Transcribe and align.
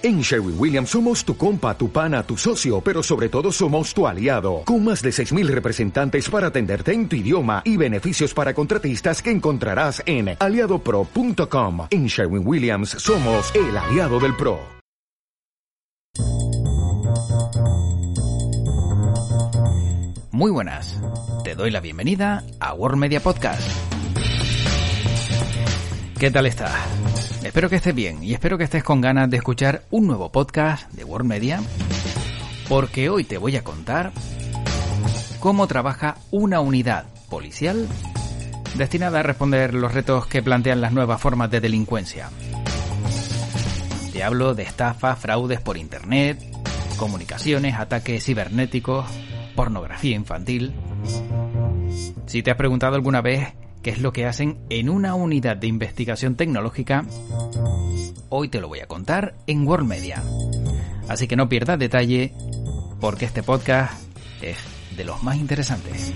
En 0.00 0.20
Sherwin 0.20 0.54
Williams 0.56 0.90
somos 0.90 1.24
tu 1.24 1.36
compa, 1.36 1.76
tu 1.76 1.90
pana, 1.90 2.22
tu 2.22 2.36
socio, 2.36 2.80
pero 2.80 3.02
sobre 3.02 3.28
todo 3.28 3.50
somos 3.50 3.92
tu 3.92 4.06
aliado, 4.06 4.62
con 4.64 4.84
más 4.84 5.02
de 5.02 5.10
6.000 5.10 5.48
representantes 5.48 6.30
para 6.30 6.48
atenderte 6.48 6.92
en 6.92 7.08
tu 7.08 7.16
idioma 7.16 7.62
y 7.64 7.76
beneficios 7.76 8.32
para 8.32 8.54
contratistas 8.54 9.20
que 9.20 9.32
encontrarás 9.32 10.00
en 10.06 10.36
aliadopro.com. 10.38 11.88
En 11.90 12.06
Sherwin 12.06 12.46
Williams 12.46 12.90
somos 12.90 13.52
el 13.56 13.76
aliado 13.76 14.20
del 14.20 14.36
PRO. 14.36 14.60
Muy 20.30 20.52
buenas, 20.52 21.00
te 21.42 21.56
doy 21.56 21.72
la 21.72 21.80
bienvenida 21.80 22.44
a 22.60 22.72
World 22.72 22.98
Media 22.98 23.18
Podcast. 23.18 23.68
¿Qué 26.20 26.30
tal 26.30 26.46
estás? 26.46 26.72
Espero 27.48 27.70
que 27.70 27.76
estés 27.76 27.94
bien 27.94 28.22
y 28.22 28.34
espero 28.34 28.58
que 28.58 28.64
estés 28.64 28.84
con 28.84 29.00
ganas 29.00 29.30
de 29.30 29.38
escuchar 29.38 29.82
un 29.90 30.06
nuevo 30.06 30.30
podcast 30.30 30.92
de 30.92 31.02
World 31.02 31.26
Media, 31.26 31.62
porque 32.68 33.08
hoy 33.08 33.24
te 33.24 33.38
voy 33.38 33.56
a 33.56 33.64
contar 33.64 34.12
cómo 35.40 35.66
trabaja 35.66 36.18
una 36.30 36.60
unidad 36.60 37.06
policial 37.30 37.88
destinada 38.76 39.20
a 39.20 39.22
responder 39.22 39.72
los 39.72 39.94
retos 39.94 40.26
que 40.26 40.42
plantean 40.42 40.82
las 40.82 40.92
nuevas 40.92 41.22
formas 41.22 41.50
de 41.50 41.62
delincuencia. 41.62 42.28
Te 44.12 44.22
hablo 44.22 44.54
de 44.54 44.64
estafas, 44.64 45.18
fraudes 45.18 45.62
por 45.62 45.78
internet, 45.78 46.38
comunicaciones, 46.98 47.76
ataques 47.76 48.26
cibernéticos, 48.26 49.06
pornografía 49.56 50.14
infantil. 50.14 50.74
Si 52.26 52.42
te 52.42 52.50
has 52.50 52.58
preguntado 52.58 52.94
alguna 52.94 53.22
vez 53.22 53.54
es 53.88 54.02
lo 54.02 54.12
que 54.12 54.26
hacen 54.26 54.58
en 54.68 54.90
una 54.90 55.14
unidad 55.14 55.56
de 55.56 55.66
investigación 55.66 56.36
tecnológica, 56.36 57.06
hoy 58.28 58.50
te 58.50 58.60
lo 58.60 58.68
voy 58.68 58.80
a 58.80 58.86
contar 58.86 59.34
en 59.46 59.66
World 59.66 59.88
Media. 59.88 60.22
Así 61.08 61.26
que 61.26 61.36
no 61.36 61.48
pierdas 61.48 61.78
detalle 61.78 62.34
porque 63.00 63.24
este 63.24 63.42
podcast 63.42 63.98
es 64.42 64.58
de 64.94 65.04
los 65.04 65.22
más 65.22 65.36
interesantes. 65.36 66.12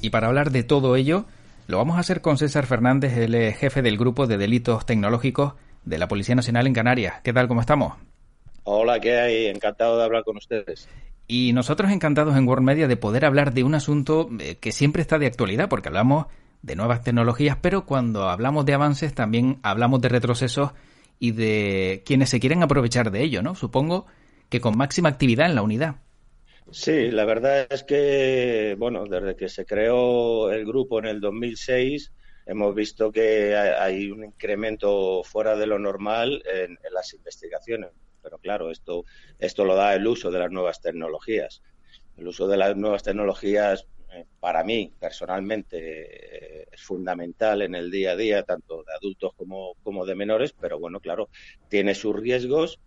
Y 0.00 0.08
para 0.08 0.28
hablar 0.28 0.52
de 0.52 0.62
todo 0.62 0.96
ello, 0.96 1.26
lo 1.66 1.76
vamos 1.76 1.98
a 1.98 2.00
hacer 2.00 2.22
con 2.22 2.38
César 2.38 2.64
Fernández, 2.64 3.14
el 3.18 3.52
jefe 3.52 3.82
del 3.82 3.98
grupo 3.98 4.26
de 4.26 4.38
delitos 4.38 4.86
tecnológicos 4.86 5.52
de 5.84 5.98
la 5.98 6.08
Policía 6.08 6.34
Nacional 6.34 6.66
en 6.66 6.72
Canarias. 6.72 7.20
¿Qué 7.22 7.34
tal? 7.34 7.46
¿Cómo 7.46 7.60
estamos? 7.60 7.92
Hola, 8.64 8.98
¿qué 9.00 9.20
hay? 9.20 9.46
Encantado 9.48 9.98
de 9.98 10.04
hablar 10.04 10.24
con 10.24 10.38
ustedes. 10.38 10.88
Y 11.26 11.52
nosotros 11.52 11.90
encantados 11.90 12.36
en 12.36 12.46
World 12.46 12.64
Media 12.64 12.88
de 12.88 12.96
poder 12.96 13.24
hablar 13.24 13.54
de 13.54 13.64
un 13.64 13.74
asunto 13.74 14.28
eh, 14.38 14.56
que 14.56 14.72
siempre 14.72 15.02
está 15.02 15.18
de 15.18 15.26
actualidad, 15.26 15.68
porque 15.68 15.88
hablamos 15.88 16.26
de 16.62 16.76
nuevas 16.76 17.02
tecnologías, 17.02 17.56
pero 17.60 17.86
cuando 17.86 18.28
hablamos 18.28 18.64
de 18.64 18.74
avances 18.74 19.14
también 19.14 19.58
hablamos 19.62 20.00
de 20.00 20.08
retrocesos 20.08 20.72
y 21.18 21.32
de 21.32 22.02
quienes 22.04 22.30
se 22.30 22.40
quieren 22.40 22.62
aprovechar 22.62 23.10
de 23.10 23.22
ello, 23.22 23.42
¿no? 23.42 23.54
Supongo 23.54 24.06
que 24.48 24.60
con 24.60 24.76
máxima 24.76 25.08
actividad 25.08 25.48
en 25.48 25.54
la 25.54 25.62
unidad. 25.62 25.96
Sí, 26.70 27.10
la 27.10 27.24
verdad 27.24 27.66
es 27.70 27.82
que, 27.82 28.76
bueno, 28.78 29.04
desde 29.04 29.36
que 29.36 29.48
se 29.48 29.66
creó 29.66 30.50
el 30.52 30.64
grupo 30.64 30.98
en 31.00 31.06
el 31.06 31.20
2006, 31.20 32.12
hemos 32.46 32.74
visto 32.74 33.10
que 33.10 33.56
hay 33.56 34.10
un 34.10 34.24
incremento 34.24 35.22
fuera 35.24 35.56
de 35.56 35.66
lo 35.66 35.78
normal 35.78 36.42
en, 36.46 36.78
en 36.82 36.94
las 36.94 37.12
investigaciones 37.14 37.90
pero 38.22 38.38
claro, 38.38 38.70
esto, 38.70 39.04
esto 39.38 39.64
lo 39.64 39.74
da 39.74 39.94
el 39.94 40.06
uso 40.06 40.30
de 40.30 40.38
las 40.38 40.50
nuevas 40.50 40.80
tecnologías. 40.80 41.62
El 42.16 42.28
uso 42.28 42.46
de 42.46 42.56
las 42.56 42.76
nuevas 42.76 43.02
tecnologías, 43.02 43.86
eh, 44.12 44.26
para 44.40 44.64
mí, 44.64 44.92
personalmente, 45.00 46.60
eh, 46.62 46.66
es 46.70 46.82
fundamental 46.82 47.62
en 47.62 47.74
el 47.74 47.90
día 47.90 48.12
a 48.12 48.16
día, 48.16 48.42
tanto 48.42 48.84
de 48.84 48.92
adultos 48.94 49.32
como, 49.34 49.74
como 49.82 50.04
de 50.06 50.14
menores, 50.14 50.54
pero 50.58 50.78
bueno, 50.78 51.00
claro, 51.00 51.28
tiene 51.68 51.94
sus 51.94 52.14
riesgos 52.14 52.78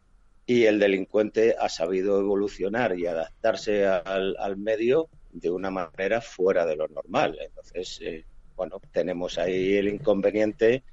y 0.45 0.65
el 0.65 0.79
delincuente 0.79 1.55
ha 1.59 1.69
sabido 1.69 2.19
evolucionar 2.19 2.97
y 2.97 3.07
adaptarse 3.07 3.87
al, 3.87 4.35
al 4.37 4.57
medio 4.57 5.09
de 5.31 5.49
una 5.49 5.69
manera 5.69 6.21
fuera 6.21 6.65
de 6.65 6.75
lo 6.75 6.87
normal. 6.87 7.37
Entonces, 7.41 7.99
eh, 8.01 8.25
bueno, 8.55 8.79
tenemos 8.91 9.37
ahí 9.37 9.75
el 9.75 9.89
inconveniente 9.89 10.83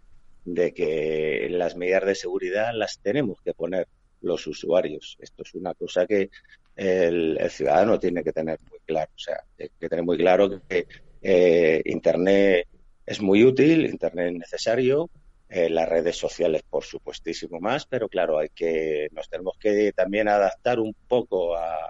de 0.44 0.75
que 0.75 1.47
las 1.50 1.77
medidas 1.77 2.05
de 2.05 2.15
seguridad 2.15 2.72
las 2.75 2.99
tenemos 2.99 3.41
que 3.43 3.55
poner 3.55 3.87
los 4.22 4.47
usuarios. 4.47 5.16
Esto 5.21 5.43
es 5.43 5.55
una 5.55 5.75
cosa 5.75 6.06
que 6.06 6.31
el, 6.77 7.38
ciudadano 7.50 7.99
tiene 7.99 8.22
que 8.25 8.33
tener 8.33 8.59
muy 8.71 8.78
claro. 8.87 9.10
O 9.15 9.19
sea, 9.19 9.43
tiene 9.56 9.72
que 9.78 9.88
tener 9.88 10.05
muy 10.05 10.16
claro 10.16 10.60
que 10.69 10.87
eh, 11.21 11.83
Internet 11.84 12.69
es 13.05 13.21
muy 13.21 13.44
útil, 13.44 13.87
Internet 13.87 14.32
es 14.32 14.38
necesario, 14.38 15.11
eh, 15.49 15.69
las 15.69 15.88
redes 15.88 16.16
sociales 16.16 16.62
por 16.62 16.84
supuestísimo 16.84 17.61
más, 17.61 17.84
pero 17.84 18.09
claro, 18.09 18.38
hay 18.38 18.49
que 18.49 19.09
nos 19.12 19.28
tenemos 19.28 19.56
que 19.59 19.93
también 19.93 20.28
adaptar 20.28 20.81
un 20.81 20.94
poco 21.06 21.56
al, 21.56 21.82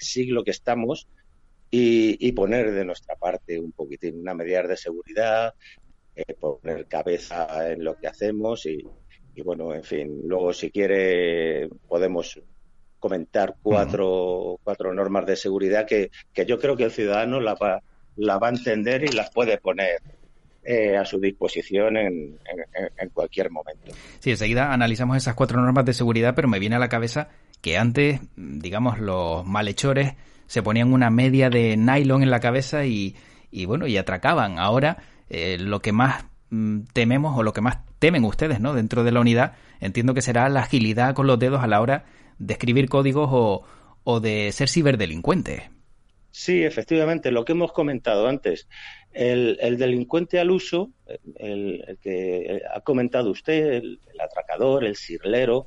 siglo 0.00 0.44
que 0.44 0.50
estamos 0.52 1.08
y, 1.70 2.30
poner 2.32 2.70
de 2.70 2.84
nuestra 2.84 3.16
parte 3.16 3.58
un 3.58 3.72
poquitín 3.72 4.20
una 4.20 4.34
medida 4.34 4.62
de 4.62 4.76
seguridad, 4.76 5.54
eh, 6.14 6.34
poner 6.34 6.86
cabeza 6.86 7.72
en 7.72 7.82
lo 7.82 7.96
que 7.96 8.06
hacemos 8.06 8.64
y, 8.66 8.84
y 9.38 9.42
bueno, 9.42 9.72
en 9.72 9.84
fin, 9.84 10.22
luego 10.24 10.52
si 10.52 10.68
quiere 10.72 11.68
podemos 11.86 12.40
comentar 12.98 13.54
cuatro, 13.62 14.58
cuatro 14.64 14.92
normas 14.92 15.26
de 15.26 15.36
seguridad 15.36 15.86
que, 15.86 16.10
que, 16.34 16.44
yo 16.44 16.58
creo 16.58 16.76
que 16.76 16.82
el 16.82 16.90
ciudadano 16.90 17.38
la 17.38 17.54
va, 17.54 17.80
la 18.16 18.38
va 18.38 18.48
a 18.48 18.50
entender 18.50 19.04
y 19.04 19.12
las 19.12 19.30
puede 19.30 19.58
poner 19.58 20.02
eh, 20.64 20.96
a 20.96 21.04
su 21.04 21.20
disposición 21.20 21.96
en, 21.96 22.36
en, 22.98 23.08
cualquier 23.10 23.48
momento. 23.52 23.92
Sí, 24.18 24.30
enseguida 24.30 24.72
analizamos 24.72 25.16
esas 25.16 25.36
cuatro 25.36 25.60
normas 25.60 25.84
de 25.84 25.92
seguridad, 25.92 26.34
pero 26.34 26.48
me 26.48 26.58
viene 26.58 26.74
a 26.74 26.80
la 26.80 26.88
cabeza 26.88 27.28
que 27.60 27.78
antes, 27.78 28.20
digamos, 28.34 28.98
los 28.98 29.46
malhechores 29.46 30.14
se 30.46 30.64
ponían 30.64 30.92
una 30.92 31.10
media 31.10 31.48
de 31.48 31.76
nylon 31.76 32.24
en 32.24 32.30
la 32.32 32.40
cabeza 32.40 32.86
y, 32.86 33.14
y 33.52 33.66
bueno, 33.66 33.86
y 33.86 33.98
atracaban. 33.98 34.58
Ahora, 34.58 34.96
eh, 35.30 35.58
lo 35.60 35.80
que 35.80 35.92
más 35.92 36.24
mm, 36.50 36.80
tememos 36.92 37.38
o 37.38 37.44
lo 37.44 37.52
que 37.52 37.60
más 37.60 37.87
temen 37.98 38.24
ustedes, 38.24 38.60
¿no? 38.60 38.74
Dentro 38.74 39.04
de 39.04 39.12
la 39.12 39.20
unidad, 39.20 39.54
entiendo 39.80 40.14
que 40.14 40.22
será 40.22 40.48
la 40.48 40.60
agilidad 40.60 41.14
con 41.14 41.26
los 41.26 41.38
dedos 41.38 41.62
a 41.62 41.66
la 41.66 41.80
hora 41.80 42.04
de 42.38 42.54
escribir 42.54 42.88
códigos 42.88 43.28
o, 43.32 43.64
o 44.04 44.20
de 44.20 44.52
ser 44.52 44.68
ciberdelincuente. 44.68 45.70
Sí, 46.30 46.62
efectivamente, 46.62 47.30
lo 47.30 47.44
que 47.44 47.52
hemos 47.52 47.72
comentado 47.72 48.28
antes. 48.28 48.68
El, 49.12 49.58
el 49.60 49.78
delincuente 49.78 50.38
al 50.38 50.50
uso, 50.50 50.90
el, 51.36 51.98
que 52.00 52.62
ha 52.72 52.80
comentado 52.82 53.30
usted, 53.30 53.72
el, 53.72 54.00
atracador, 54.20 54.84
el 54.84 54.96
sirlero, 54.96 55.66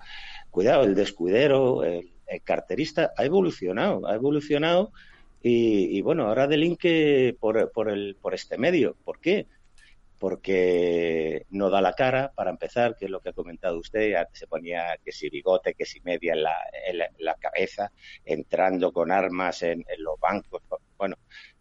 cuidado, 0.49 0.83
el 0.83 0.95
descuidero, 0.95 1.83
el, 1.83 2.09
carterista, 2.45 3.11
ha 3.17 3.25
evolucionado, 3.25 4.07
ha 4.07 4.15
evolucionado 4.15 4.93
y, 5.43 5.97
y 5.97 6.01
bueno, 6.01 6.27
ahora 6.27 6.47
delinque 6.47 7.35
por, 7.37 7.71
por, 7.73 7.89
el, 7.89 8.15
por 8.21 8.33
este 8.33 8.57
medio. 8.57 8.95
¿Por 9.03 9.19
qué? 9.19 9.47
Porque 10.21 11.47
no 11.49 11.71
da 11.71 11.81
la 11.81 11.93
cara, 11.93 12.31
para 12.35 12.51
empezar, 12.51 12.95
que 12.95 13.05
es 13.05 13.11
lo 13.11 13.21
que 13.21 13.29
ha 13.29 13.33
comentado 13.33 13.79
usted, 13.79 14.13
se 14.33 14.45
ponía 14.45 14.95
que 15.03 15.11
si 15.11 15.31
bigote, 15.31 15.73
que 15.73 15.83
si 15.83 15.99
media 16.01 16.35
en 16.35 16.43
la, 17.17 17.35
cabeza, 17.39 17.91
entrando 18.23 18.91
con 18.91 19.11
armas 19.11 19.63
en, 19.63 19.83
los 19.97 20.19
bancos, 20.19 20.61
bueno, 20.95 21.15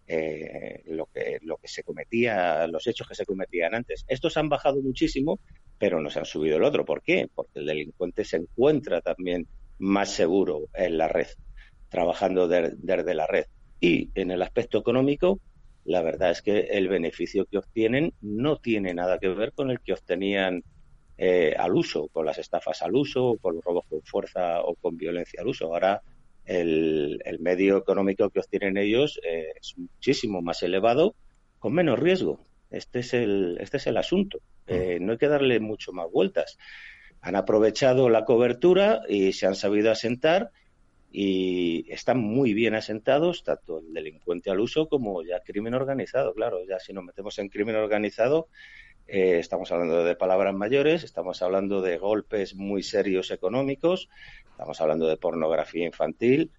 eh, 0.06 0.82
lo, 0.88 1.06
que, 1.06 1.38
lo 1.40 1.56
que 1.56 1.68
se 1.68 1.82
cometía, 1.82 2.66
los 2.66 2.86
hechos 2.86 3.08
que 3.08 3.14
se 3.14 3.24
cometían 3.24 3.74
antes. 3.74 4.04
Estos 4.06 4.36
han 4.36 4.50
bajado 4.50 4.82
muchísimo, 4.82 5.40
pero 5.78 5.98
no 6.02 6.10
se 6.10 6.18
han 6.18 6.26
subido 6.26 6.58
el 6.58 6.64
otro. 6.64 6.84
¿Por 6.84 7.00
qué? 7.00 7.30
Porque 7.34 7.60
el 7.60 7.66
delincuente 7.66 8.26
se 8.26 8.36
encuentra 8.36 9.00
también 9.00 9.48
más 9.78 10.10
seguro 10.10 10.68
en 10.74 10.98
la 10.98 11.08
red, 11.08 11.28
trabajando 11.88 12.46
desde 12.46 13.14
la 13.14 13.26
red. 13.26 13.46
Y 13.80 14.10
en 14.14 14.30
el 14.30 14.42
aspecto 14.42 14.76
económico, 14.76 15.40
la 15.90 16.02
verdad 16.02 16.30
es 16.30 16.40
que 16.40 16.60
el 16.70 16.86
beneficio 16.86 17.46
que 17.46 17.58
obtienen 17.58 18.14
no 18.20 18.58
tiene 18.58 18.94
nada 18.94 19.18
que 19.18 19.28
ver 19.28 19.52
con 19.52 19.72
el 19.72 19.80
que 19.80 19.92
obtenían 19.92 20.62
eh, 21.18 21.56
al 21.58 21.74
uso, 21.74 22.06
con 22.12 22.24
las 22.24 22.38
estafas 22.38 22.80
al 22.82 22.94
uso, 22.94 23.38
con 23.42 23.56
los 23.56 23.64
robos 23.64 23.86
con 23.88 24.00
fuerza 24.02 24.60
o 24.60 24.76
con 24.76 24.96
violencia 24.96 25.40
al 25.40 25.48
uso. 25.48 25.64
Ahora 25.64 26.00
el, 26.44 27.18
medio 27.40 27.76
económico 27.76 28.30
que 28.30 28.38
obtienen 28.38 28.76
ellos 28.76 29.20
eh, 29.26 29.48
es 29.60 29.76
muchísimo 29.76 30.40
más 30.42 30.62
elevado, 30.62 31.16
con 31.58 31.72
menos 31.72 31.98
riesgo. 31.98 32.46
Este 32.70 33.00
es 33.00 33.12
el, 33.12 33.58
este 33.60 33.78
es 33.78 33.88
el 33.88 33.96
asunto. 33.96 34.38
Eh, 34.68 34.98
no 35.00 35.10
hay 35.12 35.18
que 35.18 35.26
darle 35.26 35.58
mucho 35.58 35.92
más 35.92 36.08
vueltas. 36.08 36.56
Han 37.20 37.34
aprovechado 37.34 38.08
la 38.10 38.24
cobertura 38.24 39.00
y 39.08 39.32
se 39.32 39.48
han 39.48 39.56
sabido 39.56 39.90
asentar 39.90 40.52
y 41.10 41.90
están 41.92 42.18
muy 42.18 42.54
bien 42.54 42.74
asentados 42.74 43.42
tanto 43.42 43.80
el 43.80 43.92
delincuente 43.92 44.50
al 44.50 44.60
uso 44.60 44.88
como 44.88 45.22
ya 45.22 45.40
crimen 45.40 45.74
organizado. 45.74 46.34
Claro, 46.34 46.64
ya 46.68 46.78
si 46.78 46.92
nos 46.92 47.04
metemos 47.04 47.38
en 47.38 47.48
crimen 47.48 47.76
organizado, 47.76 48.48
eh, 49.08 49.38
estamos 49.40 49.72
hablando 49.72 50.04
de 50.04 50.14
palabras 50.14 50.54
mayores, 50.54 51.02
estamos 51.02 51.42
hablando 51.42 51.82
de 51.82 51.98
golpes 51.98 52.54
muy 52.54 52.84
serios 52.84 53.32
económicos, 53.32 54.08
estamos 54.50 54.80
hablando 54.80 55.08
de 55.08 55.16
pornografía 55.16 55.84
infantil, 55.84 56.52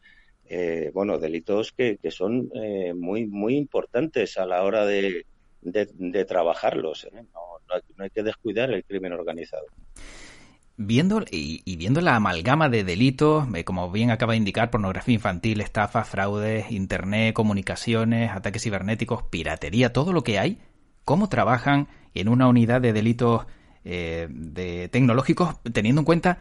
eh, 0.50 0.92
bueno, 0.94 1.18
delitos 1.18 1.72
que, 1.72 1.98
que 1.98 2.12
son 2.12 2.52
eh, 2.54 2.94
muy, 2.94 3.26
muy 3.26 3.56
importantes 3.56 4.38
a 4.38 4.46
la 4.46 4.64
hora 4.64 4.86
de, 4.86 5.26
de, 5.62 6.26
trabajarlos. 6.26 7.08
No, 7.14 7.22
no 7.96 8.04
hay, 8.04 8.10
que 8.10 8.24
descuidar 8.24 8.70
el 8.72 8.84
crimen 8.84 9.14
organizado. 9.14 9.68
Viendo 10.78 11.24
y, 11.30 11.76
viendo 11.76 12.02
la 12.02 12.16
amalgama 12.16 12.70
de 12.70 12.84
delitos, 12.84 13.48
eh, 13.54 13.64
como 13.64 13.92
bien 13.92 14.10
acaba 14.10 14.34
de 14.34 14.38
indicar, 14.38 14.72
pornografía 14.72 15.14
infantil, 15.14 15.62
estafas, 15.62 16.10
fraudes, 16.10 16.72
internet, 16.72 17.34
comunicaciones, 17.34 18.32
ataques 18.32 18.64
cibernéticos, 18.64 19.24
piratería, 19.24 19.94
todo 19.94 20.12
lo 20.14 20.24
que 20.24 20.40
hay, 20.40 20.60
¿cómo 21.06 21.30
trabajan 21.30 21.88
en 22.14 22.30
una 22.30 22.48
unidad 22.48 22.82
de 22.82 22.94
delitos 22.94 23.46
eh, 23.84 24.28
de 24.30 24.90
tecnológicos 24.90 25.56
teniendo 25.74 26.02
en 26.02 26.06
cuenta 26.06 26.40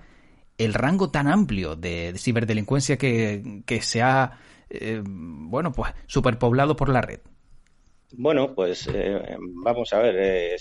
el 0.59 0.75
rango 0.75 1.11
tan 1.11 1.27
amplio 1.27 1.77
de, 1.77 2.13
ciberdelincuencia 2.17 2.99
que, 2.99 3.63
que 3.67 3.81
se 3.83 4.03
ha, 4.03 4.39
eh, 4.69 5.03
bueno, 5.05 5.73
pues 5.73 5.93
superpoblado 6.07 6.77
por 6.77 6.89
la 6.89 7.01
red? 7.01 7.21
Bueno, 8.13 8.55
pues 8.55 8.89
eh, 8.93 9.37
vamos 9.39 9.93
a 9.93 10.01
ver, 10.01 10.59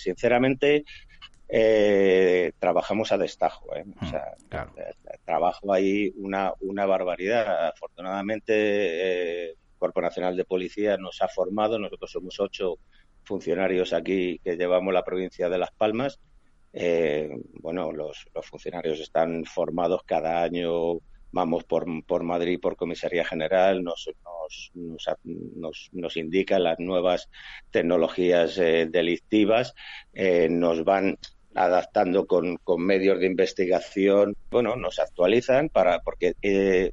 eh, 1.49 2.51
trabajamos 2.59 3.11
a 3.11 3.17
destajo. 3.17 3.65
O 3.65 4.05
mm, 4.05 4.09
sea, 4.09 4.37
trabajo 5.25 5.73
ahí 5.73 6.13
una, 6.15 6.53
una 6.61 6.85
barbaridad. 6.85 7.67
Afortunadamente, 7.69 9.49
el 9.49 9.57
Cuerpo 9.77 10.01
Nacional 10.01 10.37
de 10.37 10.45
Policía 10.45 10.97
nos 10.97 11.21
ha 11.21 11.27
formado, 11.27 11.79
nosotros 11.79 12.11
somos 12.11 12.39
ocho 12.39 12.77
funcionarios 13.23 13.93
aquí 13.93 14.39
que 14.43 14.57
llevamos 14.57 14.93
la 14.93 15.03
provincia 15.03 15.49
de 15.49 15.57
Las 15.57 15.71
Palmas. 15.71 16.19
Eh, 16.71 17.29
bueno, 17.53 17.91
los, 17.91 18.27
funcionarios 18.43 18.99
están 18.99 19.43
formados 19.45 20.03
cada 20.03 20.43
año, 20.43 20.99
vamos 21.31 21.63
por, 21.63 21.85
por 22.05 22.23
Madrid, 22.23 22.59
por 22.59 22.75
Comisaría 22.75 23.25
General, 23.25 23.83
nos, 23.83 24.09
nos, 24.73 25.89
nos, 25.91 26.17
indican 26.17 26.63
las 26.63 26.79
nuevas 26.79 27.29
tecnologías 27.71 28.57
eh, 28.59 28.87
delictivas, 28.89 29.73
eh, 30.13 30.47
nos 30.49 30.83
van 30.83 31.17
adaptando 31.55 32.25
con, 32.25 32.57
con, 32.57 32.85
medios 32.85 33.19
de 33.19 33.25
investigación, 33.25 34.35
bueno, 34.51 34.75
nos 34.75 34.99
actualizan 34.99 35.69
para 35.69 35.99
porque 35.99 36.35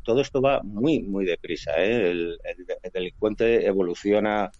todo 0.02 0.20
esto 0.20 0.40
va 0.40 0.62
muy, 0.62 1.00
muy 1.00 1.24
deprisa. 1.24 1.74
El, 1.76 2.38
delincuente 2.92 3.66
evoluciona 3.66 4.50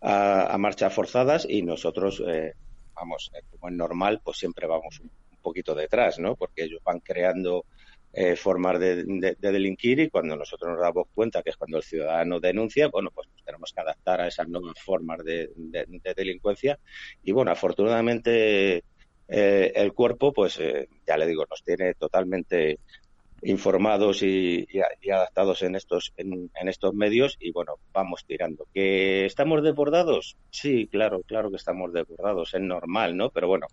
a, 0.00 0.56
marchas 0.58 0.92
forzadas 0.92 1.46
y 1.48 1.62
nosotros 1.62 2.22
vamos, 2.96 3.30
eh, 3.34 3.42
como 3.50 3.68
es 3.68 3.74
normal, 3.74 4.20
pues 4.24 4.38
siempre 4.38 4.66
vamos 4.66 5.00
un, 5.00 5.10
poquito 5.42 5.76
detrás, 5.76 6.18
¿no? 6.18 6.34
Porque 6.34 6.64
ellos 6.64 6.80
van 6.84 6.98
creando 6.98 7.66
eh, 8.12 8.34
formas 8.34 8.80
de, 8.80 9.36
delinquir 9.38 10.00
y 10.00 10.10
cuando 10.10 10.34
nosotros 10.34 10.72
nos 10.72 10.80
damos 10.80 11.06
cuenta 11.14 11.40
que 11.40 11.50
es 11.50 11.56
cuando 11.56 11.76
el 11.76 11.84
ciudadano 11.84 12.40
denuncia, 12.40 12.88
bueno, 12.88 13.10
pues 13.14 13.28
tenemos 13.44 13.72
que 13.72 13.80
adaptar 13.80 14.22
a 14.22 14.26
esas 14.26 14.48
nuevas 14.48 14.80
formas 14.80 15.18
de, 15.24 15.48
delincuencia. 16.16 16.80
Y 17.22 17.30
bueno, 17.30 17.52
afortunadamente 17.52 18.82
eh, 19.28 19.72
el 19.74 19.92
cuerpo, 19.92 20.32
pues 20.32 20.58
ya 21.06 21.16
le 21.16 21.26
digo, 21.26 21.44
nos 21.50 21.62
tiene 21.62 21.94
totalmente 21.94 22.78
informados 23.42 24.22
y, 24.22 24.66
adaptados 25.10 25.62
en 25.62 25.74
estos 25.76 26.12
en, 26.16 26.50
estos 26.68 26.94
medios 26.94 27.36
y 27.38 27.52
bueno 27.52 27.74
vamos 27.92 28.24
tirando. 28.26 28.66
Que 28.72 29.26
estamos 29.26 29.62
desbordados 29.62 30.36
sí 30.50 30.88
claro 30.90 31.22
claro 31.22 31.50
que 31.50 31.56
estamos 31.56 31.92
desbordados 31.92 32.54
es 32.54 32.60
normal 32.60 33.16
no 33.16 33.30
pero 33.30 33.48
bueno 33.48 33.66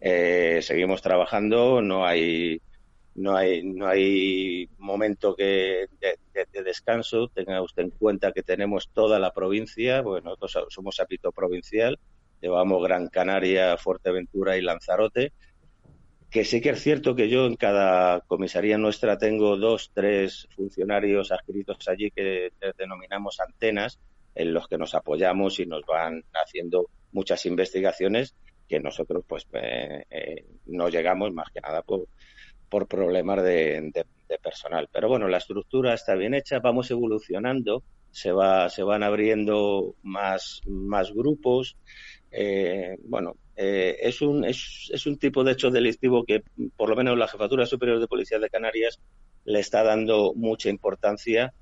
eh, 0.00 0.60
seguimos 0.62 1.02
trabajando 1.02 1.82
no 1.82 2.06
hay 2.06 2.60
no 3.14 3.36
hay 3.36 3.62
no 3.62 3.86
hay 3.86 4.68
momento 4.78 5.36
que 5.36 5.86
de, 6.00 6.62
descanso. 6.62 7.28
Tenga 7.28 7.60
usted 7.60 7.82
en 7.82 7.90
cuenta 7.90 8.32
que 8.32 8.42
tenemos 8.42 8.88
toda 8.92 9.18
la 9.18 9.32
provincia 9.32 10.00
bueno 10.00 10.30
nosotros 10.30 10.66
somos 10.70 10.98
ámbito 11.00 11.32
provincial 11.32 11.98
llevamos 12.42 12.82
Gran 12.82 13.08
Canaria 13.08 13.76
Fuerteventura 13.78 14.58
y 14.58 14.62
Lanzarote 14.62 15.32
que 16.32 16.46
sí 16.46 16.62
que 16.62 16.70
es 16.70 16.82
cierto 16.82 17.14
que 17.14 17.28
yo 17.28 17.44
en 17.44 17.56
cada 17.56 18.22
comisaría 18.22 18.78
nuestra 18.78 19.18
tengo 19.18 19.58
dos, 19.58 19.90
tres 19.92 20.48
funcionarios 20.56 21.30
adscritos 21.30 21.86
allí 21.88 22.10
que 22.10 22.52
denominamos 22.78 23.38
antenas, 23.38 24.00
en 24.34 24.54
los 24.54 24.66
que 24.66 24.78
nos 24.78 24.94
apoyamos 24.94 25.60
y 25.60 25.66
nos 25.66 25.84
van 25.84 26.24
haciendo 26.32 26.88
muchas 27.12 27.44
investigaciones 27.44 28.34
que 28.66 28.80
nosotros 28.80 29.24
pues 29.28 29.46
eh, 29.52 30.06
eh, 30.08 30.46
no 30.66 30.88
llegamos 30.88 31.34
más 31.34 31.50
que 31.52 31.60
nada 31.60 31.82
por, 31.82 32.08
por 32.70 32.88
problemas 32.88 33.44
de, 33.44 34.06
personal. 34.42 34.88
Pero 34.90 35.08
bueno, 35.08 35.28
la 35.28 35.36
estructura 35.36 35.92
está 35.92 36.14
bien 36.14 36.32
hecha, 36.32 36.60
vamos 36.60 36.90
evolucionando, 36.90 37.82
se 38.10 38.32
va, 38.32 38.70
se 38.70 38.82
van 38.82 39.02
abriendo 39.02 39.96
más, 40.02 40.62
más 40.66 41.12
grupos. 41.12 41.76
Eh, 42.32 42.96
bueno, 43.04 43.36
eh, 43.56 43.98
es, 44.00 44.22
un, 44.22 44.44
es, 44.44 44.90
es, 44.92 45.06
un 45.06 45.18
tipo 45.18 45.44
de 45.44 45.52
hecho 45.52 45.70
delictivo 45.70 46.24
que, 46.24 46.42
por 46.76 46.88
lo 46.88 46.96
menos, 46.96 47.18
la 47.18 47.28
Jefatura 47.28 47.66
Superior 47.66 48.00
de 48.00 48.08
Policía 48.08 48.38
de 48.38 48.48
Canarias 48.48 48.98
le 49.44 49.60
está 49.60 49.82
dando 49.82 50.32
mucha 50.34 50.70
importancia 50.70 51.52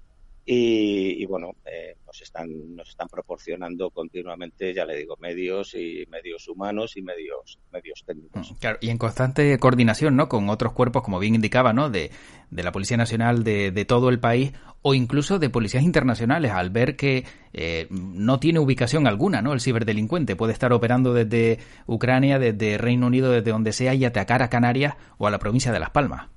y, 0.47 1.25
bueno, 1.27 1.53
eh, 1.65 1.97
nos, 2.07 2.21
están, 2.23 2.75
nos 2.75 2.89
están 2.89 3.09
proporcionando 3.09 3.91
continuamente, 3.91 4.75
ya 4.75 4.85
le 4.85 4.97
digo, 4.97 5.17
medios 5.21 5.75
y 5.75 6.05
medios 6.11 6.49
humanos 6.49 6.97
y 6.97 7.03
medios, 7.03 7.59
medios 7.73 8.03
técnicos. 8.05 8.51
Mm, 8.51 8.55
claro, 8.57 8.79
y 8.81 8.91
en 8.91 8.99
constante 8.99 9.59
coordinación 9.59 10.17
¿no? 10.17 10.29
con 10.29 10.49
otros 10.49 10.73
cuerpos, 10.73 11.03
como 11.03 11.19
bien 11.19 11.35
indicaba, 11.35 11.73
¿no? 11.73 11.91
de, 11.91 12.11
de 12.51 12.63
la 12.63 12.73
Policía 12.73 12.97
Nacional 12.97 13.45
de, 13.45 13.71
de 13.71 13.85
todo 13.85 14.09
el 14.09 14.19
país 14.19 14.53
o 14.83 14.95
incluso 14.95 15.39
de 15.39 15.51
policías 15.51 15.85
internacionales, 15.85 16.53
al 16.53 16.71
ver 16.71 16.97
que 16.97 17.25
eh, 17.53 17.87
no 17.91 18.41
tiene 18.41 18.61
ubicación 18.61 19.07
alguna, 19.07 19.43
¿no? 19.43 19.53
El 19.53 19.61
ciberdelincuente 19.61 20.37
puede 20.37 20.53
estar 20.55 20.73
operando 20.73 21.13
desde 21.13 21.59
Ucrania, 21.87 22.39
desde 22.39 22.79
Reino 22.79 23.07
Unido, 23.07 23.31
desde 23.31 23.51
donde 23.51 23.73
sea 23.73 23.95
y 23.95 24.05
atacar 24.05 24.43
a 24.43 24.49
Canarias 24.49 24.95
o 25.19 25.27
a 25.27 25.31
la 25.31 25.39
provincia 25.39 25.71
de 25.71 25.81
Las 25.81 25.91
Palmas. 25.91 26.29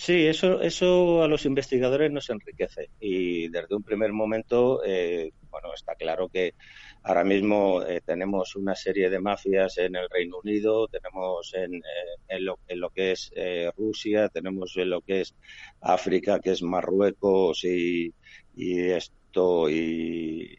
Sí, 0.00 0.26
eso, 0.26 0.62
eso 0.62 1.22
a 1.22 1.28
los 1.28 1.44
investigadores 1.44 2.10
nos 2.10 2.30
enriquece. 2.30 2.88
Y 3.00 3.48
desde 3.48 3.74
un 3.74 3.82
primer 3.82 4.14
momento, 4.14 4.80
eh, 4.82 5.30
bueno, 5.50 5.74
está 5.74 5.94
claro 5.94 6.30
que 6.30 6.54
ahora 7.02 7.22
mismo 7.22 7.82
eh, 7.82 8.00
tenemos 8.02 8.56
una 8.56 8.74
serie 8.74 9.10
de 9.10 9.20
mafias 9.20 9.76
en 9.76 9.96
el 9.96 10.08
Reino 10.08 10.38
Unido, 10.42 10.88
tenemos 10.88 11.52
en, 11.52 11.74
eh, 11.74 11.80
en, 12.28 12.46
lo, 12.46 12.60
en 12.66 12.80
lo, 12.80 12.88
que 12.88 13.12
es 13.12 13.30
Rusia, 13.76 14.30
tenemos 14.30 14.74
en 14.78 14.88
lo 14.88 15.02
que 15.02 15.20
es 15.20 15.34
África, 15.82 16.40
que 16.40 16.52
es 16.52 16.62
Marruecos 16.62 17.62
y, 17.64 18.14
y 18.56 18.80
esto, 18.80 19.68
y 19.68 20.58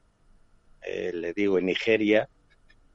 le 1.14 1.34
digo 1.34 1.58
en 1.58 1.66
Nigeria, 1.66 2.30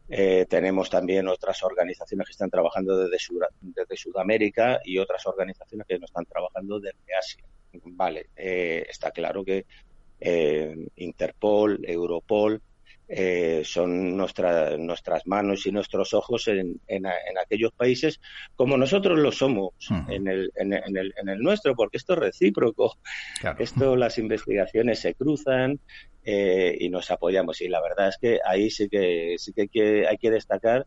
eh, 0.08 0.46
tenemos 0.48 0.88
también 0.88 1.26
otras 1.28 1.62
organizaciones 1.62 2.26
que 2.26 2.32
están 2.32 2.50
trabajando 2.50 2.96
desde, 2.96 3.96
Sudamérica 3.96 4.80
y 4.84 4.98
otras 4.98 5.26
organizaciones 5.26 5.86
que 5.86 5.98
no 5.98 6.04
están 6.04 6.24
trabajando 6.26 6.78
desde 6.78 7.14
Asia. 7.18 7.44
Vale, 7.84 8.30
eh, 8.36 8.86
está 8.88 9.10
claro 9.10 9.44
que 9.44 9.66
eh, 10.20 10.88
Interpol, 10.96 11.80
Europol, 11.84 12.62
son 13.64 14.16
nuestra, 14.16 14.76
nuestras 14.76 15.26
manos 15.26 15.66
y 15.66 15.72
nuestros 15.72 16.12
ojos 16.14 16.48
en, 16.48 16.80
en, 16.88 17.06
aquellos 17.40 17.72
países 17.72 18.20
como 18.56 18.76
nosotros 18.76 19.18
lo 19.18 19.30
somos 19.30 19.74
en, 20.08 20.26
el, 20.26 20.50
en, 20.56 20.72
el, 20.72 21.14
en, 21.16 21.28
el, 21.28 21.38
nuestro, 21.38 21.74
porque 21.76 21.98
esto 21.98 22.14
es 22.14 22.18
recíproco. 22.18 22.98
Esto, 23.58 23.94
las 23.96 24.18
investigaciones 24.18 24.98
se 25.00 25.14
cruzan, 25.14 25.78
eh, 26.28 26.76
y 26.80 26.88
nos 26.88 27.08
apoyamos. 27.12 27.60
Y 27.60 27.68
la 27.68 27.80
verdad 27.80 28.08
es 28.08 28.18
que 28.18 28.40
ahí 28.44 28.68
sí 28.68 28.88
que, 28.88 29.36
sí 29.38 29.52
que 29.52 29.62
hay, 29.62 29.68
que 29.68 30.08
hay 30.08 30.18
que 30.18 30.32
destacar 30.32 30.84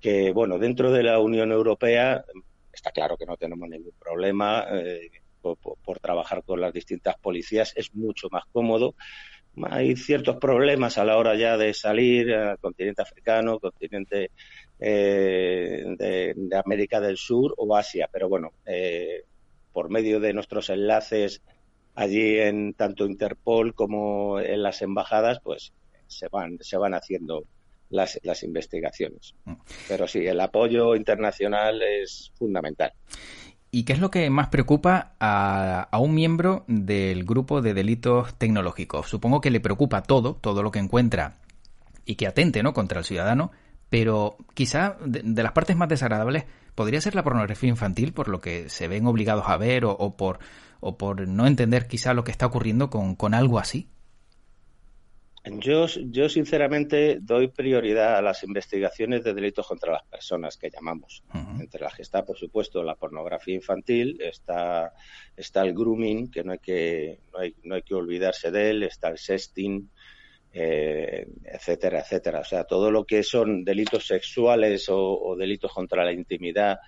que, 0.00 0.30
bueno, 0.30 0.60
dentro 0.60 0.92
de 0.92 1.02
la 1.02 1.18
Unión 1.18 1.50
Europea 1.50 2.24
está 2.72 2.92
claro 2.92 3.16
que 3.16 3.26
no 3.26 3.36
tenemos 3.36 3.68
ningún 3.68 3.94
problema 3.98 4.66
eh, 4.70 5.10
por, 5.40 5.98
trabajar 5.98 6.44
con 6.44 6.60
las 6.60 6.72
distintas 6.72 7.16
policías, 7.18 7.72
es 7.76 7.92
mucho 7.92 8.28
más 8.30 8.44
cómodo. 8.52 8.94
Hay 9.70 9.96
ciertos 9.96 10.36
problemas 10.36 10.98
a 10.98 11.04
la 11.04 11.16
hora 11.16 11.34
ya 11.36 11.56
de 11.56 11.74
salir 11.74 12.32
al 12.32 12.58
continente 12.58 13.02
africano, 13.02 13.58
continente 13.58 14.30
eh, 14.78 15.84
de, 15.98 16.34
de, 16.36 16.56
América 16.56 17.00
del 17.00 17.16
Sur 17.16 17.54
o 17.56 17.76
Asia, 17.76 18.08
pero 18.12 18.28
bueno, 18.28 18.52
por 19.72 19.90
medio 19.90 20.20
de 20.20 20.32
nuestros 20.32 20.70
enlaces 20.70 21.42
allí 21.94 22.38
en 22.38 22.74
tanto 22.74 23.06
Interpol 23.06 23.74
como 23.74 24.38
en 24.38 24.62
las 24.62 24.82
embajadas, 24.82 25.40
pues 25.42 25.72
se 26.06 26.28
van, 26.28 26.58
se 26.60 26.76
van 26.76 26.94
haciendo 26.94 27.44
las, 27.90 28.20
las 28.22 28.42
investigaciones. 28.44 29.34
Mm. 29.44 29.54
Pero 29.88 30.06
sí, 30.06 30.26
el 30.26 30.40
apoyo 30.40 30.94
internacional 30.94 31.82
es 31.82 32.32
fundamental. 32.36 32.92
¿Y 33.70 33.84
qué 33.84 33.92
es 33.92 33.98
lo 33.98 34.10
que 34.10 34.30
más 34.30 34.48
preocupa 34.48 35.12
a, 35.20 35.88
a, 35.90 35.98
un 35.98 36.14
miembro 36.14 36.64
del 36.68 37.24
grupo 37.24 37.60
de 37.60 37.74
delitos 37.74 38.34
tecnológicos? 38.34 39.08
Supongo 39.08 39.40
que 39.40 39.50
le 39.50 39.60
preocupa 39.60 40.02
todo, 40.02 40.34
todo 40.34 40.62
lo 40.62 40.70
que 40.70 40.78
encuentra 40.78 41.34
y 42.06 42.14
que 42.14 42.26
atente 42.26 42.62
¿no? 42.62 42.72
contra 42.72 43.00
el 43.00 43.04
ciudadano, 43.04 43.50
pero 43.90 44.36
quizá 44.54 44.96
de, 45.04 45.42
las 45.42 45.52
partes 45.52 45.76
más 45.76 45.88
desagradables 45.88 46.44
podría 46.74 47.00
ser 47.00 47.14
la 47.14 47.24
pornografía 47.24 47.68
infantil, 47.68 48.12
por 48.12 48.28
lo 48.28 48.40
que 48.40 48.70
se 48.70 48.88
ven 48.88 49.06
obligados 49.06 49.48
a 49.48 49.56
ver 49.58 49.84
o 49.84 50.16
por 50.16 50.38
o 50.80 50.96
por 50.96 51.26
no 51.26 51.46
entender 51.46 51.86
quizá 51.86 52.14
lo 52.14 52.24
que 52.24 52.30
está 52.30 52.46
ocurriendo 52.46 52.90
con, 52.90 53.14
con 53.14 53.34
algo 53.34 53.58
así? 53.58 53.88
Yo, 55.44 55.86
yo 55.86 56.28
sinceramente 56.28 57.18
doy 57.20 57.48
prioridad 57.48 58.16
a 58.16 58.22
las 58.22 58.42
investigaciones 58.42 59.24
de 59.24 59.34
delitos 59.34 59.66
contra 59.66 59.92
las 59.92 60.04
personas 60.04 60.56
que 60.56 60.70
llamamos, 60.70 61.22
entre 61.60 61.80
las 61.80 61.94
que 61.94 62.02
está, 62.02 62.24
por 62.24 62.36
supuesto, 62.36 62.82
la 62.82 62.96
pornografía 62.96 63.54
infantil, 63.54 64.18
está, 64.20 64.92
está 65.36 65.62
el 65.62 65.74
grooming, 65.74 66.30
que 66.30 66.44
no 66.44 66.52
hay 66.52 66.58
que, 66.58 67.20
no 67.32 67.38
hay, 67.38 67.54
no 67.62 67.76
hay 67.76 67.82
que 67.82 67.94
olvidarse 67.94 68.50
de 68.50 68.70
él, 68.70 68.82
está 68.82 69.08
el 69.08 69.18
sexting, 69.18 69.88
eh, 70.52 71.26
etcétera, 71.44 72.00
etcétera. 72.00 72.40
O 72.40 72.44
sea, 72.44 72.64
todo 72.64 72.90
lo 72.90 73.04
que 73.04 73.22
son 73.22 73.64
delitos 73.64 74.06
sexuales 74.06 74.86
o, 74.88 75.36
delitos 75.38 75.72
contra 75.72 76.04
la 76.04 76.12
intimidad 76.12 76.78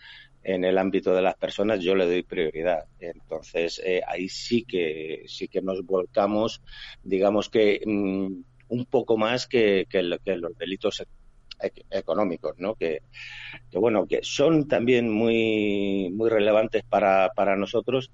en 0.42 0.64
el 0.64 0.78
ámbito 0.78 1.14
de 1.14 1.22
las 1.22 1.36
personas, 1.36 1.80
yo 1.80 1.94
le 1.94 2.06
doy 2.06 2.22
prioridad. 2.22 2.84
Entonces, 2.98 3.80
eh, 3.84 4.00
ahí 4.06 4.28
sí 4.28 4.64
que 4.64 5.24
sí 5.26 5.48
que 5.48 5.60
nos 5.62 5.84
volcamos, 5.84 6.62
digamos 7.02 7.48
que 7.50 7.80
mm, 7.84 8.42
un 8.68 8.86
poco 8.86 9.16
más 9.16 9.46
que, 9.46 9.86
que, 9.88 10.02
los 10.02 10.56
delitos 10.58 11.04
e, 11.60 11.72
económicos, 11.90 12.54
¿no? 12.58 12.74
Que, 12.74 13.02
que, 13.70 13.78
bueno, 13.78 14.06
que 14.06 14.20
son 14.22 14.66
también 14.68 15.10
muy 15.10 16.10
muy 16.12 16.30
relevantes 16.30 16.84
para, 16.84 17.30
para 17.34 17.56
nosotros, 17.56 18.10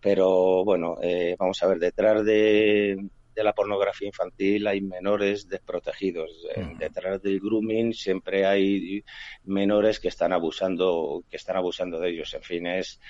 pero 0.00 0.64
bueno, 0.64 0.96
eh, 1.02 1.36
vamos 1.38 1.62
a 1.62 1.68
ver, 1.68 1.78
detrás 1.78 2.24
de 2.24 2.98
de 3.34 3.44
la 3.44 3.52
pornografía 3.52 4.08
infantil 4.08 4.66
hay 4.66 4.80
menores 4.80 5.48
desprotegidos. 5.48 6.30
Eh, 6.54 6.74
detrás 6.78 7.22
del 7.22 7.40
grooming 7.40 7.92
siempre 7.94 8.46
hay 8.46 9.04
menores 9.44 10.00
que 10.00 10.08
están 10.08 10.32
abusando, 10.32 11.24
que 11.30 11.36
están 11.36 11.56
abusando 11.56 11.98
de 11.98 12.10
ellos. 12.10 12.32
En 12.34 12.42
fin, 12.42 12.66
es, 12.66 13.00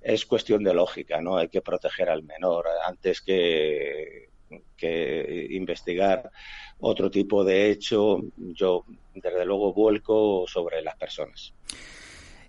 es 0.00 0.26
cuestión 0.26 0.62
de 0.64 0.74
lógica, 0.74 1.20
¿no? 1.20 1.36
Hay 1.36 1.48
que 1.48 1.62
proteger 1.62 2.08
al 2.08 2.22
menor 2.22 2.66
antes 2.86 3.20
que, 3.20 4.28
que 4.76 5.46
investigar 5.50 6.30
otro 6.80 7.10
tipo 7.10 7.44
de 7.44 7.70
hecho. 7.70 8.20
Yo, 8.36 8.84
desde 9.14 9.44
luego, 9.44 9.72
vuelco 9.72 10.44
sobre 10.46 10.82
las 10.82 10.96
personas. 10.96 11.54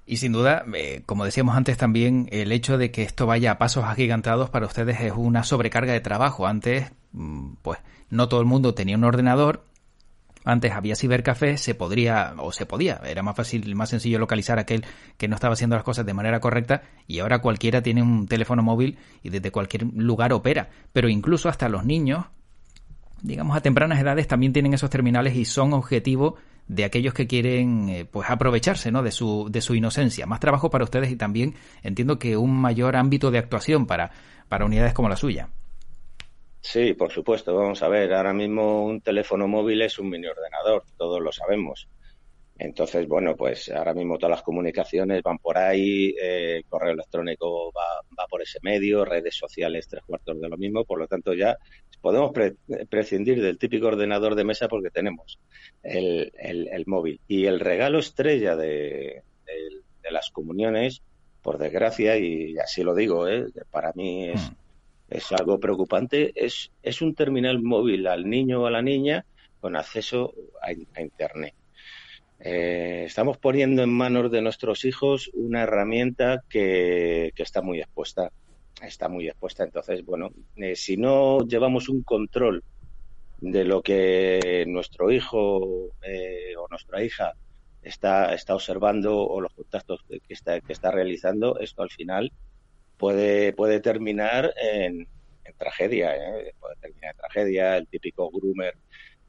Y 0.05 0.17
sin 0.17 0.33
duda, 0.33 0.65
eh, 0.75 1.01
como 1.05 1.24
decíamos 1.24 1.55
antes 1.55 1.77
también, 1.77 2.27
el 2.31 2.51
hecho 2.51 2.77
de 2.77 2.91
que 2.91 3.03
esto 3.03 3.25
vaya 3.25 3.51
a 3.51 3.57
pasos 3.57 3.86
agigantados 3.86 4.50
para 4.50 4.65
ustedes 4.65 5.00
es 5.00 5.13
una 5.15 5.43
sobrecarga 5.43 5.93
de 5.93 6.01
trabajo. 6.01 6.45
Antes, 6.45 6.91
mm, 7.13 7.53
pues, 7.62 7.79
no 8.10 8.27
todo 8.27 8.41
el 8.41 8.45
mundo 8.45 8.74
tenía 8.74 8.98
un 8.98 9.05
ordenador. 9.05 9.65
Antes 10.45 10.74
había 10.74 10.98
cibercafé, 10.98 11.57
se 11.57 11.74
podría, 11.74 12.33
o 12.38 12.51
se 12.51 12.65
podía, 12.65 13.00
era 13.05 13.24
más 13.24 13.33
fácil, 13.33 13.74
más 13.75 13.91
sencillo 13.91 14.19
localizar 14.19 14.60
aquel 14.60 14.83
que 15.17 15.29
no 15.29 15.36
estaba 15.36 15.53
haciendo 15.53 15.77
las 15.77 15.86
cosas 15.86 16.05
de 16.05 16.13
manera 16.13 16.41
correcta 16.41 16.83
y 17.07 17.19
ahora 17.19 17.39
cualquiera 17.39 17.81
tiene 17.81 18.01
un 18.01 18.27
teléfono 18.27 18.62
móvil 18.62 18.98
y 19.22 19.29
desde 19.29 19.51
cualquier 19.51 19.86
lugar 19.93 20.33
opera. 20.33 20.69
Pero 20.91 21.07
incluso 21.07 21.48
hasta 21.48 21.69
los 21.69 21.86
niños, 21.86 22.25
digamos 23.22 23.55
a 23.55 23.62
tempranas 23.62 24.01
edades, 24.01 24.27
también 24.27 24.51
tienen 24.51 24.74
esos 24.74 24.89
terminales 24.89 25.33
y 25.38 25.45
son 25.45 25.72
objetivo 25.72 26.36
de 26.67 26.86
aquellos 26.86 27.13
que 27.13 27.27
quieren 27.27 27.89
eh, 27.89 28.05
pues 28.05 28.29
aprovecharse 28.29 28.91
¿no? 28.91 29.03
de, 29.03 29.12
su, 29.12 29.48
de 29.50 29.62
su 29.62 29.75
inocencia. 29.75 30.25
Más 30.25 30.39
trabajo 30.39 30.70
para 30.70 30.84
ustedes 30.84 31.12
y 31.12 31.15
también 31.15 31.55
entiendo 31.84 32.20
que 32.20 32.38
un 32.38 32.55
mayor 32.55 32.96
ámbito 32.96 33.32
de 33.32 33.39
actuación 33.39 33.86
para, 33.86 34.12
para 34.50 34.65
unidades 34.65 34.93
como 34.93 35.10
la 35.10 35.15
suya. 35.15 35.50
Sí, 36.62 36.93
por 36.93 37.12
supuesto. 37.12 37.53
Vamos 37.53 37.84
a 37.84 37.89
ver, 37.89 38.13
ahora 38.13 38.34
mismo 38.34 38.86
un 38.86 39.01
teléfono 39.01 39.48
móvil 39.48 39.82
es 39.82 40.00
un 40.00 40.10
mini 40.10 40.27
ordenador, 40.27 40.84
todos 40.98 41.22
lo 41.22 41.32
sabemos. 41.32 41.89
Entonces, 42.57 43.07
bueno, 43.07 43.36
pues 43.36 43.69
ahora 43.69 43.93
mismo 43.93 44.17
todas 44.17 44.38
las 44.38 44.43
comunicaciones 44.43 45.24
van 45.24 45.39
por 45.39 45.57
ahí, 45.57 46.13
eh, 46.22 46.63
correo 46.69 46.93
electrónico 46.93 47.72
va, 47.72 48.01
va, 48.17 48.27
por 48.27 48.41
ese 48.43 48.60
medio, 48.62 49.03
redes 49.03 49.36
sociales 49.36 49.88
tres 49.88 50.03
cuartos 50.05 50.39
de 50.39 50.50
lo 50.50 50.57
mismo, 50.57 50.86
por 50.86 51.00
lo 51.00 51.07
tanto 51.07 51.33
ya 51.33 51.57
podemos 52.00 52.31
prescindir 52.89 53.41
del 53.41 53.57
típico 53.57 53.88
ordenador 53.88 54.36
de 54.36 54.43
mesa 54.43 54.67
porque 54.67 54.91
tenemos 54.91 55.39
el, 55.81 56.31
el, 56.38 56.83
móvil. 56.86 57.19
Y 57.27 57.45
el 57.45 57.60
regalo 57.60 58.00
estrella 58.00 58.55
de, 58.55 59.24
de, 59.45 60.12
las 60.12 60.29
comuniones, 60.29 61.01
por 61.41 61.57
desgracia, 61.57 62.17
y 62.17 62.57
así 62.60 62.83
lo 62.83 62.93
digo, 62.93 63.27
¿eh? 63.27 63.45
para 63.72 63.93
mí 63.93 64.29
es, 64.29 64.51
hmm. 64.51 64.55
es 65.10 65.31
algo 65.31 65.60
preocupante, 65.60 66.33
es, 66.36 66.72
es 66.83 67.01
un 67.01 67.15
terminal 67.15 67.63
móvil 67.63 68.05
al 68.05 68.29
niño 68.29 68.62
o 68.62 68.65
a 68.67 68.72
la 68.72 68.81
niña 68.81 69.25
con 69.60 69.75
acceso 69.75 70.33
a 70.62 71.01
Internet. 71.01 71.55
Eh, 72.45 73.05
estamos 73.05 73.38
poniendo 73.38 73.83
en 73.83 73.89
manos 73.89 74.29
de 74.29 74.41
nuestros 74.41 74.83
hijos 74.83 75.31
una 75.33 75.62
herramienta 75.63 76.43
que, 76.50 77.31
está 77.38 77.62
muy 77.62 77.79
expuesta. 77.79 78.33
Está 78.81 79.07
muy 79.07 79.29
expuesta. 79.29 79.63
Entonces, 79.63 80.03
bueno, 80.03 80.31
eh, 80.57 80.75
si 80.75 80.97
no 80.97 81.47
llevamos 81.47 81.88
un 81.88 82.03
control 82.03 82.62
de 83.39 83.63
lo 83.63 83.81
que 83.81 84.65
nuestro 84.67 85.09
hijo 85.09 85.91
eh, 86.01 86.53
o 86.57 86.67
nuestra 86.69 87.01
hija 87.01 87.31
está, 87.81 88.33
está 88.33 88.55
observando 88.55 89.17
o 89.21 89.39
los 89.39 89.53
contactos 89.53 90.01
que 90.09 90.19
está, 90.27 90.59
que 90.59 90.73
está 90.73 90.91
realizando, 90.91 91.59
esto 91.59 91.81
al 91.81 91.91
final 91.91 92.29
puede, 92.97 93.53
terminar 93.79 94.53
en, 94.62 95.07
tragedia. 95.57 96.13
Puede 96.59 96.75
terminar 96.81 97.12
en 97.12 97.17
tragedia. 97.17 97.77
El 97.77 97.88
típico 97.88 98.29
groomer 98.29 98.73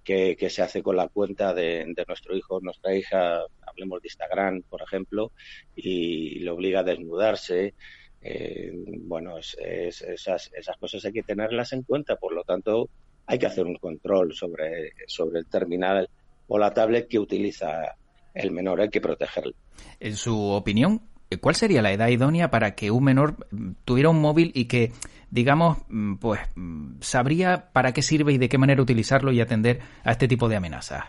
que, 0.04 0.36
se 0.50 0.62
hace 0.62 0.82
con 0.82 0.96
la 0.96 1.08
cuenta 1.08 1.54
de, 1.54 1.94
nuestro 2.06 2.36
hijo 2.36 2.60
nuestra 2.60 2.94
hija, 2.94 3.40
hablemos 3.66 4.02
de 4.02 4.08
Instagram, 4.08 4.62
por 4.68 4.82
ejemplo, 4.82 5.32
y 5.74 6.38
le 6.40 6.50
obliga 6.50 6.80
a 6.80 6.84
desnudarse. 6.84 7.74
Eh, 8.20 8.72
bueno, 9.02 9.36
esas, 9.38 10.50
esas 10.52 10.76
cosas 10.78 11.04
hay 11.04 11.12
que 11.12 11.22
tenerlas 11.22 11.72
en 11.72 11.82
cuenta, 11.82 12.16
por 12.16 12.34
lo 12.34 12.44
tanto, 12.44 12.88
hay 13.26 13.38
que 13.38 13.46
hacer 13.46 13.64
un 13.64 13.76
control 13.76 14.34
sobre, 14.34 14.92
sobre 15.06 15.40
el 15.40 15.46
terminal 15.46 16.08
o 16.46 16.58
la 16.58 16.72
tablet 16.72 17.08
que 17.08 17.18
utiliza 17.18 17.96
el 18.34 18.50
menor, 18.50 18.80
hay 18.80 18.90
que 18.90 19.00
protegerlo. 19.00 19.54
En 20.00 20.16
su 20.16 20.38
opinión, 20.50 21.00
¿cuál 21.38 21.54
sería 21.54 21.82
la 21.82 21.92
edad 21.92 22.08
idónea 22.08 22.50
para 22.50 22.74
que 22.74 22.90
un 22.90 23.04
menor 23.04 23.46
tuviera 23.84 24.10
un 24.10 24.20
móvil 24.20 24.52
y 24.54 24.66
que 24.66 24.92
digamos, 25.34 25.78
mm, 25.88 26.14
pues 26.16 26.40
mm, 26.54 27.00
sabría 27.00 27.70
para 27.72 27.92
qué 27.92 28.02
sirve 28.02 28.32
y 28.32 28.38
de 28.38 28.48
qué 28.48 28.56
manera 28.56 28.80
utilizarlo 28.80 29.32
y 29.32 29.40
atender 29.40 29.80
a 30.04 30.12
este 30.12 30.28
tipo 30.28 30.48
de 30.48 30.56
amenazas. 30.56 31.04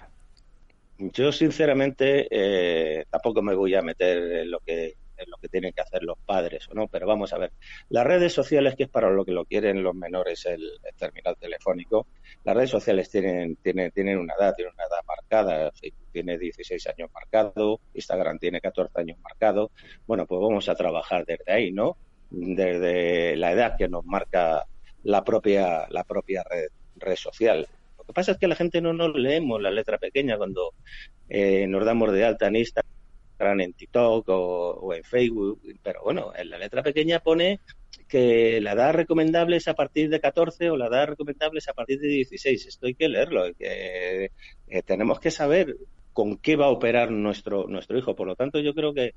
Yo 0.98 1.32
sinceramente 1.32 2.28
eh, 2.32 3.06
tampoco 3.12 3.44
me 3.44 3.54
voy 3.54 3.76
a 3.76 3.84
meter 3.84 4.18
en 4.18 4.50
lo 4.50 4.60
que 4.62 4.96
en 5.18 5.30
lo 5.30 5.38
que 5.38 5.50
tienen 5.50 5.74
que 5.74 5.82
hacer 5.82 6.04
los 6.04 6.18
padres 6.26 6.68
o 6.70 6.74
no, 6.74 6.88
pero 6.88 7.08
vamos 7.08 7.34
a 7.34 7.38
ver. 7.38 7.52
Las 7.90 8.06
redes 8.06 8.34
sociales, 8.34 8.76
que 8.76 8.84
es 8.84 8.90
para 8.90 9.10
lo 9.10 9.26
que 9.26 9.32
lo 9.32 9.46
quieren 9.46 9.84
los 9.84 9.96
menores 9.96 10.46
el, 10.46 10.80
terminal 10.98 11.36
telefónico, 11.38 12.08
las 12.44 12.56
redes 12.56 12.70
sociales 12.70 13.10
tienen, 13.10 13.56
tienen, 13.58 13.92
tienen 13.92 14.18
una 14.18 14.34
edad, 14.40 14.54
tienen 14.56 14.74
una 14.74 14.84
edad 14.84 15.04
marcada, 15.08 15.72
tiene 16.12 16.38
16 16.38 16.88
años 16.88 17.10
marcado, 17.14 17.80
Instagram 17.94 18.40
tiene 18.40 18.62
14 18.62 19.00
años 19.00 19.18
marcado. 19.22 19.72
Bueno, 20.08 20.26
pues 20.26 20.42
vamos 20.42 20.70
a 20.70 20.76
trabajar 20.76 21.26
desde 21.26 21.52
ahí, 21.52 21.72
¿no? 21.72 21.98
desde 22.30 23.36
la 23.36 23.52
edad 23.52 23.76
que 23.78 23.88
nos 23.88 24.06
marca 24.06 24.66
la 25.04 25.24
propia, 25.24 25.88
la 25.90 26.04
propia 26.04 26.44
red, 26.44 27.16
social. 27.16 27.68
Lo 27.98 28.04
que 28.04 28.14
pasa 28.14 28.34
es 28.34 28.38
que 28.38 28.48
la 28.48 28.56
gente 28.56 28.82
no 28.82 28.94
nos 28.94 29.16
leemos 29.16 29.62
la 29.62 29.72
letra 29.72 29.98
pequeña 29.98 30.38
cuando 30.38 30.74
eh, 31.30 31.68
nos 31.68 31.86
damos 31.86 32.12
de 32.12 32.26
alta 32.26 32.48
en 32.48 32.58
Instagram, 32.58 32.92
en 33.40 33.74
TikTok 33.74 34.26
o, 34.30 34.94
en 34.94 35.04
Facebook, 35.04 35.62
pero 35.84 36.02
bueno, 36.04 36.32
en 36.36 36.50
la 36.50 36.58
letra 36.58 36.84
pequeña 36.84 37.20
pone 37.20 37.60
que 38.08 38.62
la 38.62 38.74
edad 38.74 38.94
recomendable 38.94 39.58
es 39.58 39.68
a 39.68 39.74
partir 39.74 40.10
de 40.10 40.20
14 40.20 40.70
o 40.70 40.78
la 40.78 40.88
edad 40.88 41.08
recomendable 41.08 41.60
es 41.60 41.68
a 41.68 41.74
partir 41.74 42.00
de 42.00 42.08
16. 42.08 42.68
Esto 42.68 42.88
hay 42.88 42.96
que 42.96 43.10
leerlo, 43.10 43.44
que, 43.58 44.32
eh, 44.68 44.82
tenemos 44.84 45.20
que 45.20 45.32
saber 45.32 45.76
con 46.14 46.38
qué 46.38 46.56
va 46.56 46.68
a 46.68 46.70
operar 46.70 47.12
nuestro, 47.12 47.68
nuestro 47.68 47.98
hijo. 47.98 48.16
Por 48.16 48.28
lo 48.28 48.36
tanto, 48.36 48.60
yo 48.60 48.74
creo 48.74 48.94
que 48.94 49.16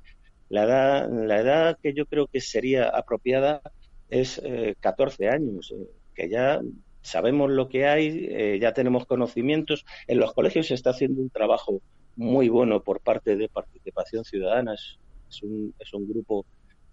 la 0.49 0.63
edad, 0.63 1.09
la 1.09 1.39
edad 1.39 1.77
que 1.81 1.93
yo 1.93 2.05
creo 2.05 2.27
que 2.27 2.41
sería 2.41 2.89
apropiada 2.89 3.61
es 4.09 4.41
14 4.79 5.23
eh, 5.23 5.29
años, 5.29 5.71
eh, 5.71 5.87
que 6.15 6.29
ya 6.29 6.59
sabemos 7.01 7.49
lo 7.49 7.69
que 7.69 7.87
hay, 7.87 8.27
eh, 8.29 8.59
ya 8.59 8.73
tenemos 8.73 9.05
conocimientos. 9.05 9.85
En 10.07 10.19
los 10.19 10.33
colegios 10.33 10.67
se 10.67 10.73
está 10.73 10.91
haciendo 10.91 11.21
un 11.21 11.29
trabajo 11.29 11.81
muy 12.19 12.49
bueno 12.49 12.83
por 12.83 12.99
parte 12.99 13.37
de 13.37 13.47
participación 13.47 14.25
ciudadana. 14.25 14.73
Es, 14.73 15.41
un, 15.41 15.73
es 15.79 15.93
un 15.93 16.07
grupo 16.07 16.45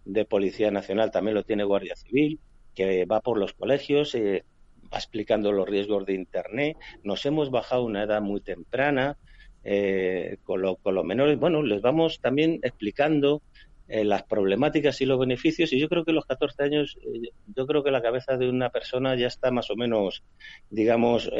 de 0.05 0.25
Policía 0.25 0.71
Nacional, 0.71 1.11
también 1.11 1.35
lo 1.35 1.43
tiene 1.43 1.65
Guardia 1.65 1.97
Civil, 1.97 2.39
que 2.77 3.05
va 3.07 3.21
por 3.21 3.37
los 3.37 3.53
colegios, 3.53 4.15
va 4.15 4.99
explicando 4.99 5.51
los 5.51 5.69
riesgos 5.69 6.07
de 6.07 6.15
Internet. 6.15 6.77
Nos 7.03 7.27
hemos 7.27 7.51
bajado 7.51 7.85
una 7.85 8.05
edad 8.05 8.23
muy 8.23 8.41
temprana, 8.41 9.19
eh, 9.65 10.37
con, 10.45 10.77
con, 10.77 10.95
los 10.95 11.05
menores, 11.05 11.41
bueno, 11.41 11.61
les 11.61 11.83
vamos 11.83 12.21
también 12.21 12.61
explicando 12.63 13.43
eh, 13.89 14.05
las 14.05 14.23
problemáticas 14.25 15.01
y 15.01 15.07
los 15.07 15.19
beneficios 15.19 15.73
y 15.73 15.79
yo 15.79 15.89
creo 15.89 16.05
que 16.05 16.13
los 16.13 16.27
14 16.27 16.63
años, 16.63 16.97
eh, 17.03 17.31
yo 17.55 17.67
creo 17.67 17.83
que 17.83 17.91
la 17.91 18.03
cabeza 18.03 18.37
de 18.37 18.49
una 18.49 18.71
persona 18.71 19.15
ya 19.17 19.27
está 19.27 19.51
más 19.51 19.71
o 19.71 19.77
menos, 19.77 20.23
digamos, 20.71 21.31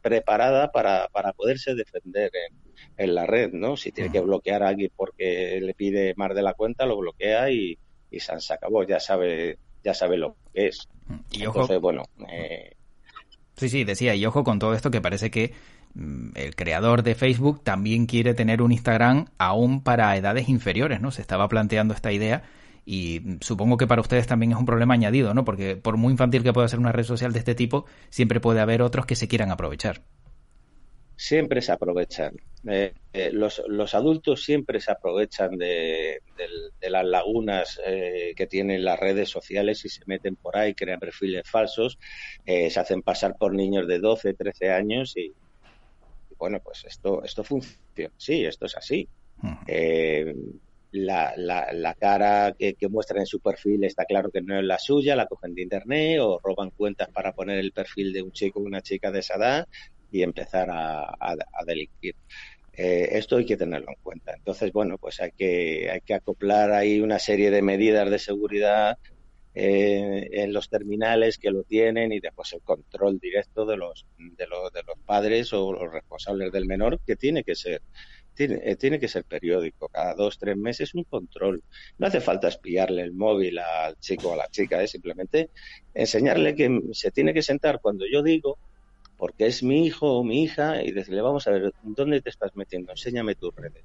preparada 0.00 0.70
para, 0.70 1.08
para 1.08 1.32
poderse 1.32 1.74
defender 1.74 2.30
en, 2.96 3.14
la 3.14 3.26
red, 3.26 3.52
¿no? 3.52 3.76
Si 3.76 3.92
tiene 3.92 4.10
que 4.10 4.20
bloquear 4.20 4.62
a 4.62 4.68
alguien 4.68 4.90
porque 4.94 5.60
le 5.60 5.74
pide 5.74 6.14
más 6.16 6.34
de 6.34 6.42
la 6.42 6.54
cuenta, 6.54 6.86
lo 6.86 6.96
bloquea 6.96 7.50
y, 7.50 7.78
y 8.10 8.20
se 8.20 8.32
acabó, 8.52 8.84
ya 8.84 9.00
sabe, 9.00 9.58
ya 9.82 9.94
sabe 9.94 10.16
lo 10.16 10.36
que 10.52 10.68
es. 10.68 10.88
Y 11.30 11.44
Entonces, 11.44 11.80
bueno, 11.80 12.04
Sí, 13.58 13.68
sí, 13.68 13.82
decía, 13.82 14.14
y 14.14 14.24
ojo 14.24 14.44
con 14.44 14.60
todo 14.60 14.72
esto 14.72 14.92
que 14.92 15.00
parece 15.00 15.32
que 15.32 15.52
el 15.94 16.54
creador 16.54 17.02
de 17.02 17.14
Facebook 17.14 17.62
también 17.62 18.06
quiere 18.06 18.34
tener 18.34 18.62
un 18.62 18.72
Instagram 18.72 19.26
aún 19.38 19.82
para 19.82 20.16
edades 20.16 20.48
inferiores, 20.48 21.00
¿no? 21.00 21.10
Se 21.10 21.22
estaba 21.22 21.48
planteando 21.48 21.94
esta 21.94 22.12
idea 22.12 22.42
y 22.90 23.20
supongo 23.40 23.76
que 23.76 23.86
para 23.86 24.00
ustedes 24.00 24.26
también 24.26 24.52
es 24.52 24.58
un 24.58 24.64
problema 24.64 24.94
añadido, 24.94 25.34
¿no? 25.34 25.44
Porque 25.44 25.76
por 25.76 25.98
muy 25.98 26.12
infantil 26.12 26.42
que 26.42 26.54
pueda 26.54 26.68
ser 26.68 26.78
una 26.78 26.90
red 26.92 27.04
social 27.04 27.34
de 27.34 27.40
este 27.40 27.54
tipo, 27.54 27.84
siempre 28.08 28.40
puede 28.40 28.60
haber 28.60 28.80
otros 28.80 29.04
que 29.04 29.14
se 29.14 29.28
quieran 29.28 29.50
aprovechar. 29.50 30.00
Siempre 31.14 31.60
se 31.60 31.72
aprovechan. 31.72 32.36
Eh, 32.66 32.94
eh, 33.12 33.30
los, 33.32 33.62
los, 33.66 33.94
adultos 33.94 34.42
siempre 34.42 34.80
se 34.80 34.92
aprovechan 34.92 35.58
de, 35.58 36.22
las 36.80 37.04
lagunas 37.04 37.80
eh, 37.84 38.32
que 38.36 38.46
tienen 38.46 38.84
las 38.84 38.98
redes 38.98 39.28
sociales 39.28 39.84
y 39.84 39.88
se 39.88 40.02
meten 40.06 40.36
por 40.36 40.56
ahí, 40.56 40.74
crean 40.74 41.00
perfiles 41.00 41.42
falsos, 41.44 41.98
se 42.46 42.80
hacen 42.80 43.02
pasar 43.02 43.36
por 43.36 43.52
niños 43.52 43.86
de 43.86 43.98
12, 43.98 44.32
13 44.32 44.70
años 44.70 45.16
y, 45.16 45.34
bueno, 46.38 46.60
pues 46.60 46.84
esto, 46.84 47.22
esto 47.24 47.44
funciona. 47.44 48.12
Sí, 48.16 48.44
esto 48.44 48.66
es 48.66 48.76
así. 48.76 49.08
La, 50.90 51.34
la, 51.36 51.94
cara 51.94 52.54
que, 52.58 52.74
que, 52.74 52.88
muestran 52.88 53.20
en 53.20 53.26
su 53.26 53.40
perfil 53.40 53.84
está 53.84 54.06
claro 54.06 54.30
que 54.30 54.40
no 54.40 54.58
es 54.58 54.64
la 54.64 54.78
suya, 54.78 55.14
la 55.16 55.26
cogen 55.26 55.54
de 55.54 55.62
internet 55.62 56.20
o 56.22 56.40
roban 56.42 56.70
cuentas 56.70 57.08
para 57.10 57.32
poner 57.32 57.58
el 57.58 57.72
perfil 57.72 58.12
de 58.12 58.22
un 58.22 58.32
chico 58.32 58.60
o 58.60 58.62
una 58.62 58.80
chica 58.80 59.10
de 59.10 59.18
esa 59.18 59.34
edad 59.34 59.68
y 60.10 60.22
empezar 60.22 60.70
a, 60.70 61.14
a 61.20 61.64
delinquir. 61.66 62.14
Eh, 62.78 63.18
esto 63.18 63.36
hay 63.36 63.44
que 63.44 63.56
tenerlo 63.56 63.88
en 63.88 63.96
cuenta. 64.04 64.34
Entonces, 64.36 64.72
bueno, 64.72 64.98
pues 64.98 65.20
hay 65.20 65.32
que, 65.32 65.90
hay 65.90 66.00
que 66.00 66.14
acoplar 66.14 66.70
ahí 66.70 67.00
una 67.00 67.18
serie 67.18 67.50
de 67.50 67.60
medidas 67.60 68.08
de 68.08 68.20
seguridad 68.20 68.98
eh, 69.54 70.28
en 70.32 70.52
los 70.52 70.68
terminales 70.68 71.38
que 71.38 71.50
lo 71.50 71.64
tienen 71.64 72.12
y 72.12 72.20
después 72.20 72.52
el 72.52 72.62
control 72.62 73.18
directo 73.18 73.66
de 73.66 73.76
los, 73.76 74.06
de 74.18 74.46
los, 74.46 74.72
de 74.72 74.82
los 74.82 74.98
padres 75.04 75.52
o 75.52 75.72
los 75.72 75.92
responsables 75.92 76.52
del 76.52 76.66
menor, 76.66 77.00
que 77.06 77.16
tiene 77.16 77.44
que 77.44 77.54
ser. 77.54 77.82
Tiene, 78.34 78.60
eh, 78.62 78.76
tiene 78.76 79.00
que 79.00 79.08
ser 79.08 79.24
periódico, 79.24 79.88
cada 79.88 80.14
dos, 80.14 80.38
tres 80.38 80.56
meses 80.56 80.94
un 80.94 81.02
control. 81.04 81.62
No 81.98 82.06
hace 82.06 82.20
falta 82.20 82.46
espiarle 82.46 83.02
el 83.02 83.12
móvil 83.12 83.58
al 83.58 83.98
chico 83.98 84.28
o 84.28 84.34
a 84.34 84.36
la 84.36 84.48
chica, 84.48 84.80
es 84.80 84.92
simplemente 84.92 85.50
enseñarle 85.92 86.54
que 86.54 86.80
se 86.92 87.10
tiene 87.10 87.34
que 87.34 87.42
sentar 87.42 87.80
cuando 87.80 88.04
yo 88.06 88.22
digo 88.22 88.58
porque 89.18 89.46
es 89.46 89.64
mi 89.64 89.84
hijo 89.84 90.18
o 90.18 90.24
mi 90.24 90.44
hija 90.44 90.82
y 90.82 90.92
decirle, 90.92 91.20
vamos 91.20 91.46
a 91.48 91.50
ver, 91.50 91.72
¿dónde 91.82 92.22
te 92.22 92.30
estás 92.30 92.54
metiendo? 92.54 92.92
Enséñame 92.92 93.34
tus 93.34 93.54
redes. 93.54 93.84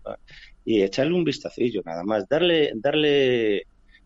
Y 0.64 0.84
echarle 0.84 1.14
un 1.14 1.24
vistacillo, 1.24 1.82
nada 1.84 2.04
más, 2.04 2.30
darle, 2.30 2.72
darle, 2.76 3.64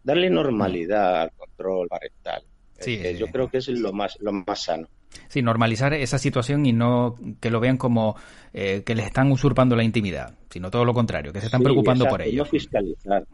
darle 0.07 0.29
normalidad 0.29 1.21
al 1.23 1.31
control 1.33 1.89
parental. 1.89 2.41
Sí, 2.79 2.93
eh, 3.03 3.17
yo 3.17 3.27
creo 3.27 3.49
que 3.49 3.57
es 3.57 3.67
lo 3.67 3.91
más, 3.91 4.17
lo 4.21 4.31
más 4.31 4.63
sano. 4.63 4.87
Sí, 5.27 5.41
normalizar 5.41 5.93
esa 5.93 6.17
situación 6.17 6.65
y 6.65 6.71
no 6.71 7.15
que 7.41 7.49
lo 7.49 7.59
vean 7.59 7.77
como 7.77 8.15
eh, 8.53 8.83
que 8.85 8.95
les 8.95 9.07
están 9.07 9.31
usurpando 9.31 9.75
la 9.75 9.83
intimidad, 9.83 10.33
sino 10.49 10.71
todo 10.71 10.85
lo 10.85 10.93
contrario, 10.93 11.33
que 11.33 11.41
se 11.41 11.47
están 11.47 11.61
preocupando 11.61 12.05
por 12.05 12.21
ello. 12.21 12.43
No 12.43 12.45
fiscalizar. 12.45 13.25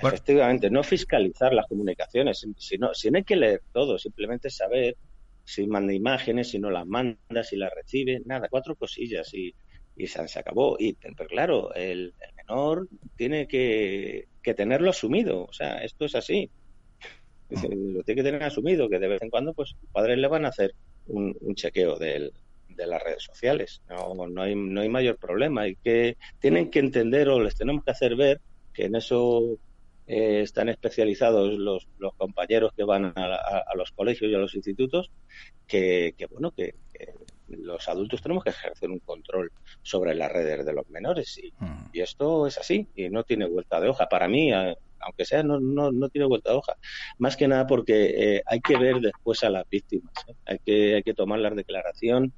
Efectivamente, 0.00 0.70
no 0.70 0.82
fiscalizar 0.82 1.52
las 1.52 1.66
comunicaciones, 1.66 2.46
sino, 2.56 2.94
si 2.94 3.10
no 3.10 3.18
hay 3.18 3.24
que 3.24 3.36
leer 3.36 3.62
todo, 3.72 3.98
simplemente 3.98 4.48
saber 4.48 4.96
si 5.44 5.66
manda 5.66 5.92
imágenes, 5.92 6.50
si 6.50 6.58
no 6.58 6.70
las 6.70 6.86
manda, 6.86 7.42
si 7.42 7.56
las 7.56 7.72
recibe, 7.74 8.22
nada, 8.24 8.48
cuatro 8.48 8.74
cosillas 8.76 9.34
y, 9.34 9.52
y 9.98 10.06
se, 10.06 10.38
acabó. 10.38 10.76
Y, 10.78 10.94
pero 10.94 11.28
claro, 11.28 11.74
el, 11.74 12.14
menor 12.36 12.88
tiene 13.16 13.46
que, 13.46 14.28
tenerlo 14.54 14.90
asumido, 14.90 15.44
o 15.44 15.52
sea, 15.52 15.78
esto 15.78 16.04
es 16.04 16.14
así. 16.14 16.50
Lo 17.50 18.02
tiene 18.02 18.22
que 18.22 18.30
tener 18.30 18.42
asumido, 18.42 18.88
que 18.88 18.98
de 18.98 19.08
vez 19.08 19.22
en 19.22 19.30
cuando, 19.30 19.54
pues, 19.54 19.74
los 19.80 19.90
padres 19.90 20.18
le 20.18 20.28
van 20.28 20.44
a 20.44 20.48
hacer 20.48 20.74
un, 21.06 21.34
chequeo 21.54 21.98
de 21.98 22.30
las 22.76 23.02
redes 23.02 23.22
sociales. 23.22 23.80
No, 23.88 24.26
no, 24.26 24.42
hay, 24.42 24.54
no 24.54 24.80
hay 24.80 24.88
mayor 24.88 25.16
problema. 25.16 25.66
Y 25.66 25.76
que 25.76 26.16
tienen 26.40 26.70
que 26.70 26.80
entender 26.80 27.28
o 27.28 27.40
les 27.40 27.56
tenemos 27.56 27.84
que 27.84 27.90
hacer 27.90 28.16
ver 28.16 28.40
que 28.74 28.84
en 28.84 28.96
eso 28.96 29.58
eh, 30.08 30.40
están 30.40 30.70
especializados 30.70 31.52
los, 31.58 31.86
los, 31.98 32.14
compañeros 32.14 32.72
que 32.74 32.82
van 32.82 33.12
a, 33.14 33.74
los 33.76 33.92
colegios 33.92 34.30
y 34.30 34.34
a 34.34 34.38
los 34.38 34.54
institutos, 34.54 35.10
que, 35.66 36.14
bueno, 36.30 36.50
que, 36.50 36.74
los 37.48 37.88
adultos 37.88 38.22
tenemos 38.22 38.42
que 38.42 38.50
ejercer 38.50 38.90
un 38.90 39.00
control 39.00 39.52
sobre 39.82 40.14
las 40.14 40.32
redes 40.32 40.64
de 40.64 40.72
los 40.72 40.88
menores 40.88 41.38
mm. 41.58 41.88
y, 41.92 42.00
esto 42.00 42.46
es 42.46 42.56
así 42.58 42.88
y 42.94 43.10
no 43.10 43.22
tiene 43.24 43.46
vuelta 43.46 43.80
de 43.80 43.88
hoja. 43.88 44.08
Para 44.08 44.28
mí, 44.28 44.50
aunque 44.50 45.26
sea, 45.26 45.42
no, 45.42 45.60
no, 45.60 45.92
no, 45.92 46.08
tiene 46.08 46.26
vuelta 46.26 46.52
de 46.52 46.56
hoja. 46.56 46.74
Más 47.18 47.36
que 47.36 47.46
nada 47.46 47.66
porque 47.66 48.36
eh, 48.36 48.42
hay 48.46 48.60
que 48.60 48.78
ver 48.78 49.00
después 49.00 49.44
a 49.44 49.50
las 49.50 49.68
víctimas, 49.68 50.12
¿eh? 50.26 50.34
hay, 50.46 50.58
que, 50.64 50.94
hay 50.94 51.02
que 51.02 51.14
tomar 51.14 51.38
la 51.38 51.50
declaración 51.50 52.32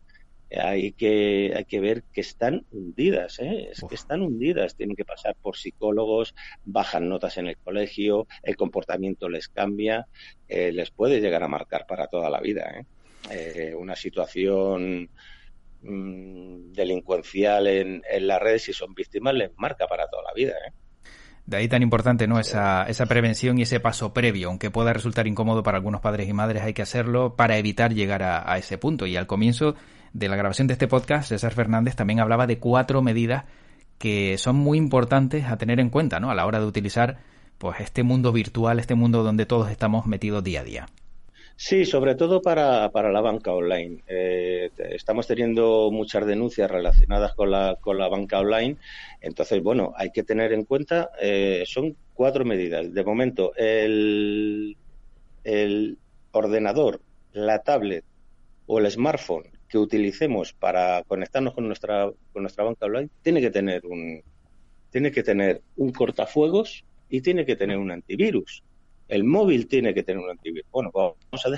hay 0.59 0.93
que, 0.93 1.53
hay 1.57 1.65
que 1.65 1.81
ver 1.81 2.03
que 2.13 2.21
están 2.21 2.67
hundidas, 2.73 3.39
¿eh? 3.39 3.69
es 3.71 3.85
que 3.89 3.95
están 3.95 4.23
hundidas, 4.23 4.75
tienen 4.75 4.97
que 4.97 5.05
pasar 5.05 5.37
por 5.41 5.57
psicólogos, 5.57 6.35
bajan 6.65 7.09
notas 7.09 7.39
en 7.39 7.47
el 7.47 7.57
colegio, 7.57 8.27
el 8.43 8.57
comportamiento 8.57 9.29
les 9.29 9.49
cambia, 9.49 10.07
eh, 10.49 10.73
les 10.73 10.91
puede 10.91 11.21
llegar 11.21 11.43
a 11.43 11.49
marcar 11.49 11.87
para 11.87 12.09
toda 12.09 12.31
la 12.31 12.41
vida. 12.41 12.71
¿eh? 12.79 12.85
eh 13.31 13.75
una 13.75 13.95
situación 13.95 15.11
mm, 15.83 16.73
delincuencial 16.73 17.67
en, 17.69 18.03
en 18.11 18.27
las 18.27 18.41
redes, 18.41 18.65
si 18.65 18.73
son 18.73 18.95
víctimas, 18.95 19.35
les 19.35 19.51
marca 19.57 19.87
para 19.87 20.09
toda 20.09 20.25
la 20.25 20.33
vida. 20.35 20.55
¿eh? 20.67 20.73
De 21.51 21.57
ahí 21.57 21.67
tan 21.67 21.83
importante, 21.83 22.29
¿no? 22.29 22.39
Esa, 22.39 22.85
esa 22.85 23.07
prevención 23.07 23.59
y 23.59 23.63
ese 23.63 23.81
paso 23.81 24.15
previo, 24.15 24.47
aunque 24.47 24.71
pueda 24.71 24.93
resultar 24.93 25.27
incómodo 25.27 25.65
para 25.65 25.79
algunos 25.79 26.01
padres 26.01 26.29
y 26.29 26.33
madres, 26.33 26.63
hay 26.63 26.75
que 26.75 26.83
hacerlo 26.83 27.35
para 27.35 27.59
evitar 27.59 27.93
llegar 27.93 28.23
a, 28.23 28.49
a 28.49 28.57
ese 28.57 28.79
punto. 28.79 29.05
Y 29.05 29.17
al 29.17 29.27
comienzo 29.27 29.75
de 30.13 30.29
la 30.29 30.37
grabación 30.37 30.69
de 30.69 30.75
este 30.75 30.87
podcast, 30.87 31.31
César 31.31 31.53
Fernández 31.53 31.97
también 31.97 32.21
hablaba 32.21 32.47
de 32.47 32.61
cuatro 32.61 33.03
medidas 33.03 33.47
que 33.99 34.39
son 34.39 34.55
muy 34.55 34.79
importantes 34.79 35.47
a 35.47 35.59
tener 35.59 35.81
en 35.81 35.91
cuenta, 35.91 36.21
¿no? 36.21 36.31
A 36.31 36.37
la 36.37 36.47
hora 36.47 36.61
de 36.61 36.67
utilizar, 36.67 37.19
pues, 37.59 37.81
este 37.81 38.05
mundo 38.05 38.31
virtual, 38.31 38.79
este 38.79 38.95
mundo 38.95 39.25
donde 39.25 39.45
todos 39.45 39.73
estamos 39.73 40.07
metidos 40.07 40.45
día 40.45 40.61
a 40.61 40.65
día. 40.65 40.87
Sí, 41.62 41.85
sobre 41.85 42.14
todo 42.14 42.40
para, 42.40 42.90
para 42.90 43.12
la 43.12 43.20
banca 43.20 43.53
online. 43.53 44.03
Eh, 44.09 44.70
estamos 44.92 45.27
teniendo 45.27 45.90
muchas 45.92 46.25
denuncias 46.25 46.70
relacionadas 46.70 47.35
con 47.35 47.51
la, 47.51 47.77
con 47.79 47.99
la 47.99 48.09
banca 48.09 48.40
online. 48.40 48.79
Entonces, 49.20 49.62
bueno, 49.62 49.92
hay 49.94 50.11
que 50.11 50.23
tener 50.23 50.55
en 50.55 50.64
cuenta, 50.64 51.11
eh, 51.20 51.64
son 51.66 51.94
cuatro 52.14 52.46
medidas. 52.46 52.94
De 52.94 53.05
momento, 53.05 53.53
el, 53.57 54.75
el 55.44 55.99
ordenador, 56.33 57.03
la 57.35 57.59
tablet 57.59 58.07
o 58.64 58.79
el 58.79 58.90
smartphone 58.90 59.44
que 59.68 59.77
utilicemos 59.77 60.55
para 60.55 61.03
conectarnos 61.03 61.53
con 61.53 61.66
nuestra, 61.66 62.11
con 62.33 62.42
nuestra 62.42 62.64
banca 62.64 62.87
online 62.87 63.11
tiene 63.20 63.42
que 63.42 63.51
tener 63.51 63.85
un, 63.85 64.23
tiene 64.90 65.12
que 65.12 65.23
tener 65.23 65.61
un 65.77 65.92
cortafuegos 65.92 66.87
y 67.11 67.20
tiene 67.20 67.44
que 67.44 67.57
tener 67.57 67.77
un 67.77 67.90
antivirus. 67.90 68.64
El 69.11 69.25
móvil 69.25 69.66
tiene 69.66 69.92
que 69.92 70.05
tener 70.05 70.23
un 70.23 70.31
antivirus. 70.31 70.70
Bueno, 70.70 70.92
vamos 70.94 71.18
a, 71.44 71.49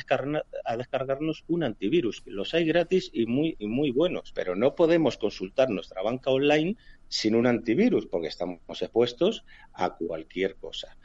a 0.64 0.76
descargarnos 0.78 1.44
un 1.48 1.64
antivirus. 1.64 2.22
Los 2.24 2.54
hay 2.54 2.64
gratis 2.64 3.10
y 3.12 3.26
muy, 3.26 3.56
y 3.58 3.66
muy 3.66 3.90
buenos, 3.90 4.32
pero 4.34 4.56
no 4.56 4.74
podemos 4.74 5.18
consultar 5.18 5.68
nuestra 5.68 6.00
banca 6.00 6.30
online 6.30 6.76
sin 7.08 7.34
un 7.34 7.46
antivirus 7.46 8.06
porque 8.06 8.28
estamos 8.28 8.80
expuestos 8.80 9.44
a 9.74 9.94
cualquier 9.96 10.56
cosa. 10.56 10.96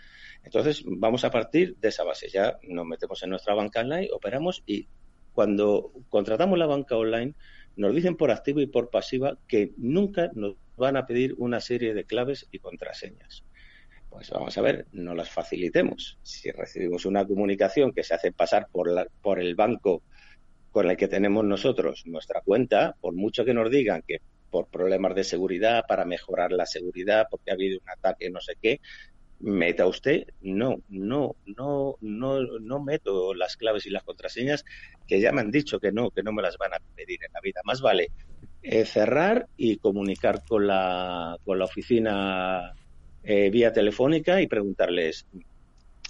Entonces, 0.46 0.86
vamos 0.86 1.26
a 1.26 1.32
partir 1.32 1.76
de 1.82 1.90
esa 1.90 2.06
base. 2.06 2.30
Ya 2.30 2.58
nos 2.64 2.86
metemos 2.86 3.22
en 3.24 3.32
nuestra 3.32 3.54
banca 3.54 3.82
online, 3.82 4.08
operamos 4.14 4.64
y 4.66 4.88
cuando 5.34 5.92
contratamos 6.08 6.58
la 6.58 6.66
banca 6.66 6.96
online, 6.96 7.34
nos 7.76 7.94
dicen 7.94 8.16
por 8.16 8.32
activo 8.32 8.62
y 8.62 8.68
por 8.68 8.90
pasiva 8.90 9.38
que 9.50 9.74
nunca 9.76 10.32
nos 10.34 10.56
van 10.78 10.96
a 10.96 11.06
pedir 11.06 11.36
una 11.40 11.60
serie 11.60 11.94
de 11.94 12.06
claves 12.06 12.48
y 12.54 12.60
contraseñas. 12.60 13.44
Pues 14.18 14.32
vamos 14.32 14.58
a 14.58 14.62
ver, 14.62 14.88
no 14.94 15.14
las 15.14 15.30
facilitemos. 15.30 16.18
Si 16.24 16.50
recibimos 16.50 17.06
una 17.06 17.24
comunicación 17.24 17.94
que 17.94 18.02
se 18.04 18.16
hace 18.16 18.32
pasar 18.32 18.68
por, 18.72 18.92
la, 18.92 19.06
por 19.22 19.40
el 19.40 19.54
banco 19.54 20.02
con 20.72 20.90
el 20.90 20.98
que 20.98 21.08
tenemos 21.08 21.46
nosotros 21.46 22.02
nuestra 22.08 22.42
cuenta, 22.42 22.96
por 23.00 23.14
mucho 23.14 23.46
que 23.46 23.54
nos 23.54 23.70
digan 23.70 24.02
que 24.08 24.22
por 24.50 24.70
problemas 24.70 25.14
de 25.14 25.24
seguridad, 25.24 25.84
para 25.88 26.04
mejorar 26.04 26.52
la 26.52 26.66
seguridad, 26.66 27.28
porque 27.30 27.52
ha 27.52 27.54
habido 27.54 27.80
un 27.80 27.90
ataque, 27.92 28.32
no 28.32 28.42
sé 28.42 28.54
qué, 28.60 28.82
meta 29.40 29.86
usted, 29.86 30.24
no, 30.42 30.78
no, 30.90 31.36
no, 31.46 31.98
no, 32.02 32.42
no 32.42 32.84
meto 32.84 33.36
las 33.36 33.56
claves 33.56 33.86
y 33.86 33.92
las 33.92 34.02
contraseñas 34.02 34.66
que 35.08 35.22
ya 35.22 35.32
me 35.32 35.42
han 35.42 35.52
dicho 35.52 35.80
que 35.80 35.92
no, 35.92 36.10
que 36.10 36.24
no 36.24 36.32
me 36.32 36.42
las 36.42 36.58
van 36.58 36.74
a 36.74 36.80
pedir 36.96 37.20
en 37.24 37.34
la 37.34 37.42
vida. 37.42 37.62
Más 37.66 37.82
vale 37.82 38.08
eh, 38.64 38.84
cerrar 38.86 39.48
y 39.58 39.78
comunicar 39.78 40.44
con 40.44 40.66
la, 40.66 41.38
con 41.46 41.60
la 41.60 41.66
oficina 41.66 42.74
eh, 43.30 43.50
vía 43.50 43.74
telefónica 43.74 44.42
y 44.42 44.48
preguntarles, 44.48 45.28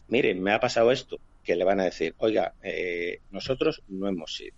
miren, 0.08 0.39
me 0.39 0.53
ha 0.53 0.60
pasado 0.60 0.91
esto, 0.91 1.17
que 1.43 1.56
le 1.56 1.63
van 1.63 1.80
a 1.80 1.86
decir, 1.86 2.13
oiga, 2.19 2.53
eh, 2.62 3.21
nosotros 3.32 3.82
no 3.88 4.08
hemos 4.08 4.39
ido. 4.39 4.56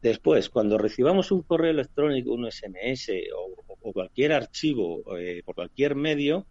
Después, 0.00 0.48
cuando 0.48 0.78
recibamos 0.78 1.32
un 1.32 1.42
correo 1.42 1.72
electrónico, 1.72 2.32
un 2.32 2.48
SMS 2.48 3.10
o, 3.34 3.92
cualquier 3.92 4.32
archivo 4.32 5.02
por 5.44 5.54
cualquier 5.56 5.96
medio, 5.96 6.46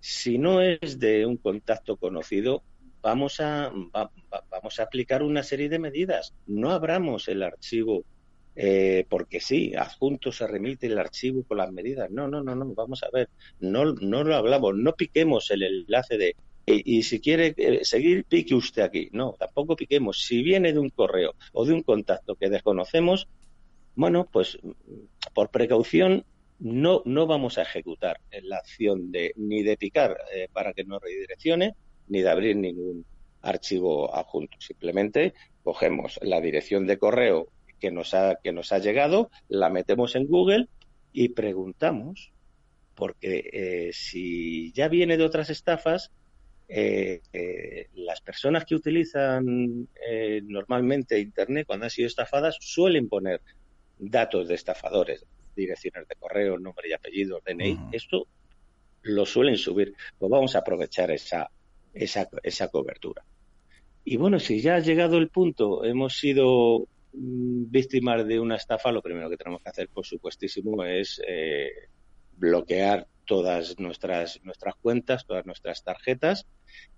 si 0.00 0.38
no 0.38 0.62
es 0.62 0.98
de 0.98 1.26
un 1.26 1.36
contacto 1.36 1.96
conocido, 1.96 2.62
vamos 3.02 3.40
a, 3.40 3.70
vamos 4.50 4.80
a 4.80 4.82
aplicar 4.82 5.22
una 5.22 5.42
serie 5.42 5.68
de 5.68 5.78
medidas. 5.78 6.32
No 6.46 6.70
abramos 6.70 7.28
el 7.28 7.42
archivo 7.42 8.04
eh, 8.56 9.04
porque 9.08 9.40
sí, 9.40 9.74
adjunto 9.74 10.32
se 10.32 10.46
remite 10.46 10.86
el 10.86 10.98
archivo 10.98 11.44
con 11.44 11.58
las 11.58 11.70
medidas. 11.70 12.10
No, 12.10 12.26
no, 12.26 12.42
no, 12.42 12.54
no, 12.54 12.74
vamos 12.74 13.02
a 13.02 13.10
ver, 13.12 13.28
no, 13.60 13.84
no 13.84 14.24
lo 14.24 14.34
hablamos, 14.34 14.74
no 14.74 14.94
piquemos 14.94 15.50
el 15.50 15.62
enlace 15.62 16.16
de 16.16 16.36
y, 16.68 17.04
si 17.04 17.20
quiere 17.20 17.54
eh, 17.56 17.84
seguir, 17.84 18.24
pique 18.24 18.54
usted 18.54 18.82
aquí. 18.82 19.08
No, 19.12 19.36
tampoco 19.38 19.76
piquemos. 19.76 20.24
Si 20.24 20.42
viene 20.42 20.72
de 20.72 20.80
un 20.80 20.90
correo 20.90 21.36
o 21.52 21.64
de 21.64 21.72
un 21.72 21.82
contacto 21.82 22.34
que 22.34 22.50
desconocemos, 22.50 23.28
bueno, 23.94 24.28
pues 24.32 24.58
por 25.32 25.50
precaución 25.50 26.24
no, 26.58 27.02
no 27.04 27.26
vamos 27.26 27.58
a 27.58 27.62
ejecutar 27.62 28.20
la 28.42 28.56
acción 28.56 29.12
de 29.12 29.32
ni 29.36 29.62
de 29.62 29.76
picar 29.76 30.16
eh, 30.34 30.48
para 30.52 30.72
que 30.72 30.82
no 30.82 30.98
redireccione, 30.98 31.74
ni 32.08 32.22
de 32.22 32.30
abrir 32.30 32.56
ningún 32.56 33.06
archivo 33.42 34.12
adjunto. 34.12 34.56
Simplemente 34.60 35.34
cogemos 35.62 36.18
la 36.22 36.40
dirección 36.40 36.86
de 36.86 36.98
correo 36.98 37.48
que 37.80 37.90
nos 37.90 38.14
ha, 38.14 38.36
que 38.42 38.52
nos 38.52 38.72
ha 38.72 38.78
llegado, 38.78 39.30
la 39.48 39.70
metemos 39.70 40.16
en 40.16 40.26
Google 40.26 40.68
y 41.12 41.30
preguntamos, 41.30 42.32
porque 42.94 43.50
eh, 43.52 43.90
si 43.92 44.72
ya 44.72 44.88
viene 44.88 45.16
de 45.16 45.24
otras 45.24 45.50
estafas, 45.50 46.12
eh, 46.68 47.20
eh, 47.32 47.88
las 47.94 48.20
personas 48.20 48.64
que 48.64 48.74
utilizan 48.74 49.88
normalmente 50.44 51.20
Internet 51.20 51.66
cuando 51.66 51.84
han 51.84 51.90
sido 51.90 52.08
estafadas 52.08 52.56
suelen 52.60 53.08
poner 53.08 53.40
datos 53.98 54.48
de 54.48 54.54
estafadores, 54.54 55.24
direcciones 55.54 56.08
de 56.08 56.16
correo, 56.16 56.58
nombre 56.58 56.88
y 56.88 56.92
apellido, 56.92 57.40
DNI. 57.44 57.78
Esto 57.92 58.26
lo 59.02 59.24
suelen 59.24 59.56
subir. 59.56 59.94
Pues 60.18 60.30
vamos 60.30 60.54
a 60.56 60.60
aprovechar 60.60 61.10
esa, 61.10 61.50
esa, 61.94 62.28
esa 62.42 62.68
cobertura. 62.68 63.24
Y 64.04 64.16
bueno, 64.16 64.38
si 64.38 64.60
ya 64.60 64.76
ha 64.76 64.80
llegado 64.80 65.18
el 65.18 65.28
punto, 65.28 65.84
hemos 65.84 66.18
sido 66.18 66.86
víctimas 67.16 68.26
de 68.26 68.38
una 68.38 68.56
estafa, 68.56 68.92
lo 68.92 69.02
primero 69.02 69.30
que 69.30 69.36
tenemos 69.36 69.62
que 69.62 69.70
hacer, 69.70 69.88
por 69.88 70.04
supuestísimo, 70.04 70.84
es 70.84 71.20
eh, 71.26 71.70
bloquear 72.36 73.06
todas 73.24 73.78
nuestras 73.78 74.40
nuestras 74.44 74.74
cuentas, 74.76 75.26
todas 75.26 75.46
nuestras 75.46 75.82
tarjetas 75.82 76.46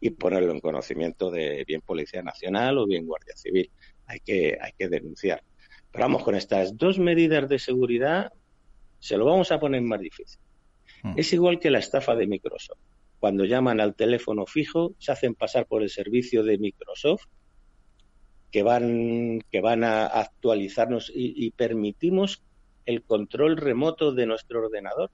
y 0.01 0.11
ponerlo 0.11 0.53
en 0.53 0.61
conocimiento 0.61 1.31
de 1.31 1.65
bien 1.67 1.81
Policía 1.81 2.23
Nacional 2.23 2.79
o 2.79 2.87
bien 2.87 3.07
Guardia 3.07 3.37
Civil. 3.37 3.71
Hay 4.07 4.21
que 4.21 4.59
hay 4.61 4.73
que 4.77 4.89
denunciar. 4.89 5.43
Pero 5.91 6.05
vamos 6.05 6.23
con 6.23 6.35
estas 6.35 6.77
dos 6.77 6.99
medidas 6.99 7.49
de 7.49 7.59
seguridad, 7.59 8.33
se 8.99 9.17
lo 9.17 9.25
vamos 9.25 9.53
a 9.53 9.61
poner 9.61 9.81
más 9.83 10.01
difícil. 10.01 10.41
Hmm. 11.03 11.15
Es 11.17 11.33
igual 11.33 11.61
que 11.61 11.71
la 11.71 11.79
estafa 11.79 12.15
de 12.15 12.27
Microsoft. 12.27 12.79
Cuando 13.21 13.45
llaman 13.45 13.81
al 13.81 13.95
teléfono 13.95 14.47
fijo, 14.47 14.95
se 14.99 15.13
hacen 15.13 15.35
pasar 15.35 15.67
por 15.67 15.83
el 15.83 15.91
servicio 15.91 16.45
de 16.45 16.59
Microsoft 16.59 17.25
que 18.51 18.63
van, 18.63 19.41
que 19.51 19.61
van 19.61 19.85
a 19.85 20.07
actualizarnos 20.07 21.13
y, 21.15 21.51
permitimos 21.51 22.43
el 22.87 23.03
control 23.03 23.57
remoto 23.57 24.13
de 24.13 24.27
nuestro 24.27 24.65
ordenador 24.65 25.11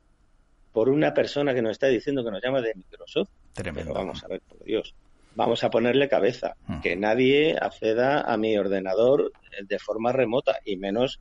por 0.72 0.88
una 0.88 1.14
persona 1.14 1.54
que 1.54 1.62
nos 1.62 1.72
está 1.72 1.88
diciendo 1.88 2.24
que 2.24 2.30
nos 2.30 2.42
llama 2.42 2.60
de 2.60 2.74
Microsoft. 2.74 3.30
Tremendo. 3.52 3.92
Pero 3.92 3.94
vamos 3.94 4.24
a 4.24 4.28
ver, 4.28 4.40
por 4.40 4.62
Dios. 4.64 4.94
Vamos 5.34 5.64
a 5.64 5.70
ponerle 5.70 6.08
cabeza. 6.08 6.56
Hmm. 6.66 6.80
Que 6.80 6.96
nadie 6.96 7.56
acceda 7.60 8.20
a 8.20 8.36
mi 8.36 8.56
ordenador 8.56 9.32
de 9.66 9.78
forma 9.78 10.12
remota 10.12 10.58
y 10.64 10.76
menos 10.76 11.20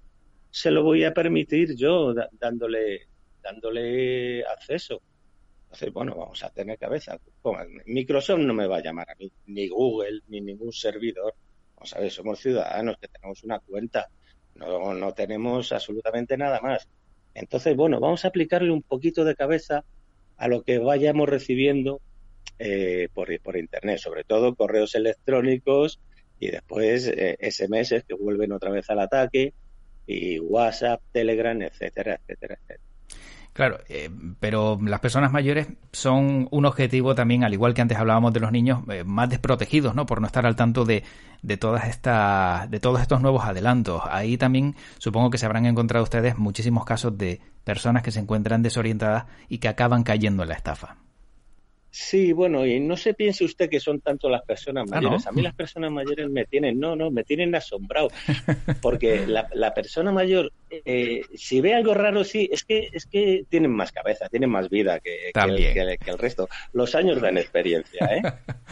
se 0.52 0.70
lo 0.70 0.84
voy 0.84 1.04
a 1.04 1.14
permitir 1.14 1.76
yo 1.76 2.14
dándole, 2.34 3.08
dándole 3.42 4.46
acceso. 4.46 5.02
Entonces, 5.64 5.92
bueno, 5.92 6.16
vamos 6.16 6.44
a 6.44 6.52
tener 6.52 6.78
cabeza. 6.78 7.18
Microsoft 7.88 8.40
no 8.40 8.54
me 8.54 8.68
va 8.68 8.78
a 8.78 8.84
llamar 8.84 9.10
a 9.10 9.16
mí, 9.16 9.32
ni 9.48 9.68
Google, 9.68 10.22
ni 10.28 10.42
ningún 10.42 10.72
servidor 10.72 11.34
Vamos 11.92 12.14
somos 12.14 12.40
ciudadanos 12.40 12.98
que 13.00 13.08
tenemos 13.08 13.44
una 13.44 13.60
cuenta, 13.60 14.10
no, 14.56 14.94
no 14.94 15.14
tenemos 15.14 15.72
absolutamente 15.72 16.38
nada 16.38 16.62
más. 16.62 16.88
Entonces, 17.34 17.76
bueno, 17.76 18.00
vamos 18.00 18.26
a 18.26 18.30
aplicarle 18.30 18.72
un 18.72 18.84
poquito 18.84 19.26
de 19.26 19.36
cabeza 19.36 19.84
a 20.38 20.48
lo 20.48 20.64
que 20.64 20.78
vayamos 20.78 21.28
recibiendo 21.28 22.02
eh, 22.60 23.10
por, 23.14 23.28
por 23.42 23.58
Internet, 23.58 24.00
sobre 24.00 24.24
todo 24.24 24.56
correos 24.56 24.96
electrónicos 24.96 26.00
y 26.40 26.52
después 26.52 27.06
SMS 27.06 27.92
eh, 27.92 28.04
que 28.08 28.14
vuelven 28.14 28.52
otra 28.52 28.72
vez 28.72 28.90
al 28.90 29.00
ataque 29.00 29.54
y 30.06 30.40
WhatsApp, 30.40 31.02
Telegram, 31.12 31.62
etcétera, 31.62 32.20
etcétera, 32.22 32.56
etcétera. 32.62 32.93
Claro, 33.54 33.78
eh, 33.88 34.10
pero 34.40 34.80
las 34.82 35.00
personas 35.00 35.32
mayores 35.32 35.68
son 35.92 36.48
un 36.50 36.66
objetivo 36.66 37.14
también, 37.14 37.44
al 37.44 37.54
igual 37.54 37.76
que 37.76 37.82
antes 37.82 37.98
hablábamos 38.00 38.34
de 38.34 38.40
los 38.40 38.52
niños, 38.52 38.82
eh, 38.90 39.04
más 39.04 39.30
desprotegidos, 39.30 39.94
¿no? 39.94 40.08
Por 40.08 40.22
no 40.22 40.28
estar 40.28 40.48
al 40.48 40.56
tanto 40.56 40.86
de, 40.86 41.04
de 41.44 41.58
todas 41.58 41.88
estas, 41.88 42.70
de 42.72 42.80
todos 42.80 43.00
estos 43.00 43.22
nuevos 43.22 43.44
adelantos. 43.46 44.02
Ahí 44.10 44.38
también 44.38 44.76
supongo 44.98 45.30
que 45.30 45.38
se 45.38 45.46
habrán 45.46 45.68
encontrado 45.68 46.04
ustedes 46.04 46.38
muchísimos 46.38 46.84
casos 46.84 47.16
de 47.16 47.42
personas 47.64 48.02
que 48.02 48.12
se 48.12 48.20
encuentran 48.20 48.64
desorientadas 48.64 49.26
y 49.50 49.60
que 49.60 49.68
acaban 49.68 50.02
cayendo 50.04 50.42
en 50.42 50.50
la 50.50 50.56
estafa. 50.56 50.98
Sí, 51.96 52.34
bueno, 52.34 52.66
y 52.66 52.80
no 52.80 52.98
se 52.98 53.14
piense 53.14 53.46
usted 53.46 53.70
que 53.70 53.80
son 53.80 54.02
tanto 54.02 54.28
las 54.28 54.42
personas 54.42 54.86
ah, 54.92 54.96
mayores. 54.96 55.28
A 55.28 55.32
mí 55.32 55.44
las 55.44 55.54
personas 55.54 55.92
mayores 55.92 56.28
me 56.28 56.44
tienen, 56.46 56.80
no, 56.80 56.96
no, 56.96 57.12
me 57.12 57.24
tienen 57.24 57.54
asombrado. 57.54 58.08
Porque 58.82 59.28
la, 59.28 59.48
la 59.54 59.76
persona 59.76 60.12
mayor, 60.12 60.52
eh, 60.72 61.22
si 61.36 61.62
ve 61.62 61.76
algo 61.76 61.94
raro, 61.94 62.24
sí, 62.24 62.50
es 62.52 62.64
que 62.64 62.90
es 62.92 63.06
que 63.06 63.46
tienen 63.48 63.70
más 63.70 63.92
cabeza, 63.92 64.28
tienen 64.28 64.50
más 64.50 64.72
vida 64.72 65.00
que, 65.02 65.32
que, 65.36 66.00
el, 66.08 66.18
resto. 66.18 66.50
Los 66.72 66.96
años 66.96 67.22
dan 67.22 67.38
experiencia, 67.38 68.08
¿eh? 68.08 68.24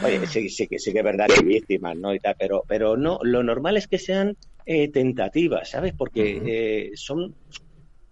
Oye, 0.04 0.26
sí, 0.26 0.48
sí, 0.48 0.66
sí 0.76 0.92
que 0.92 0.98
es 0.98 1.04
verdad 1.04 1.28
que 1.28 1.34
hay 1.34 1.46
víctimas, 1.46 1.96
¿no? 1.96 2.12
Y 2.12 2.18
tal, 2.18 2.34
pero, 2.36 2.64
pero 2.66 2.96
no, 2.96 3.20
lo 3.22 3.44
normal 3.44 3.76
es 3.76 3.86
que 3.86 4.00
sean 4.00 4.36
eh, 4.66 4.88
tentativas, 4.88 5.70
¿sabes? 5.70 5.94
Porque 5.96 6.42
eh, 6.44 6.90
son, 6.96 7.36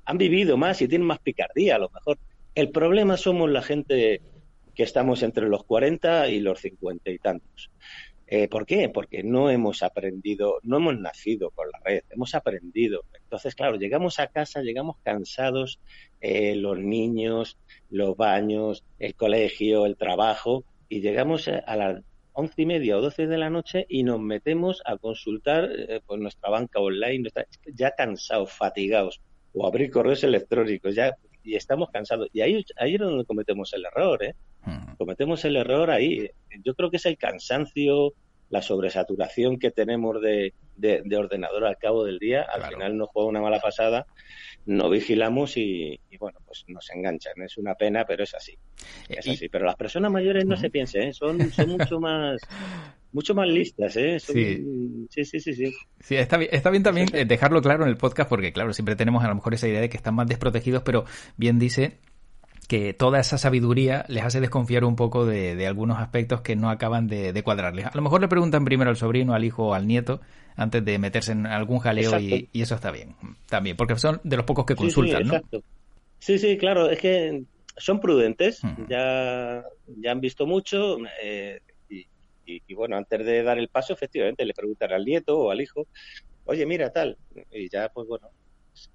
han 0.04 0.18
vivido 0.18 0.56
más 0.56 0.80
y 0.82 0.86
tienen 0.86 1.08
más 1.08 1.18
picardía, 1.18 1.74
a 1.74 1.78
lo 1.80 1.90
mejor. 1.90 2.16
El 2.54 2.70
problema 2.70 3.16
somos 3.16 3.50
la 3.50 3.62
gente 3.62 4.20
que 4.80 4.84
estamos 4.84 5.22
entre 5.22 5.46
los 5.46 5.64
40 5.64 6.28
y 6.28 6.40
los 6.40 6.58
50 6.60 7.10
y 7.10 7.18
tantos. 7.18 7.70
Eh, 8.26 8.48
¿Por 8.48 8.64
qué? 8.64 8.88
Porque 8.88 9.22
no 9.22 9.50
hemos 9.50 9.82
aprendido, 9.82 10.58
no 10.62 10.78
hemos 10.78 10.98
nacido 10.98 11.50
con 11.50 11.68
la 11.70 11.80
red, 11.84 12.04
hemos 12.08 12.34
aprendido. 12.34 13.04
Entonces, 13.12 13.54
claro, 13.54 13.76
llegamos 13.76 14.18
a 14.20 14.28
casa, 14.28 14.62
llegamos 14.62 14.96
cansados, 15.02 15.80
eh, 16.22 16.54
los 16.56 16.78
niños, 16.78 17.58
los 17.90 18.16
baños, 18.16 18.82
el 18.98 19.14
colegio, 19.14 19.84
el 19.84 19.98
trabajo, 19.98 20.64
y 20.88 21.02
llegamos 21.02 21.46
a 21.48 21.76
las 21.76 22.02
once 22.32 22.62
y 22.62 22.64
media 22.64 22.96
o 22.96 23.02
doce 23.02 23.26
de 23.26 23.36
la 23.36 23.50
noche 23.50 23.84
y 23.86 24.02
nos 24.02 24.18
metemos 24.18 24.80
a 24.86 24.96
consultar 24.96 25.68
eh, 25.76 26.00
pues 26.06 26.18
nuestra 26.18 26.48
banca 26.48 26.80
online, 26.80 27.28
ya 27.66 27.90
cansados, 27.94 28.50
fatigados, 28.50 29.20
o 29.52 29.66
abrir 29.66 29.90
correos 29.90 30.24
electrónicos, 30.24 30.94
ya 30.94 31.18
y 31.42 31.56
estamos 31.56 31.90
cansados. 31.90 32.28
Y 32.32 32.40
ahí, 32.40 32.64
ahí 32.76 32.94
es 32.94 33.00
donde 33.00 33.24
cometemos 33.24 33.72
el 33.72 33.84
error, 33.84 34.22
¿eh? 34.22 34.34
Hmm. 34.64 34.94
Cometemos 34.96 35.44
el 35.44 35.56
error 35.56 35.90
ahí. 35.90 36.28
Yo 36.64 36.74
creo 36.74 36.90
que 36.90 36.98
es 36.98 37.06
el 37.06 37.16
cansancio, 37.16 38.12
la 38.50 38.62
sobresaturación 38.62 39.58
que 39.58 39.70
tenemos 39.70 40.20
de, 40.20 40.54
de, 40.76 41.16
ordenador 41.16 41.64
al 41.64 41.78
cabo 41.78 42.04
del 42.04 42.18
día. 42.18 42.42
Al 42.42 42.64
final 42.64 42.96
nos 42.96 43.08
juega 43.08 43.28
una 43.28 43.40
mala 43.40 43.60
pasada, 43.60 44.06
no 44.66 44.90
vigilamos 44.90 45.56
y, 45.56 46.00
bueno, 46.18 46.39
pues 46.50 46.64
nos 46.66 46.90
enganchan. 46.90 47.40
Es 47.42 47.56
una 47.58 47.76
pena, 47.76 48.04
pero 48.04 48.24
es 48.24 48.34
así. 48.34 48.58
Es 49.08 49.28
así. 49.28 49.48
Pero 49.48 49.64
las 49.66 49.76
personas 49.76 50.10
mayores 50.10 50.44
no 50.44 50.56
se 50.56 50.68
piensen, 50.68 51.02
¿eh? 51.02 51.12
son, 51.12 51.52
son 51.52 51.68
mucho 51.70 52.00
más 52.00 52.40
mucho 53.12 53.34
más 53.36 53.46
listas, 53.46 53.96
¿eh? 53.96 54.18
sí. 54.18 54.64
sí. 55.10 55.24
sí, 55.24 55.40
sí, 55.40 55.54
sí, 56.00 56.14
está 56.14 56.36
bien, 56.36 56.50
está 56.52 56.70
bien 56.70 56.82
también 56.82 57.08
eh, 57.12 57.24
dejarlo 57.26 57.60
claro 57.60 57.82
en 57.84 57.88
el 57.88 57.96
podcast 57.96 58.28
porque, 58.28 58.52
claro, 58.52 58.72
siempre 58.72 58.96
tenemos 58.96 59.24
a 59.24 59.28
lo 59.28 59.34
mejor 59.34 59.54
esa 59.54 59.68
idea 59.68 59.80
de 59.80 59.88
que 59.88 59.96
están 59.96 60.14
más 60.14 60.28
desprotegidos, 60.28 60.82
pero 60.82 61.04
bien 61.36 61.58
dice 61.58 61.98
que 62.68 62.94
toda 62.94 63.18
esa 63.18 63.38
sabiduría 63.38 64.04
les 64.08 64.24
hace 64.24 64.40
desconfiar 64.40 64.84
un 64.84 64.94
poco 64.94 65.26
de, 65.26 65.66
algunos 65.66 65.98
aspectos 65.98 66.40
que 66.40 66.54
no 66.54 66.70
acaban 66.70 67.08
de, 67.08 67.42
cuadrarles. 67.42 67.86
A 67.86 67.92
lo 67.94 68.02
mejor 68.02 68.20
le 68.20 68.28
preguntan 68.28 68.64
primero 68.64 68.90
al 68.90 68.96
sobrino, 68.96 69.34
al 69.34 69.44
hijo 69.44 69.68
o 69.68 69.74
al 69.74 69.88
nieto 69.88 70.20
antes 70.56 70.84
de 70.84 70.98
meterse 70.98 71.32
en 71.32 71.46
algún 71.46 71.78
jaleo 71.78 72.20
y, 72.20 72.48
eso 72.52 72.74
está 72.74 72.90
bien, 72.90 73.16
también, 73.48 73.76
porque 73.76 73.96
son 73.96 74.20
de 74.24 74.36
los 74.36 74.46
pocos 74.46 74.66
que 74.66 74.76
consultan, 74.76 75.24
sí, 75.24 75.28
¿no? 75.28 75.62
Sí, 76.20 76.38
sí, 76.38 76.56
claro, 76.56 76.88
es 76.88 77.00
que 77.00 77.42
son 77.76 77.98
prudentes, 77.98 78.60
ya, 78.88 79.64
ya 79.86 80.12
han 80.12 80.20
visto 80.20 80.46
mucho, 80.46 80.98
eh, 81.22 81.60
y, 82.46 82.74
bueno, 82.74 82.96
antes 82.96 83.24
de 83.24 83.42
dar 83.42 83.58
el 83.58 83.68
paso, 83.68 83.92
efectivamente, 83.92 84.44
le 84.44 84.54
preguntan 84.54 84.92
al 84.92 85.04
nieto 85.04 85.38
o 85.38 85.50
al 85.50 85.60
hijo, 85.60 85.86
oye, 86.44 86.66
mira, 86.66 86.92
tal. 86.92 87.16
Y 87.52 87.68
ya, 87.68 87.88
pues 87.90 88.08
bueno, 88.08 88.28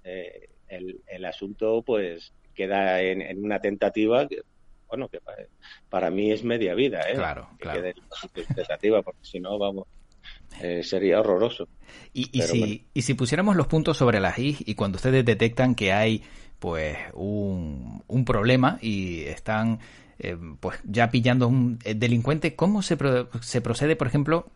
eh, 0.04 0.48
el, 0.68 1.00
el, 1.06 1.24
asunto 1.24 1.82
pues 1.82 2.34
queda 2.54 3.00
en, 3.00 3.42
una 3.42 3.60
tentativa 3.60 4.28
que, 4.28 4.42
bueno, 4.88 5.08
que 5.08 5.20
para, 5.88 6.10
mí 6.10 6.32
es 6.32 6.44
media 6.44 6.74
vida, 6.74 7.00
¿eh? 7.08 7.14
Claro, 7.14 7.48
claro. 7.58 7.82
tentativa, 8.54 9.02
porque 9.02 9.24
si 9.24 9.40
no, 9.40 9.58
vamos, 9.58 9.86
eh, 10.60 10.82
sería 10.82 11.20
horroroso. 11.20 11.68
Y, 12.12 12.28
y 12.36 12.42
si, 12.42 12.86
y 12.92 13.02
si 13.02 13.14
pusiéramos 13.14 13.56
los 13.56 13.68
puntos 13.68 13.96
sobre 13.96 14.20
las 14.20 14.38
I 14.38 14.56
y 14.60 14.74
cuando 14.74 14.96
ustedes 14.96 15.24
detectan 15.24 15.74
que 15.74 15.92
hay 15.92 16.22
pues 16.66 16.98
un, 17.14 18.02
un 18.08 18.24
problema 18.24 18.76
y 18.82 19.20
están 19.20 19.78
eh, 20.18 20.36
pues 20.58 20.80
ya 20.82 21.12
pillando 21.12 21.46
un 21.46 21.78
eh, 21.84 21.94
delincuente, 21.94 22.56
¿cómo 22.56 22.82
se, 22.82 22.98
se 23.40 23.60
procede, 23.60 23.94
por 23.94 24.08
ejemplo, 24.08 24.48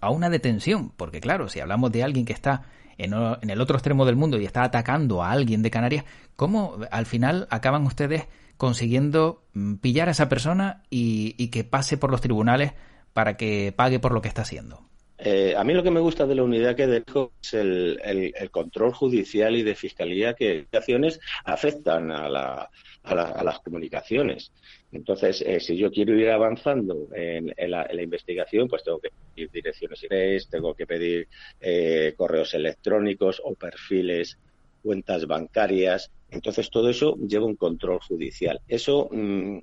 a 0.00 0.08
una 0.08 0.30
detención, 0.30 0.94
porque 0.96 1.20
claro, 1.20 1.50
si 1.50 1.60
hablamos 1.60 1.92
de 1.92 2.04
alguien 2.04 2.24
que 2.24 2.32
está 2.32 2.62
en, 2.96 3.12
el 3.12 3.60
otro 3.60 3.76
extremo 3.76 4.06
del 4.06 4.16
mundo 4.16 4.40
y 4.40 4.46
está 4.46 4.62
atacando 4.62 5.22
a 5.22 5.30
alguien 5.30 5.60
de 5.60 5.70
Canarias, 5.70 6.06
¿cómo 6.36 6.78
al 6.90 7.04
final 7.04 7.46
acaban 7.50 7.84
ustedes 7.84 8.26
consiguiendo 8.56 9.44
mm, 9.52 9.74
pillar 9.74 10.08
a 10.08 10.12
esa 10.12 10.30
persona 10.30 10.84
y, 10.88 11.48
que 11.48 11.64
pase 11.64 11.98
por 11.98 12.10
los 12.10 12.22
tribunales 12.22 12.72
para 13.12 13.36
que 13.36 13.74
pague 13.76 13.98
por 13.98 14.12
lo 14.12 14.22
que 14.22 14.28
está 14.28 14.40
haciendo? 14.40 14.88
Eh, 15.22 15.54
a 15.54 15.64
mí 15.64 15.74
lo 15.74 15.82
que 15.82 15.90
me 15.90 16.00
gusta 16.00 16.26
de 16.26 16.34
la 16.34 16.42
unidad 16.42 16.74
que 16.74 16.86
dejo 16.86 17.32
es 17.42 17.52
el, 17.52 18.32
control 18.50 18.94
judicial 18.94 19.54
y 19.54 19.62
de 19.62 19.74
fiscalía 19.74 20.34
que 20.34 20.66
acciones 20.72 21.20
afectan 21.44 22.10
a, 22.10 22.28
las 22.28 23.60
comunicaciones. 23.60 24.50
Entonces, 24.92 25.42
eh, 25.42 25.60
si 25.60 25.76
yo 25.76 25.90
quiero 25.90 26.14
ir 26.14 26.30
avanzando 26.30 27.08
en, 27.14 27.52
la, 27.70 28.02
investigación, 28.02 28.66
pues 28.66 28.82
tengo 28.82 28.98
que 28.98 29.10
pedir 29.34 29.50
direcciones 29.50 30.02
IP, 30.02 30.50
tengo 30.50 30.74
que 30.74 30.86
pedir 30.86 31.28
eh, 31.60 32.14
correos 32.16 32.54
electrónicos 32.54 33.42
o 33.44 33.54
perfiles, 33.54 34.38
cuentas 34.82 35.26
bancarias. 35.26 36.10
Entonces, 36.30 36.70
todo 36.70 36.88
eso 36.88 37.16
lleva 37.16 37.44
un 37.44 37.56
control 37.56 38.00
judicial. 38.00 38.60
Eso, 38.68 39.08
mm, 39.12 39.58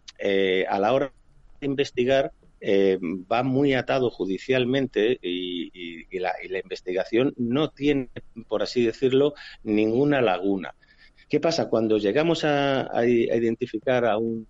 a 0.70 0.80
la 0.80 0.94
hora 0.94 1.12
de 1.60 1.66
investigar, 1.66 2.32
eh, 2.60 2.98
va 3.32 3.44
muy 3.44 3.74
atado 3.74 4.10
judicialmente 4.10 5.20
y, 5.22 6.06
la, 6.20 6.34
investigación 6.64 7.34
no 7.38 7.70
tiene, 7.70 8.10
por 8.48 8.64
así 8.64 8.84
decirlo, 8.86 9.34
ninguna 9.64 10.22
laguna. 10.22 10.74
¿Qué 11.30 11.40
pasa? 11.40 11.70
Cuando 11.70 11.98
llegamos 11.98 12.44
a, 12.44 12.90
identificar 13.06 14.06
a 14.06 14.18
un, 14.18 14.48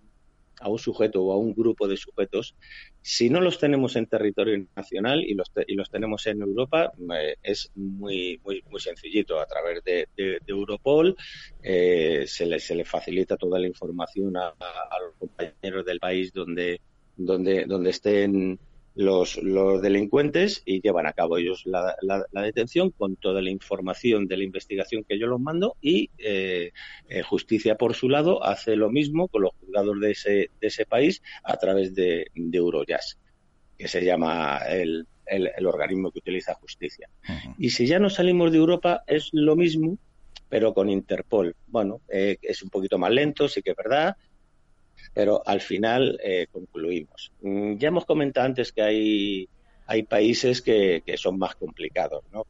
a 0.60 0.68
un 0.68 0.78
sujeto 0.78 1.22
o 1.24 1.32
a 1.32 1.36
un 1.36 1.54
grupo 1.54 1.88
de 1.88 1.96
sujetos, 1.96 2.54
si 3.02 3.30
no 3.30 3.40
los 3.40 3.58
tenemos 3.58 3.96
en 3.96 4.06
territorio 4.06 4.66
nacional 4.76 5.24
y 5.24 5.34
los, 5.34 5.50
y 5.66 5.74
los 5.74 5.90
tenemos 5.90 6.26
en 6.26 6.42
Europa, 6.42 6.92
eh, 7.14 7.36
es 7.42 7.70
muy, 7.74 8.40
muy, 8.44 8.62
muy 8.70 8.80
sencillito. 8.80 9.40
A 9.40 9.46
través 9.46 9.82
de, 9.84 10.08
Europol 10.46 11.16
eh, 11.62 12.24
se, 12.26 12.46
le, 12.46 12.60
se 12.60 12.74
le 12.74 12.84
facilita 12.84 13.36
toda 13.36 13.58
la 13.58 13.66
información 13.66 14.36
a, 14.36 14.54
los 15.02 15.14
compañeros 15.18 15.84
del 15.84 15.98
país 15.98 16.32
donde, 16.32 16.80
donde, 17.18 17.66
donde 17.66 17.90
estén 17.90 18.58
los, 18.94 19.36
los 19.42 19.80
delincuentes 19.80 20.62
y 20.64 20.80
llevan 20.80 21.06
a 21.06 21.12
cabo 21.12 21.38
ellos 21.38 21.62
la, 21.66 21.94
la, 22.02 22.42
detención 22.42 22.90
con 22.90 23.14
toda 23.14 23.40
la 23.40 23.50
información 23.50 24.26
de 24.26 24.36
la 24.36 24.44
investigación 24.44 25.04
que 25.04 25.18
yo 25.20 25.28
los 25.28 25.40
mando 25.40 25.76
y 25.80 26.10
eh, 26.18 26.72
eh, 27.08 27.22
Justicia 27.22 27.76
por 27.76 27.94
su 27.94 28.08
lado 28.08 28.42
hace 28.42 28.74
lo 28.74 28.90
mismo 28.90 29.28
con 29.28 29.42
los 29.42 29.52
juzgados 29.60 30.00
de 30.00 30.10
ese, 30.10 30.50
de 30.60 30.66
ese 30.66 30.84
país 30.84 31.22
a 31.44 31.56
través 31.58 31.94
de, 31.94 32.26
de 32.34 32.58
Eurojust, 32.58 33.18
que 33.76 33.86
se 33.86 34.04
llama 34.04 34.62
el, 34.68 35.06
el, 35.26 35.66
organismo 35.66 36.10
que 36.10 36.18
utiliza 36.18 36.54
justicia. 36.54 37.08
Y 37.56 37.70
si 37.70 37.86
ya 37.86 38.00
no 38.00 38.10
salimos 38.10 38.50
de 38.50 38.58
Europa 38.58 39.04
es 39.06 39.28
lo 39.32 39.54
mismo, 39.54 39.96
pero 40.48 40.74
con 40.74 40.90
Interpol. 40.90 41.54
Bueno, 41.66 42.00
eh, 42.08 42.38
es 42.42 42.62
un 42.62 42.70
poquito 42.70 42.98
más 42.98 43.12
lento, 43.12 43.48
sí 43.48 43.62
que 43.62 43.70
es 43.70 43.76
verdad, 43.76 44.16
pero 45.18 45.42
al 45.44 45.60
final 45.60 46.16
eh, 46.22 46.46
concluimos. 46.48 47.32
Mm, 47.40 47.76
ya 47.76 47.88
hemos 47.88 48.04
comentado 48.04 48.46
antes 48.46 48.70
que 48.70 48.82
hay, 48.82 49.48
hay 49.84 50.04
países 50.04 50.62
que, 50.62 51.02
que 51.04 51.16
son 51.16 51.36
más 51.36 51.56
complicados, 51.56 52.22
¿no? 52.32 52.46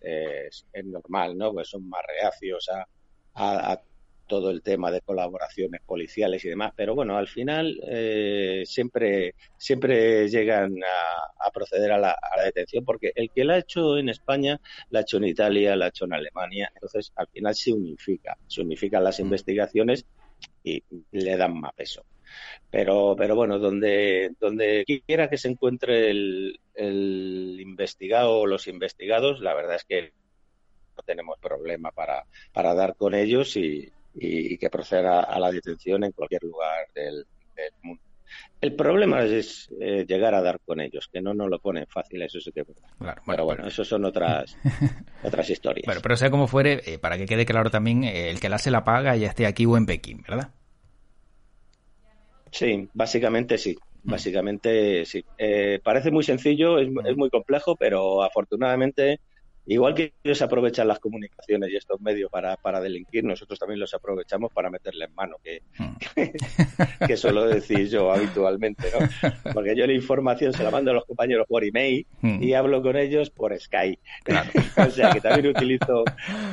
Es, 0.00 0.64
es, 0.72 0.84
normal, 0.84 1.36
¿no? 1.36 1.52
Pues 1.52 1.70
son 1.70 1.88
más 1.88 2.02
reacios 2.06 2.68
a, 2.68 2.86
a, 3.34 3.80
todo 4.28 4.50
el 4.50 4.62
tema 4.62 4.92
de 4.92 5.00
colaboraciones 5.00 5.80
policiales 5.84 6.44
y 6.44 6.50
demás, 6.50 6.72
pero 6.76 6.94
bueno, 6.94 7.18
al 7.18 7.26
final 7.26 7.80
eh, 7.84 8.62
siempre, 8.64 9.34
siempre 9.58 10.28
llegan 10.28 10.76
a, 10.84 11.46
a 11.48 11.50
proceder 11.50 11.90
a 11.90 11.98
la, 11.98 12.12
a 12.12 12.36
la, 12.36 12.44
detención, 12.44 12.84
porque 12.84 13.10
el 13.16 13.30
que 13.32 13.44
la 13.44 13.54
ha 13.54 13.58
hecho 13.58 13.98
en 13.98 14.08
España, 14.08 14.60
la 14.90 15.00
ha 15.00 15.02
hecho 15.02 15.16
en 15.16 15.24
Italia, 15.24 15.74
la 15.74 15.86
ha 15.86 15.88
hecho 15.88 16.04
en 16.04 16.14
Alemania, 16.14 16.70
entonces 16.72 17.12
al 17.16 17.26
final 17.26 17.56
se 17.56 17.72
unifica, 17.72 18.38
se 18.46 18.60
unifican 18.60 19.02
las 19.02 19.18
mm. 19.18 19.22
investigaciones 19.22 20.06
y 20.62 20.82
le 21.10 21.36
dan 21.36 21.60
más 21.60 21.72
peso. 21.74 22.04
Pero, 22.70 23.14
pero 23.16 23.36
bueno, 23.36 23.58
donde, 23.58 24.32
donde 24.40 24.84
quiera 25.06 25.28
que 25.28 25.36
se 25.36 25.48
encuentre 25.48 26.10
el, 26.10 26.60
el 26.74 27.58
investigado 27.60 28.40
o 28.40 28.46
los 28.46 28.66
investigados, 28.68 29.40
la 29.40 29.54
verdad 29.54 29.76
es 29.76 29.84
que 29.84 30.12
no 30.96 31.02
tenemos 31.04 31.38
problema 31.38 31.90
para, 31.90 32.24
para 32.52 32.74
dar 32.74 32.96
con 32.96 33.14
ellos 33.14 33.56
y, 33.56 33.90
y, 34.14 34.58
que 34.58 34.70
proceda 34.70 35.20
a 35.20 35.38
la 35.38 35.50
detención 35.50 36.04
en 36.04 36.12
cualquier 36.12 36.42
lugar 36.44 36.86
del. 36.94 37.26
El 38.62 38.76
problema 38.76 39.24
es 39.24 39.68
eh, 39.80 40.06
llegar 40.06 40.36
a 40.36 40.40
dar 40.40 40.60
con 40.64 40.80
ellos, 40.80 41.08
que 41.12 41.20
no 41.20 41.34
nos 41.34 41.50
lo 41.50 41.58
ponen 41.58 41.84
fácil, 41.88 42.22
eso 42.22 42.38
sí 42.38 42.52
que. 42.52 42.64
Claro, 42.96 43.20
pero 43.26 43.44
bueno, 43.44 43.66
eso 43.66 43.84
son 43.84 44.04
otras 44.04 44.56
otras 45.24 45.50
historias. 45.50 45.84
Bueno, 45.84 46.00
pero 46.00 46.16
sea 46.16 46.30
como 46.30 46.46
fuere, 46.46 46.80
eh, 46.86 46.96
para 47.00 47.18
que 47.18 47.26
quede 47.26 47.44
claro 47.44 47.70
también, 47.70 48.04
eh, 48.04 48.30
el 48.30 48.38
que 48.38 48.48
la 48.48 48.58
se 48.58 48.70
la 48.70 48.84
paga 48.84 49.16
ya 49.16 49.26
esté 49.26 49.46
aquí 49.46 49.66
o 49.66 49.76
en 49.76 49.84
Pekín, 49.84 50.22
¿verdad? 50.22 50.52
Sí, 52.52 52.88
básicamente 52.94 53.58
sí. 53.58 53.76
Mm. 54.04 54.10
Básicamente 54.12 55.06
sí. 55.06 55.24
parece 55.82 56.12
muy 56.12 56.22
sencillo, 56.22 56.78
es, 56.78 56.88
es 57.04 57.16
muy 57.16 57.30
complejo, 57.30 57.74
pero 57.74 58.22
afortunadamente 58.22 59.18
Igual 59.64 59.94
que 59.94 60.14
ellos 60.24 60.42
aprovechan 60.42 60.88
las 60.88 60.98
comunicaciones 60.98 61.70
y 61.70 61.76
estos 61.76 62.00
medios 62.00 62.30
para, 62.30 62.56
para 62.56 62.80
delinquir, 62.80 63.22
nosotros 63.22 63.58
también 63.60 63.78
los 63.78 63.94
aprovechamos 63.94 64.52
para 64.52 64.70
meterle 64.70 65.04
en 65.04 65.14
mano, 65.14 65.36
que, 65.42 65.62
hmm. 65.78 67.06
que, 67.06 67.16
suelo 67.16 67.46
decir 67.46 67.88
yo 67.88 68.10
habitualmente, 68.10 68.88
¿no? 68.90 69.06
Porque 69.54 69.76
yo 69.76 69.86
la 69.86 69.92
información 69.92 70.52
se 70.52 70.64
la 70.64 70.72
mando 70.72 70.90
a 70.90 70.94
los 70.94 71.04
compañeros 71.04 71.46
por 71.48 71.64
email 71.64 72.04
hmm. 72.22 72.42
y 72.42 72.54
hablo 72.54 72.82
con 72.82 72.96
ellos 72.96 73.30
por 73.30 73.56
Skype. 73.58 74.00
o 74.76 74.90
sea 74.90 75.10
que 75.10 75.20
también 75.20 75.54
utilizo 75.54 76.04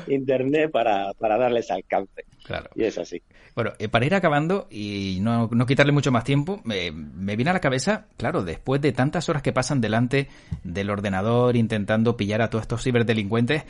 Internet 0.07 0.69
para, 0.71 1.13
para 1.13 1.37
darles 1.37 1.71
alcance. 1.71 2.25
Claro. 2.43 2.69
Y 2.75 2.83
es 2.83 2.97
así. 2.97 3.21
Bueno, 3.55 3.73
eh, 3.79 3.89
para 3.89 4.05
ir 4.05 4.15
acabando 4.15 4.67
y 4.69 5.17
no, 5.21 5.49
no 5.51 5.65
quitarle 5.65 5.91
mucho 5.91 6.11
más 6.11 6.23
tiempo, 6.23 6.61
me, 6.63 6.91
me 6.91 7.35
viene 7.35 7.49
a 7.51 7.53
la 7.53 7.59
cabeza, 7.59 8.05
claro, 8.17 8.43
después 8.43 8.81
de 8.81 8.91
tantas 8.91 9.29
horas 9.29 9.41
que 9.41 9.51
pasan 9.51 9.81
delante 9.81 10.27
del 10.63 10.89
ordenador 10.89 11.55
intentando 11.55 12.15
pillar 12.15 12.41
a 12.41 12.49
todos 12.49 12.63
estos 12.63 12.81
ciberdelincuentes, 12.99 13.63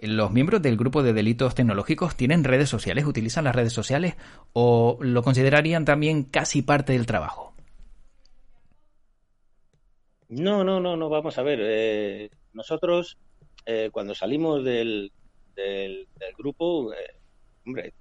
¿los 0.00 0.30
miembros 0.30 0.62
del 0.62 0.76
grupo 0.76 1.02
de 1.02 1.12
delitos 1.12 1.54
tecnológicos 1.54 2.16
tienen 2.16 2.44
redes 2.44 2.68
sociales, 2.68 3.04
utilizan 3.04 3.44
las 3.44 3.54
redes 3.54 3.72
sociales 3.72 4.16
o 4.52 4.98
lo 5.00 5.22
considerarían 5.22 5.84
también 5.84 6.24
casi 6.24 6.62
parte 6.62 6.92
del 6.92 7.06
trabajo? 7.06 7.54
No, 10.28 10.62
no, 10.62 10.78
no, 10.78 10.96
no, 10.96 11.08
vamos 11.08 11.38
a 11.38 11.42
ver. 11.42 11.58
Eh, 11.62 12.30
nosotros, 12.52 13.18
eh, 13.64 13.88
cuando 13.90 14.14
salimos 14.14 14.62
del, 14.62 15.10
del, 15.56 16.06
grupo, 16.36 16.92
hombre, 17.66 17.94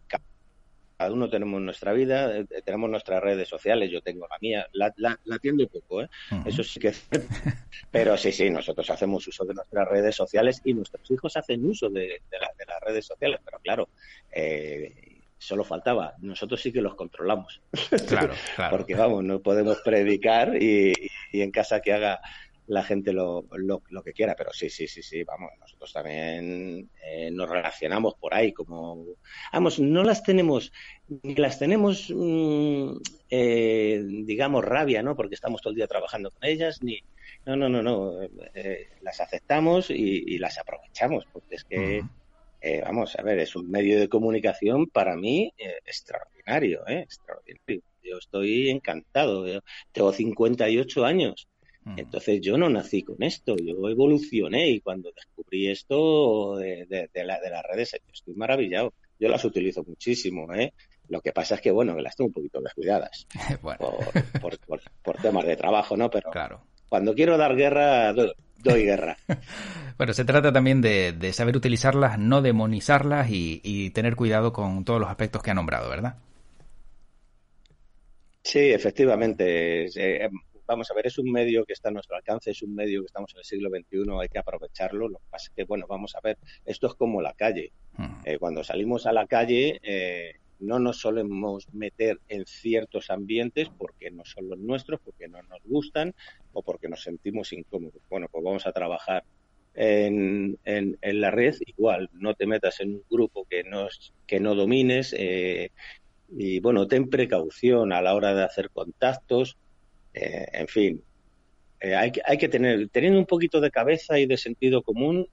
cada 1.07 1.15
uno 1.15 1.29
tenemos 1.29 1.61
nuestra 1.61 1.93
vida, 1.93 2.37
eh, 2.37 2.45
tenemos 2.65 2.89
nuestras 2.89 3.23
redes 3.23 3.47
sociales, 3.47 3.89
yo 3.89 4.01
tengo 4.01 4.27
la 4.27 4.37
mía, 4.41 4.67
la, 4.73 4.93
la, 4.97 5.17
atiendo 5.31 5.65
poco, 5.69 6.01
¿eh? 6.01 6.09
eso 6.45 6.63
sí 6.63 6.81
que 6.81 6.89
es 6.89 7.07
Pero 7.91 8.17
sí, 8.17 8.33
sí, 8.33 8.49
nosotros 8.49 8.89
hacemos 8.89 9.25
uso 9.25 9.45
de 9.45 9.53
nuestras 9.53 9.87
redes 9.87 10.17
sociales 10.17 10.61
y 10.65 10.73
nuestros 10.73 11.09
hijos 11.09 11.37
hacen 11.37 11.65
uso 11.65 11.89
de, 11.89 12.21
las 12.29 12.81
redes 12.85 13.05
sociales, 13.05 13.39
pero 13.45 13.59
claro, 13.59 13.87
eh, 14.33 15.21
solo 15.37 15.63
faltaba, 15.63 16.13
nosotros 16.19 16.59
sí 16.59 16.73
que 16.73 16.81
los 16.81 16.95
controlamos. 16.95 17.61
Claro, 18.05 18.33
claro. 18.57 18.75
Porque 18.75 18.95
vamos, 18.95 19.23
no 19.23 19.39
podemos 19.39 19.77
predicar 19.85 20.61
y 20.61 20.93
en 21.31 21.51
casa 21.51 21.79
que 21.79 21.93
haga 21.93 22.19
la 22.67 22.83
gente 22.83 23.13
lo, 23.13 23.45
lo, 23.53 23.81
lo, 23.89 24.03
que 24.03 24.13
quiera, 24.13 24.35
pero 24.35 24.51
sí, 24.51 24.69
sí, 24.69 24.87
sí, 24.87 25.01
sí, 25.01 25.23
vamos, 25.23 25.51
nosotros 25.59 25.93
también 25.93 26.89
eh, 27.01 27.31
nos 27.31 27.49
relacionamos 27.49 28.15
por 28.15 28.33
ahí, 28.33 28.51
como, 28.51 29.05
vamos, 29.53 29.79
no 29.79 30.03
las 30.03 30.21
tenemos, 30.21 30.73
ni 31.23 31.35
las 31.35 31.59
tenemos, 31.59 32.11
mm, 32.13 32.97
eh, 33.29 34.03
digamos, 34.05 34.65
rabia, 34.65 35.01
¿no? 35.01 35.15
Porque 35.15 35.35
estamos 35.35 35.61
todo 35.61 35.71
el 35.71 35.77
día 35.77 35.87
trabajando 35.87 36.29
con 36.31 36.43
ellas, 36.43 36.83
ni, 36.83 36.99
no, 37.45 37.55
no, 37.55 37.69
no, 37.69 37.81
no, 37.81 38.21
eh, 38.53 38.87
las 39.01 39.21
aceptamos 39.21 39.89
y, 39.89 40.37
las 40.37 40.57
aprovechamos, 40.57 41.25
porque 41.31 41.55
es 41.55 41.63
que, 41.63 42.03
vamos, 42.83 43.15
a 43.17 43.23
ver, 43.23 43.39
es 43.39 43.55
un 43.55 43.71
medio 43.71 43.97
de 43.97 44.09
comunicación 44.09 44.87
para 44.87 45.15
mí 45.15 45.53
extraordinario, 45.85 46.85
¿eh? 46.87 46.99
Extraordinario. 46.99 47.81
Yo 48.03 48.17
estoy 48.19 48.69
encantado, 48.69 49.45
tengo 49.91 50.13
58 50.13 51.05
años 51.05 51.47
entonces 51.95 52.41
yo 52.41 52.57
no 52.57 52.69
nací 52.69 53.03
con 53.03 53.21
esto, 53.23 53.55
yo 53.57 53.87
evolucioné 53.89 54.69
y 54.69 54.81
cuando 54.81 55.11
descubrí 55.15 55.69
esto 55.69 56.57
de, 56.57 57.09
las 57.13 57.63
redes 57.63 57.99
estoy 58.11 58.33
maravillado. 58.35 58.93
Yo 59.19 59.29
las 59.29 59.43
utilizo 59.45 59.83
muchísimo, 59.83 60.53
¿eh? 60.53 60.73
Lo 61.09 61.21
que 61.21 61.31
pasa 61.31 61.55
es 61.55 61.61
que, 61.61 61.71
bueno, 61.71 61.97
las 61.99 62.15
tengo 62.15 62.27
un 62.27 62.33
poquito 62.33 62.61
descuidadas 62.61 63.25
por, 63.61 65.15
temas 65.21 65.45
de 65.45 65.55
trabajo, 65.55 65.95
¿no? 65.95 66.09
Pero 66.09 66.29
claro. 66.31 66.61
cuando 66.89 67.15
quiero 67.15 67.37
dar 67.37 67.55
guerra, 67.55 68.13
doy, 68.13 68.83
guerra. 68.83 69.17
bueno, 69.97 70.13
se 70.13 70.25
trata 70.25 70.51
también 70.51 70.81
de, 70.81 71.31
saber 71.33 71.55
utilizarlas, 71.55 72.19
no 72.19 72.41
demonizarlas 72.41 73.27
y, 73.31 73.89
tener 73.91 74.15
cuidado 74.15 74.53
con 74.53 74.83
todos 74.85 74.99
los 74.99 75.09
aspectos 75.09 75.41
que 75.41 75.51
ha 75.51 75.55
nombrado, 75.55 75.89
¿verdad? 75.89 76.17
Sí, 78.43 78.71
efectivamente. 78.71 79.89
Vamos 80.67 80.91
a 80.91 80.93
ver, 80.93 81.07
es 81.07 81.17
un 81.17 81.31
medio 81.31 81.65
que 81.65 81.73
está 81.73 81.89
a 81.89 81.91
nuestro 81.91 82.15
alcance, 82.15 82.51
es 82.51 82.61
un 82.61 82.75
medio 82.75 83.01
que 83.01 83.07
estamos 83.07 83.33
en 83.33 83.39
el 83.39 83.45
siglo 83.45 83.69
XXI, 83.69 84.03
hay 84.21 84.27
que 84.27 84.39
aprovecharlo. 84.39 85.07
Lo 85.07 85.17
que 85.17 85.25
pasa 85.29 85.47
es 85.49 85.55
que, 85.55 85.63
bueno, 85.63 85.85
vamos 85.87 86.15
a 86.15 86.19
ver, 86.21 86.37
esto 86.65 86.87
es 86.87 86.93
como 86.95 87.21
la 87.21 87.33
calle. 87.33 87.71
Hmm. 87.97 88.19
Eh, 88.25 88.37
cuando 88.37 88.63
salimos 88.63 89.05
a 89.05 89.13
la 89.13 89.27
calle, 89.27 89.79
eh, 89.81 90.33
no 90.59 90.79
nos 90.79 90.99
solemos 90.99 91.73
meter 91.73 92.19
en 92.27 92.45
ciertos 92.45 93.09
ambientes 93.09 93.69
porque 93.69 94.11
no 94.11 94.25
son 94.25 94.49
los 94.49 94.59
nuestros, 94.59 94.99
porque 94.99 95.27
no 95.27 95.41
nos 95.43 95.63
gustan 95.63 96.13
o 96.53 96.61
porque 96.63 96.89
nos 96.89 97.03
sentimos 97.03 97.53
incómodos. 97.53 98.01
Bueno, 98.09 98.27
pues 98.31 98.43
vamos 98.43 98.67
a 98.67 98.71
trabajar 98.71 99.23
en, 99.73 100.57
en, 100.65 101.21
la 101.21 101.29
red 101.29 101.55
igual, 101.65 102.09
no 102.13 102.33
te 102.33 102.47
metas 102.47 102.79
en 102.79 102.95
un 102.95 103.03
grupo 103.09 103.45
que 103.47 103.63
no, 103.63 103.87
que 104.25 104.39
no 104.39 104.55
domines 104.55 105.13
eh, 105.15 105.69
y 106.29 106.59
bueno, 106.59 106.87
ten 106.87 107.09
precaución 107.09 107.93
a 107.93 108.01
la 108.01 108.15
hora 108.15 108.33
de 108.33 108.43
hacer 108.43 108.71
contactos, 108.71 109.57
eh, 110.19 110.47
en 110.53 110.67
fin. 110.67 111.03
Eh, 111.79 111.95
hay, 111.95 112.11
que, 112.11 112.21
hay 112.25 112.37
que 112.37 112.49
tener, 112.49 112.89
teniendo 112.89 113.19
un 113.19 113.25
poquito 113.25 113.61
de 113.61 113.69
cabeza 113.69 114.17
y 114.19 114.25
de 114.25 114.37
sentido 114.37 114.81
común, 114.81 115.27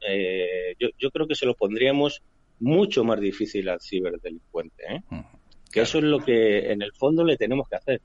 yo, 0.79 0.89
yo 0.99 1.11
creo 1.11 1.27
que 1.27 1.35
se 1.35 1.47
lo 1.47 1.55
pondríamos 1.55 2.23
mucho 2.61 3.05
más 3.05 3.21
difícil 3.21 3.69
al 3.69 3.81
ciberdelincuente. 3.81 4.85
¿eh? 4.89 5.01
Que 5.73 5.81
eso 5.83 5.99
es 5.99 6.05
lo 6.05 6.21
que 6.21 6.73
en 6.73 6.83
el 6.83 6.93
fondo 6.93 7.25
le 7.25 7.37
tenemos 7.37 7.69
que 7.69 7.77
hacer. 7.77 8.01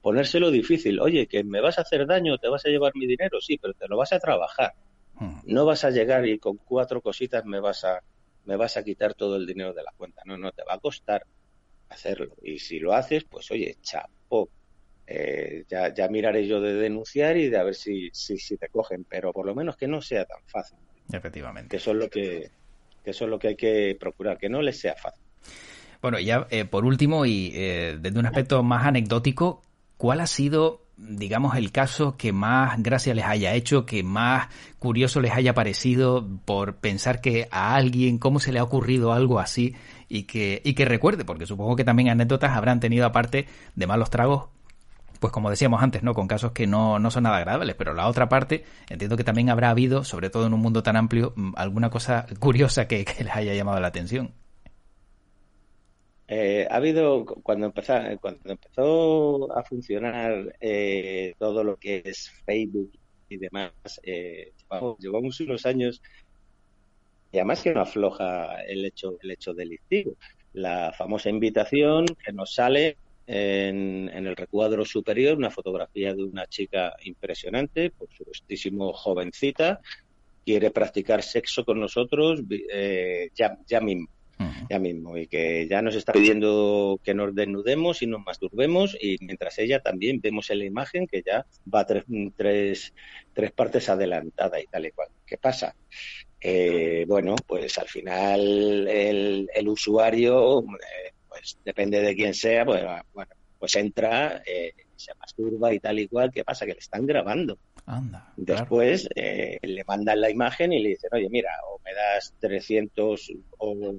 Ponérselo 0.00 0.50
difícil. 0.50 1.00
Oye, 1.00 1.26
que 1.26 1.44
me 1.44 1.60
vas 1.60 1.78
a 1.78 1.82
hacer 1.82 2.06
daño, 2.06 2.38
te 2.38 2.48
vas 2.48 2.64
a 2.64 2.70
llevar 2.70 2.92
mi 2.94 3.06
dinero, 3.06 3.40
sí, 3.40 3.58
pero 3.60 3.74
te 3.74 3.88
lo 3.88 3.96
vas 3.96 4.12
a 4.12 4.18
trabajar. 4.18 4.72
No 5.44 5.66
vas 5.66 5.84
a 5.84 5.90
llegar 5.90 6.26
y 6.26 6.38
con 6.38 6.56
cuatro 6.56 7.02
cositas 7.02 7.44
me 7.44 7.60
vas 7.60 7.84
a 7.84 8.00
me 8.46 8.56
vas 8.56 8.78
a 8.78 8.82
quitar 8.82 9.12
todo 9.12 9.36
el 9.36 9.46
dinero 9.46 9.74
de 9.74 9.82
la 9.82 9.92
cuenta. 9.94 10.22
No, 10.24 10.38
no, 10.38 10.50
te 10.50 10.64
va 10.64 10.74
a 10.74 10.78
costar 10.78 11.26
hacerlo. 11.90 12.34
Y 12.42 12.58
si 12.58 12.78
lo 12.78 12.94
haces, 12.94 13.24
pues 13.24 13.50
oye, 13.50 13.76
chapo. 13.82 14.48
Eh, 15.12 15.64
ya, 15.68 15.92
ya 15.92 16.06
miraré 16.06 16.46
yo 16.46 16.60
de 16.60 16.74
denunciar 16.74 17.36
y 17.36 17.48
de 17.48 17.58
a 17.58 17.64
ver 17.64 17.74
si, 17.74 18.10
si, 18.12 18.38
si 18.38 18.56
te 18.56 18.68
cogen, 18.68 19.04
pero 19.08 19.32
por 19.32 19.44
lo 19.44 19.56
menos 19.56 19.76
que 19.76 19.88
no 19.88 20.00
sea 20.00 20.24
tan 20.24 20.38
fácil. 20.46 20.78
Efectivamente. 21.12 21.68
Que 21.68 21.78
eso 21.78 21.90
es 21.90 21.96
lo 21.96 22.08
que, 22.08 22.48
que 23.02 23.10
eso 23.10 23.24
es 23.24 23.30
lo 23.30 23.36
que 23.40 23.48
hay 23.48 23.56
que 23.56 23.96
procurar, 23.98 24.38
que 24.38 24.48
no 24.48 24.62
les 24.62 24.78
sea 24.78 24.94
fácil. 24.94 25.24
Bueno, 26.00 26.20
ya 26.20 26.46
eh, 26.50 26.64
por 26.64 26.84
último 26.84 27.26
y 27.26 27.50
eh, 27.54 27.98
desde 28.00 28.20
un 28.20 28.26
aspecto 28.26 28.62
más 28.62 28.86
anecdótico, 28.86 29.62
¿cuál 29.96 30.20
ha 30.20 30.28
sido, 30.28 30.86
digamos, 30.96 31.56
el 31.56 31.72
caso 31.72 32.16
que 32.16 32.30
más 32.30 32.80
gracia 32.80 33.12
les 33.12 33.24
haya 33.24 33.52
hecho, 33.54 33.86
que 33.86 34.04
más 34.04 34.46
curioso 34.78 35.20
les 35.20 35.32
haya 35.32 35.54
parecido 35.54 36.24
por 36.44 36.76
pensar 36.76 37.20
que 37.20 37.48
a 37.50 37.74
alguien, 37.74 38.18
cómo 38.18 38.38
se 38.38 38.52
le 38.52 38.60
ha 38.60 38.62
ocurrido 38.62 39.12
algo 39.12 39.40
así 39.40 39.74
y 40.08 40.22
que, 40.22 40.62
y 40.64 40.74
que 40.74 40.84
recuerde, 40.84 41.24
porque 41.24 41.46
supongo 41.46 41.74
que 41.74 41.84
también 41.84 42.10
anécdotas 42.10 42.52
habrán 42.52 42.78
tenido 42.78 43.06
aparte 43.06 43.46
de 43.74 43.86
malos 43.88 44.08
tragos 44.08 44.50
pues 45.20 45.32
como 45.32 45.50
decíamos 45.50 45.82
antes, 45.82 46.02
¿no? 46.02 46.14
Con 46.14 46.26
casos 46.26 46.52
que 46.52 46.66
no, 46.66 46.98
no 46.98 47.10
son 47.10 47.24
nada 47.24 47.36
agradables, 47.36 47.76
pero 47.76 47.94
la 47.94 48.08
otra 48.08 48.28
parte, 48.28 48.64
entiendo 48.88 49.16
que 49.16 49.24
también 49.24 49.50
habrá 49.50 49.70
habido, 49.70 50.02
sobre 50.02 50.30
todo 50.30 50.46
en 50.46 50.54
un 50.54 50.60
mundo 50.60 50.82
tan 50.82 50.96
amplio, 50.96 51.32
mm, 51.36 51.52
alguna 51.56 51.90
cosa 51.90 52.26
curiosa 52.40 52.88
que, 52.88 53.04
les 53.20 53.36
haya 53.36 53.54
llamado 53.54 53.78
la 53.80 53.88
atención. 53.88 54.32
Eh, 56.26 56.66
ha 56.70 56.76
habido, 56.76 57.24
cuando 57.24 57.66
empezó, 57.66 57.94
cuando 58.20 58.40
empezó 58.44 59.56
a 59.56 59.62
funcionar 59.64 60.56
eh, 60.60 61.34
todo 61.38 61.64
lo 61.64 61.76
que 61.76 62.02
es 62.04 62.30
Facebook 62.46 62.92
y 63.28 63.36
demás, 63.36 63.72
eh, 64.04 64.52
llevamos 65.00 65.40
unos 65.40 65.66
años 65.66 66.00
y 67.32 67.38
además 67.38 67.62
que 67.62 67.74
no 67.74 67.80
afloja 67.80 68.62
el 68.62 68.84
hecho, 68.84 69.16
el 69.22 69.32
hecho 69.32 69.52
delictivo. 69.54 70.14
La 70.52 70.92
famosa 70.96 71.30
invitación 71.30 72.06
que 72.06 72.32
nos 72.32 72.54
sale 72.54 72.96
en, 73.32 74.26
el 74.26 74.34
recuadro 74.34 74.84
superior 74.84 75.36
una 75.36 75.50
fotografía 75.50 76.12
de 76.14 76.24
una 76.24 76.46
chica 76.46 76.96
impresionante, 77.04 77.90
por 77.90 78.08
supuestísimo 78.12 78.92
jovencita, 78.92 79.80
quiere 80.44 80.72
practicar 80.72 81.22
sexo 81.22 81.64
con 81.64 81.78
nosotros 81.78 82.42
eh, 82.50 83.30
ya, 83.34 83.56
ya 83.66 83.80
mismo. 83.80 84.08
Ya 84.70 84.78
mismo, 84.78 85.18
y 85.18 85.26
que 85.26 85.68
ya 85.68 85.82
nos 85.82 85.94
está 85.94 86.14
pidiendo 86.14 86.98
que 87.04 87.12
nos 87.12 87.34
desnudemos 87.34 88.00
y 88.00 88.06
nos 88.06 88.24
masturbemos, 88.24 88.96
y 88.98 89.18
mientras 89.20 89.58
ella 89.58 89.80
también 89.80 90.18
vemos 90.22 90.48
en 90.48 90.60
la 90.60 90.64
imagen 90.64 91.06
que 91.06 91.22
ya 91.22 91.44
va 91.72 91.84
tres, 91.84 92.04
tres, 92.36 92.94
tres 93.34 93.52
partes 93.52 93.90
adelantada 93.90 94.58
y 94.58 94.64
tal 94.64 94.86
y 94.86 94.92
cual. 94.92 95.08
¿Qué 95.26 95.36
pasa? 95.36 95.76
Eh, 96.40 97.04
bueno, 97.06 97.34
pues 97.46 97.76
al 97.76 97.88
final 97.88 98.88
el, 98.88 99.46
el 99.54 99.68
usuario 99.68 100.60
eh, 100.60 101.12
pues 101.30 101.56
depende 101.64 102.02
de 102.02 102.14
quién 102.14 102.34
sea, 102.34 102.66
pues 102.66 102.82
bueno, 103.14 103.32
pues 103.58 103.76
entra, 103.76 104.42
eh, 104.44 104.72
se 104.96 105.14
masturba 105.14 105.72
y 105.72 105.78
tal 105.78 105.98
y 106.00 106.08
cual, 106.08 106.32
¿qué 106.32 106.44
pasa? 106.44 106.66
Que 106.66 106.72
le 106.72 106.78
están 106.80 107.06
grabando. 107.06 107.58
Anda, 107.86 108.32
Después 108.36 109.08
eh, 109.14 109.58
le 109.62 109.84
mandan 109.84 110.20
la 110.20 110.30
imagen 110.30 110.72
y 110.72 110.82
le 110.82 110.90
dicen, 110.90 111.10
oye, 111.12 111.28
mira, 111.30 111.50
o 111.70 111.80
me 111.84 111.94
das 111.94 112.34
300 112.40 113.32
o 113.58 113.94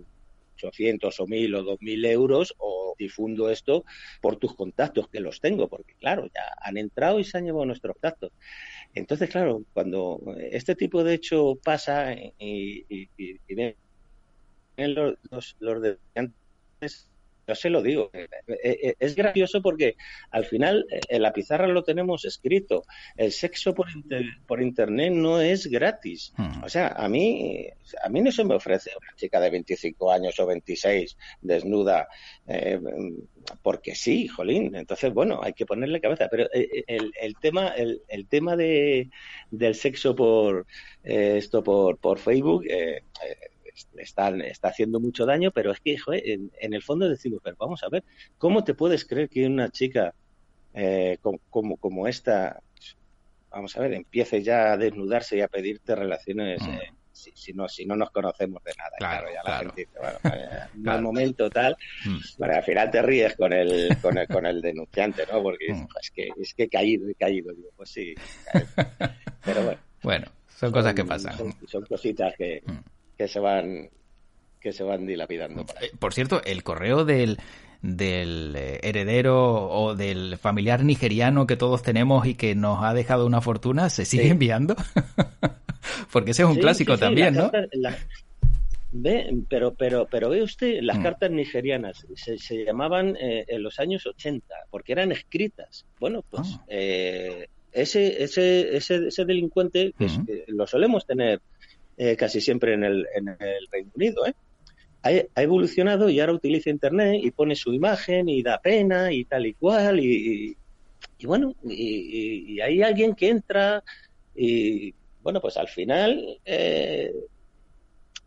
800 0.56 1.20
o 1.20 1.28
1000 1.28 1.56
o 1.56 1.64
2000 1.64 2.06
euros 2.06 2.54
o 2.60 2.94
difundo 2.98 3.50
esto 3.50 3.84
por 4.22 4.38
tus 4.38 4.56
contactos 4.56 5.08
que 5.10 5.20
los 5.20 5.40
tengo, 5.40 5.68
porque 5.68 5.96
claro, 5.96 6.28
ya 6.28 6.44
han 6.62 6.78
entrado 6.78 7.20
y 7.20 7.24
se 7.24 7.38
han 7.38 7.46
llevado 7.46 7.66
nuestros 7.66 7.96
contactos. 7.96 8.32
Entonces, 8.94 9.30
claro, 9.30 9.64
cuando 9.74 10.22
este 10.38 10.76
tipo 10.76 11.04
de 11.04 11.16
hecho 11.16 11.58
pasa 11.64 12.14
y, 12.14 12.86
y, 12.90 13.10
y, 13.18 13.56
ven 13.56 13.76
los, 14.78 15.18
los, 15.30 15.56
los 15.60 15.98
yo 17.48 17.56
se 17.56 17.70
lo 17.70 17.82
digo. 17.82 18.10
Eh, 18.14 18.28
eh, 18.48 18.80
eh, 18.84 18.96
es 19.00 19.16
gracioso 19.16 19.62
porque 19.62 19.96
al 20.30 20.46
final 20.46 20.86
en 20.90 21.22
la 21.22 21.34
pizarra 21.34 21.68
lo 21.68 21.84
tenemos 21.84 22.26
escrito. 22.26 22.84
El 23.16 23.32
sexo 23.32 23.74
por, 23.74 23.88
por 24.46 24.62
internet 24.62 25.12
no 25.14 25.42
es 25.42 25.68
gratis. 25.68 26.34
Hmm. 26.38 26.64
O 26.64 26.70
sea, 26.70 26.90
a 26.90 27.10
mí, 27.10 27.68
a 28.04 28.10
mí 28.10 28.22
no 28.22 28.32
se 28.32 28.44
me 28.44 28.56
ofrece 28.56 28.92
una 29.00 29.16
chica 29.16 29.40
de 29.40 29.50
25 29.50 30.12
años 30.12 30.40
o 30.40 30.46
26 30.46 31.18
desnuda 31.42 32.08
porque 33.62 33.96
sí, 33.96 34.28
jolín. 34.28 34.76
Entonces, 34.76 35.14
bueno, 35.14 35.40
hay 35.42 35.54
que 35.54 35.66
ponerle 35.66 36.02
cabeza. 36.02 36.28
Pero 36.30 36.48
el, 36.52 37.12
el 37.20 37.36
tema, 37.38 37.70
el, 37.70 38.02
el, 38.08 38.28
tema 38.28 38.56
de, 38.56 39.10
del 39.50 39.76
sexo 39.76 40.16
por 40.16 40.68
esto 41.04 41.64
por, 41.64 41.98
por 41.98 42.20
Facebook 42.20 42.66
están, 42.68 43.51
está 43.98 44.68
haciendo 44.68 45.00
mucho 45.00 45.26
daño, 45.26 45.52
pero 45.52 45.72
es 45.72 45.80
que, 45.80 45.98
en, 46.06 46.74
el 46.74 46.84
fondo 46.84 47.08
decimos, 47.08 47.42
pero 47.44 47.56
vamos 47.60 47.84
a 47.84 47.90
ver, 47.90 48.04
¿cómo 48.38 48.64
te 48.64 48.74
puedes 48.74 49.06
creer 49.06 49.30
que 49.30 49.46
una 49.46 49.70
chica 49.70 50.14
eh, 50.74 51.18
como, 51.50 51.78
como, 51.78 52.08
esta, 52.08 52.62
vamos 53.50 53.76
a 53.78 53.82
ver, 53.82 53.94
empiece 53.94 54.42
ya 54.42 54.74
a 54.74 54.78
desnudarse 54.78 55.38
y 55.38 55.42
a 55.42 55.48
pedirte 55.48 55.96
relaciones? 55.96 56.62
Mm. 56.62 56.74
Eh, 56.74 56.94
si, 57.12 57.54
no, 57.54 57.68
si 57.68 57.86
no 57.86 57.96
nos 57.96 58.10
conocemos 58.12 58.64
de 58.64 58.74
nada. 58.78 58.92
Claro, 58.98 59.28
ya 59.32 59.44
la 59.44 59.60
gente 59.60 59.82
dice, 59.82 60.00
bueno, 60.00 60.98
eh, 60.98 61.02
momento 61.02 61.50
tal, 61.50 61.76
mm. 62.06 62.44
al 62.44 62.64
final 62.64 62.92
te 62.92 63.02
ríes 63.02 63.36
con 63.36 63.54
el, 63.54 63.98
con 64.02 64.18
el, 64.18 64.28
con 64.28 64.46
el 64.46 64.62
denunciante, 64.62 65.26
¿no? 65.32 65.42
Porque 65.42 65.74
mm. 65.74 65.88
es 66.02 66.12
que 66.12 66.30
es 66.40 66.54
que 66.54 66.64
he 66.64 66.70
caído, 66.70 67.08
he 67.10 67.16
caído, 67.16 67.54
digo, 67.54 67.70
pues 67.76 67.90
sí, 67.90 68.16
pero 69.46 69.64
bueno. 69.64 69.80
Bueno, 70.04 70.28
son, 70.48 70.72
cosas 70.72 70.94
que 70.96 71.06
pasan. 71.06 71.36
Son, 71.68 71.86
cositas 71.86 72.34
que, 72.36 72.64
que 73.22 73.28
se 73.28 73.40
van 73.40 73.90
que 74.60 74.74
se 74.74 74.84
van 74.84 75.06
dilapidando. 75.06 75.62
Eh, 75.80 75.92
por 76.00 76.14
cierto, 76.14 76.42
el 76.44 76.64
correo 76.64 77.06
del 77.06 77.38
del 77.84 78.56
eh, 78.56 78.80
heredero 78.82 79.70
o 79.70 79.96
del 79.96 80.38
familiar 80.40 80.84
nigeriano 80.84 81.46
que 81.46 81.56
todos 81.56 81.84
tenemos 81.84 82.26
y 82.26 82.34
que 82.34 82.56
nos 82.56 82.84
ha 82.84 82.96
dejado 82.96 83.28
una 83.28 83.42
fortuna, 83.42 83.92
¿se 83.92 84.06
sigue 84.06 84.30
enviando? 84.30 84.76
Porque 86.12 86.32
ese 86.32 86.42
es 86.44 86.50
un 86.50 86.56
clásico 86.56 86.98
también, 86.98 87.36
¿no? 87.36 87.52
ve, 88.92 89.32
pero, 89.48 89.74
pero, 89.76 90.08
pero 90.10 90.30
ve 90.30 90.42
usted, 90.42 90.80
las 90.82 90.98
mm. 90.98 91.04
cartas 91.04 91.32
nigerianas 91.32 92.06
se, 92.16 92.40
se 92.40 92.66
llamaban 92.66 93.16
eh, 93.18 93.46
en 93.48 93.62
los 93.62 93.80
años 93.80 94.08
80 94.08 94.54
porque 94.72 94.94
eran 94.94 95.12
escritas. 95.12 95.86
Bueno, 96.00 96.24
pues 96.28 96.48
ah. 96.56 96.66
ese, 97.72 98.24
ese, 98.24 98.76
ese, 98.76 99.08
ese, 99.08 99.26
delincuente, 99.26 99.94
que 99.98 100.08
mm. 100.08 100.26
lo 100.48 100.66
solemos 100.66 101.06
tener 101.06 101.42
eh, 102.04 102.16
casi 102.16 102.42
siempre 102.42 102.74
en 102.74 102.84
el, 102.84 103.08
en 103.14 103.28
el 103.28 103.68
Reino 103.72 103.92
Unido. 103.94 104.26
¿eh? 104.26 104.34
Ha, 105.04 105.40
evolucionado 105.40 106.10
y 106.10 106.20
ahora 106.20 106.34
utiliza 106.34 106.72
Internet 106.72 107.22
y 107.24 107.30
pone 107.30 107.56
su 107.56 107.72
imagen 107.76 108.28
y 108.28 108.42
da 108.42 108.60
pena 108.60 109.14
y 109.14 109.24
tal 109.26 109.46
y 109.46 109.54
cual. 109.54 110.00
Y, 110.00 110.58
bueno, 111.24 111.54
y, 111.64 112.60
hay 112.60 112.82
alguien 112.82 113.14
que 113.14 113.30
entra 113.30 113.84
y 114.34 114.96
bueno, 115.22 115.40
pues 115.42 115.58
al 115.58 115.68
final 115.68 116.40
eh, 116.44 117.14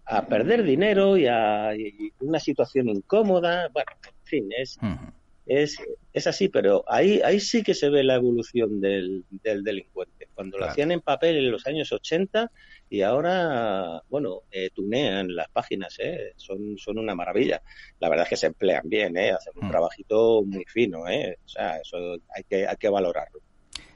a 0.04 0.24
perder 0.24 0.62
dinero 0.62 1.16
y 1.16 1.26
a 1.26 1.72
una 2.20 2.38
situación 2.38 2.88
incómoda. 2.90 3.70
Bueno, 3.72 3.90
en 4.04 4.24
fin, 4.24 4.48
es, 4.56 4.78
es, 5.46 5.76
es 6.12 6.26
así, 6.26 6.48
pero 6.48 6.84
ahí, 6.88 7.20
ahí 7.22 7.40
sí 7.40 7.62
que 7.62 7.74
se 7.74 7.90
ve 7.90 8.02
la 8.02 8.14
evolución 8.14 8.80
del, 8.80 9.24
del 9.30 9.62
delincuente. 9.62 10.28
Cuando 10.34 10.58
lo 10.58 10.64
hacían 10.64 10.90
en 10.90 11.00
papel 11.00 11.36
en 11.36 11.50
los 11.50 11.66
años 11.66 11.92
80 11.92 12.50
y 12.88 13.02
ahora, 13.02 14.02
bueno, 14.08 14.42
eh, 14.50 14.70
tunean 14.74 15.34
las 15.34 15.48
páginas, 15.50 15.96
¿eh? 15.98 16.32
son, 16.36 16.78
son 16.78 16.98
una 16.98 17.14
maravilla. 17.14 17.62
La 18.00 18.08
verdad 18.08 18.24
es 18.24 18.30
que 18.30 18.36
se 18.36 18.46
emplean 18.46 18.88
bien, 18.88 19.16
¿eh? 19.16 19.32
hacen 19.32 19.52
un 19.56 19.68
mm. 19.68 19.70
trabajito 19.70 20.42
muy 20.44 20.64
fino, 20.64 21.08
¿eh? 21.08 21.38
o 21.44 21.48
sea, 21.48 21.78
eso 21.78 22.16
hay 22.34 22.44
que, 22.48 22.66
hay 22.66 22.76
que 22.76 22.88
valorarlo. 22.88 23.40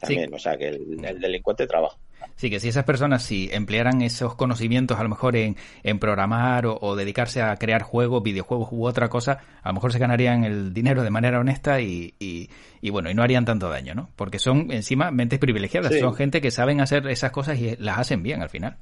también, 0.01 0.32
o 0.32 0.38
sea 0.38 0.57
que 0.57 0.68
el, 0.68 1.05
el 1.05 1.20
delincuente 1.20 1.66
trabaja. 1.66 1.99
Sí, 2.39 2.51
que 2.51 2.61
si 2.61 2.69
esas 2.69 2.85
personas 2.85 3.25
si 3.25 3.51
emplearan 3.53 4.01
esos 4.01 4.37
conocimientos 4.37 4.99
a 4.99 5.03
lo 5.03 5.09
mejor 5.09 5.35
en, 5.35 5.57
en 5.83 5.99
programar 5.99 6.66
o, 6.66 6.95
dedicarse 6.95 7.43
a 7.43 7.57
crear 7.57 7.83
juegos, 7.83 8.23
videojuegos 8.23 8.69
u 8.71 8.87
otra 8.87 9.09
cosa, 9.09 9.41
a 9.61 9.71
lo 9.71 9.75
mejor 9.75 9.93
se 9.93 9.99
ganarían 9.99 10.45
el 10.45 10.73
dinero 10.73 11.03
de 11.03 11.11
manera 11.11 11.41
honesta 11.41 11.81
y, 11.81 12.14
y, 12.21 12.91
bueno, 12.91 13.11
y 13.11 13.14
no 13.14 13.25
harían 13.25 13.45
tanto 13.45 13.69
daño, 13.69 13.95
¿no? 13.95 14.11
Porque 14.14 14.39
son 14.39 14.71
encima 14.71 15.11
mentes 15.11 15.41
privilegiadas, 15.41 15.99
son 15.99 16.14
gente 16.14 16.41
que 16.41 16.53
saben 16.53 16.81
hacer 16.81 17.09
esas 17.09 17.33
cosas 17.33 17.59
y 17.59 17.75
las 17.77 17.99
hacen 17.99 18.23
bien 18.23 18.41
al 18.41 18.51
final. 18.51 18.77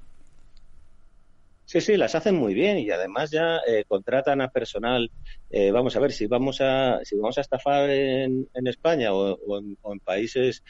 Sí, 1.64 1.80
sí, 1.80 1.97
las 1.97 2.14
hacen 2.14 2.37
muy 2.37 2.55
bien 2.55 2.78
y 2.78 2.91
además 2.91 3.30
ya 3.32 3.59
eh, 3.66 3.84
contratan 3.89 4.41
a 4.41 4.51
personal. 4.51 5.11
Eh, 5.51 5.72
vamos 5.72 5.97
a 5.97 6.01
ver 6.01 6.12
si 6.12 6.26
vamos 6.26 6.61
a 6.61 7.01
si 7.03 7.16
vamos 7.16 7.39
a 7.39 7.41
estafar 7.41 7.91
en, 7.91 8.49
en 8.55 8.66
España 8.68 9.12
o, 9.12 9.37
o 9.37 9.93
en 9.93 10.01
países 10.01 10.62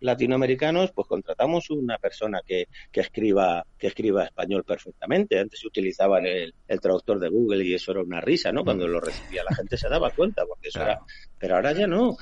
latinoamericanos, 0.00 0.92
pues 0.92 1.06
contratamos 1.08 1.70
una 1.70 1.98
persona 1.98 2.40
que, 2.46 2.68
que, 2.90 3.00
escriba, 3.00 3.64
que 3.78 3.88
escriba 3.88 4.24
español 4.24 4.64
perfectamente. 4.64 5.38
Antes 5.38 5.60
se 5.60 5.66
utilizaba 5.66 6.18
el, 6.20 6.54
el, 6.66 6.80
traductor 6.80 7.18
de 7.18 7.28
Google 7.28 7.64
y 7.64 7.74
eso 7.74 7.92
era 7.92 8.02
una 8.02 8.20
risa, 8.20 8.52
¿no? 8.52 8.64
Cuando 8.64 8.86
lo 8.86 9.00
recibía 9.00 9.44
la 9.48 9.54
gente 9.54 9.76
se 9.76 9.88
daba 9.88 10.10
cuenta, 10.10 10.44
porque 10.46 10.68
eso 10.68 10.82
era. 10.82 11.00
Pero 11.38 11.56
ahora 11.56 11.72
ya 11.72 11.86
no. 11.86 12.16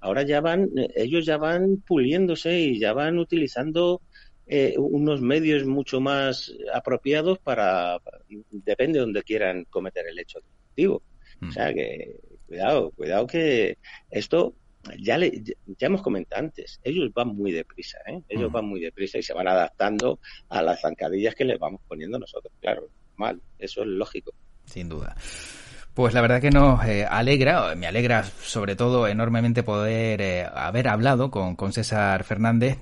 Ahora 0.00 0.22
ya 0.22 0.40
van, 0.40 0.70
ellos 0.94 1.26
ya 1.26 1.36
van 1.36 1.82
puliéndose 1.86 2.58
y 2.58 2.78
ya 2.78 2.94
van 2.94 3.18
utilizando 3.18 4.00
eh, 4.46 4.74
unos 4.78 5.20
medios 5.20 5.64
mucho 5.64 6.00
más 6.00 6.52
apropiados 6.72 7.38
para, 7.38 7.98
depende 8.50 8.98
de 8.98 9.04
donde 9.04 9.22
quieran 9.22 9.64
cometer 9.70 10.06
el 10.08 10.18
hecho 10.18 10.40
delictivo. 10.40 11.02
O 11.46 11.52
sea 11.52 11.72
que, 11.72 12.16
cuidado, 12.46 12.90
cuidado 12.90 13.26
que 13.26 13.78
esto 14.10 14.54
ya, 14.98 15.18
le, 15.18 15.42
ya 15.66 15.86
hemos 15.86 16.02
comentado 16.02 16.42
antes, 16.42 16.80
ellos 16.82 17.10
van 17.12 17.28
muy 17.28 17.52
deprisa, 17.52 17.98
¿eh? 18.06 18.22
ellos 18.28 18.50
van 18.50 18.66
muy 18.66 18.80
deprisa 18.80 19.18
y 19.18 19.22
se 19.22 19.34
van 19.34 19.48
adaptando 19.48 20.20
a 20.48 20.62
las 20.62 20.80
zancadillas 20.80 21.34
que 21.34 21.44
les 21.44 21.58
vamos 21.58 21.80
poniendo 21.86 22.18
nosotros, 22.18 22.52
claro, 22.60 22.88
mal, 23.16 23.40
eso 23.58 23.82
es 23.82 23.88
lógico. 23.88 24.32
Sin 24.64 24.88
duda. 24.88 25.16
Pues 25.94 26.14
la 26.14 26.20
verdad 26.20 26.40
que 26.40 26.50
nos 26.50 26.84
eh, 26.86 27.04
alegra, 27.04 27.74
me 27.74 27.86
alegra 27.86 28.22
sobre 28.22 28.76
todo 28.76 29.08
enormemente 29.08 29.62
poder 29.62 30.20
eh, 30.22 30.44
haber 30.44 30.88
hablado 30.88 31.30
con, 31.30 31.56
con 31.56 31.72
César 31.72 32.24
Fernández 32.24 32.78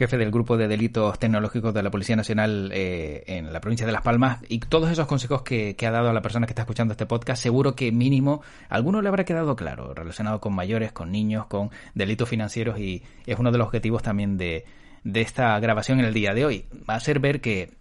jefe 0.00 0.16
del 0.16 0.30
grupo 0.30 0.56
de 0.56 0.66
delitos 0.66 1.18
tecnológicos 1.18 1.74
de 1.74 1.82
la 1.82 1.90
Policía 1.90 2.16
Nacional 2.16 2.70
eh, 2.72 3.22
en 3.26 3.52
la 3.52 3.60
provincia 3.60 3.84
de 3.84 3.92
Las 3.92 4.00
Palmas, 4.00 4.38
y 4.48 4.58
todos 4.58 4.90
esos 4.90 5.06
consejos 5.06 5.42
que, 5.42 5.76
ha 5.78 5.90
dado 5.90 6.08
a 6.08 6.14
la 6.14 6.22
persona 6.22 6.46
que 6.46 6.52
está 6.52 6.62
escuchando 6.62 6.92
este 6.92 7.04
podcast, 7.04 7.42
seguro 7.42 7.74
que 7.74 7.92
mínimo 7.92 8.40
alguno 8.70 9.02
le 9.02 9.08
habrá 9.08 9.26
quedado 9.26 9.56
claro, 9.56 9.92
relacionado 9.92 10.40
con 10.40 10.54
mayores, 10.54 10.92
con 10.92 11.12
niños, 11.12 11.44
con 11.48 11.70
delitos 11.94 12.30
financieros, 12.30 12.78
y 12.80 13.02
es 13.26 13.38
uno 13.38 13.52
de 13.52 13.58
los 13.58 13.66
objetivos 13.66 14.02
también 14.02 14.38
de, 14.38 14.64
de 15.04 15.20
esta 15.20 15.60
grabación 15.60 16.00
en 16.00 16.06
el 16.06 16.14
día 16.14 16.32
de 16.32 16.46
hoy. 16.46 16.64
Va 16.88 16.94
a 16.94 17.00
ser 17.00 17.20
ver 17.20 17.42
que 17.42 17.74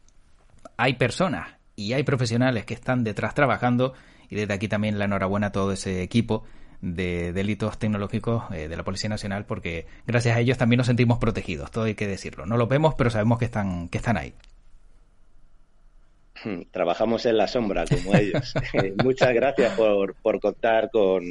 hay 0.76 0.96
personas 0.96 1.56
y 1.78 1.94
hay 1.94 2.04
profesionales 2.04 2.66
que 2.66 2.74
están 2.74 3.06
detrás 3.06 3.34
trabajando, 3.34 3.94
y 4.30 4.36
desde 4.36 4.54
aquí 4.54 4.68
también 4.68 5.00
la 5.00 5.06
enhorabuena 5.06 5.48
a 5.48 5.52
todo 5.54 5.72
ese 5.72 6.04
equipo 6.04 6.44
de 6.82 7.34
delitos 7.34 7.78
tecnológicos 7.78 8.44
eh, 8.52 8.68
de 8.68 8.78
la 8.78 8.84
Policía 8.84 9.10
Nacional 9.10 9.46
porque 9.46 9.86
gracias 10.08 10.38
a 10.38 10.40
ellos 10.40 10.58
también 10.58 10.78
nos 10.78 10.88
sentimos 10.88 11.18
protegidos, 11.18 11.72
todo 11.72 11.86
hay 11.86 11.96
que 11.96 12.08
decirlo. 12.08 12.46
No 12.46 12.58
lo 12.58 12.68
vemos, 12.68 12.96
pero 12.96 13.10
sabemos 13.10 13.40
que 13.40 13.46
están, 13.46 13.90
que 13.90 13.98
están 13.98 14.18
ahí. 14.18 14.34
Trabajamos 16.72 17.26
en 17.26 17.38
la 17.38 17.48
sombra 17.48 17.86
como 17.86 18.16
ellos. 18.16 18.54
Eh, 18.74 18.94
muchas 19.04 19.34
gracias 19.34 19.74
por, 19.74 20.16
por 20.16 20.40
contar 20.40 20.90
con, 20.92 21.24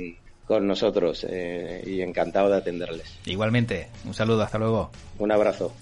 con 0.45 0.67
nosotros 0.67 1.25
eh, 1.29 1.83
y 1.87 2.03
encantado 2.03 2.51
de 2.51 2.57
atenderles. 2.59 3.19
Igualmente, 3.25 3.89
un 4.05 4.13
saludo, 4.13 4.43
hasta 4.43 4.59
luego. 4.59 4.91
Un 5.19 5.33
abrazo. 5.33 5.73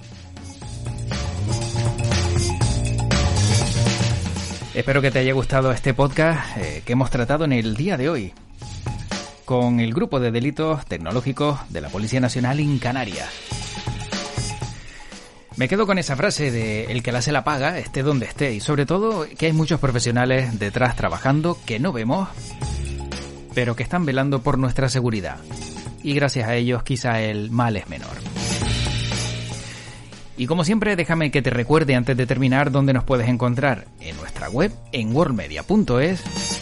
Espero 4.75 5.01
que 5.01 5.11
te 5.11 5.21
haya 5.21 5.33
gustado 5.33 5.73
este 5.73 5.95
podcast 5.95 6.57
que 6.85 6.93
hemos 6.93 7.11
tratado 7.11 7.47
en 7.47 7.53
el 7.53 7.75
día 7.77 7.97
de 7.97 8.11
hoy 8.11 8.35
con 9.47 9.81
el 9.81 9.95
grupo 9.95 10.21
de 10.21 10.33
delitos 10.33 10.85
tecnológicos 10.85 11.61
de 11.71 11.81
la 11.81 11.89
Policía 11.89 12.21
Nacional 12.21 12.61
en 12.61 12.79
Canarias. 12.79 13.31
Me 15.57 15.69
quedo 15.69 15.87
con 15.87 15.99
esa 15.99 16.17
frase 16.17 16.51
de 16.51 16.85
el 16.87 17.03
que 17.03 17.13
la 17.13 17.23
se 17.23 17.33
la 17.33 17.45
paga, 17.45 17.79
esté 17.79 18.03
donde 18.03 18.27
esté, 18.27 18.53
y 18.53 18.61
sobre 18.61 18.85
todo 18.85 19.25
que 19.39 19.47
hay 19.47 19.53
muchos 19.55 19.81
profesionales 19.81 20.59
detrás 20.59 20.97
trabajando 20.97 21.57
que 21.65 21.79
no 21.79 21.93
vemos, 21.93 22.29
pero 23.55 23.75
que 23.75 23.85
están 23.85 24.05
velando 24.05 24.43
por 24.43 24.59
nuestra 24.59 24.91
seguridad. 24.91 25.39
Y 26.03 26.13
gracias 26.13 26.49
a 26.49 26.57
ellos 26.57 26.83
quizá 26.83 27.23
el 27.23 27.51
mal 27.51 27.77
es 27.77 27.89
menor. 27.89 28.17
Y 30.37 30.47
como 30.47 30.65
siempre, 30.65 30.97
déjame 30.97 31.31
que 31.31 31.41
te 31.41 31.51
recuerde 31.51 31.95
antes 31.95 32.17
de 32.17 32.27
terminar 32.27 32.71
dónde 32.71 32.93
nos 32.93 33.05
puedes 33.05 33.29
encontrar 33.29 33.87
en 34.01 34.17
nuestra 34.17 34.51
web 34.51 34.73
en 34.93 35.17
worldmedia.es 35.17 36.56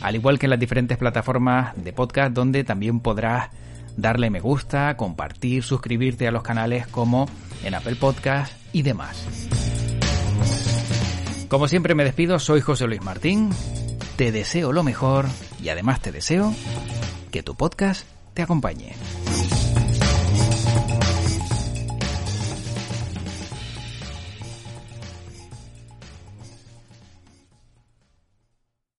al 0.00 0.14
igual 0.14 0.38
que 0.38 0.46
en 0.46 0.50
las 0.50 0.60
diferentes 0.60 0.98
plataformas 0.98 1.72
de 1.76 1.92
podcast 1.92 2.32
donde 2.32 2.64
también 2.64 3.00
podrás 3.00 3.50
darle 3.96 4.30
me 4.30 4.40
gusta, 4.40 4.96
compartir, 4.96 5.62
suscribirte 5.62 6.28
a 6.28 6.30
los 6.30 6.42
canales 6.42 6.86
como 6.86 7.28
en 7.64 7.74
Apple 7.74 7.96
Podcast 7.96 8.52
y 8.72 8.82
demás. 8.82 9.26
Como 11.48 11.68
siempre 11.68 11.94
me 11.94 12.04
despido, 12.04 12.38
soy 12.38 12.60
José 12.60 12.86
Luis 12.86 13.02
Martín, 13.02 13.50
te 14.16 14.32
deseo 14.32 14.72
lo 14.72 14.82
mejor 14.82 15.26
y 15.62 15.68
además 15.68 16.00
te 16.00 16.12
deseo 16.12 16.52
que 17.30 17.42
tu 17.42 17.54
podcast 17.54 18.06
te 18.34 18.42
acompañe. 18.42 18.94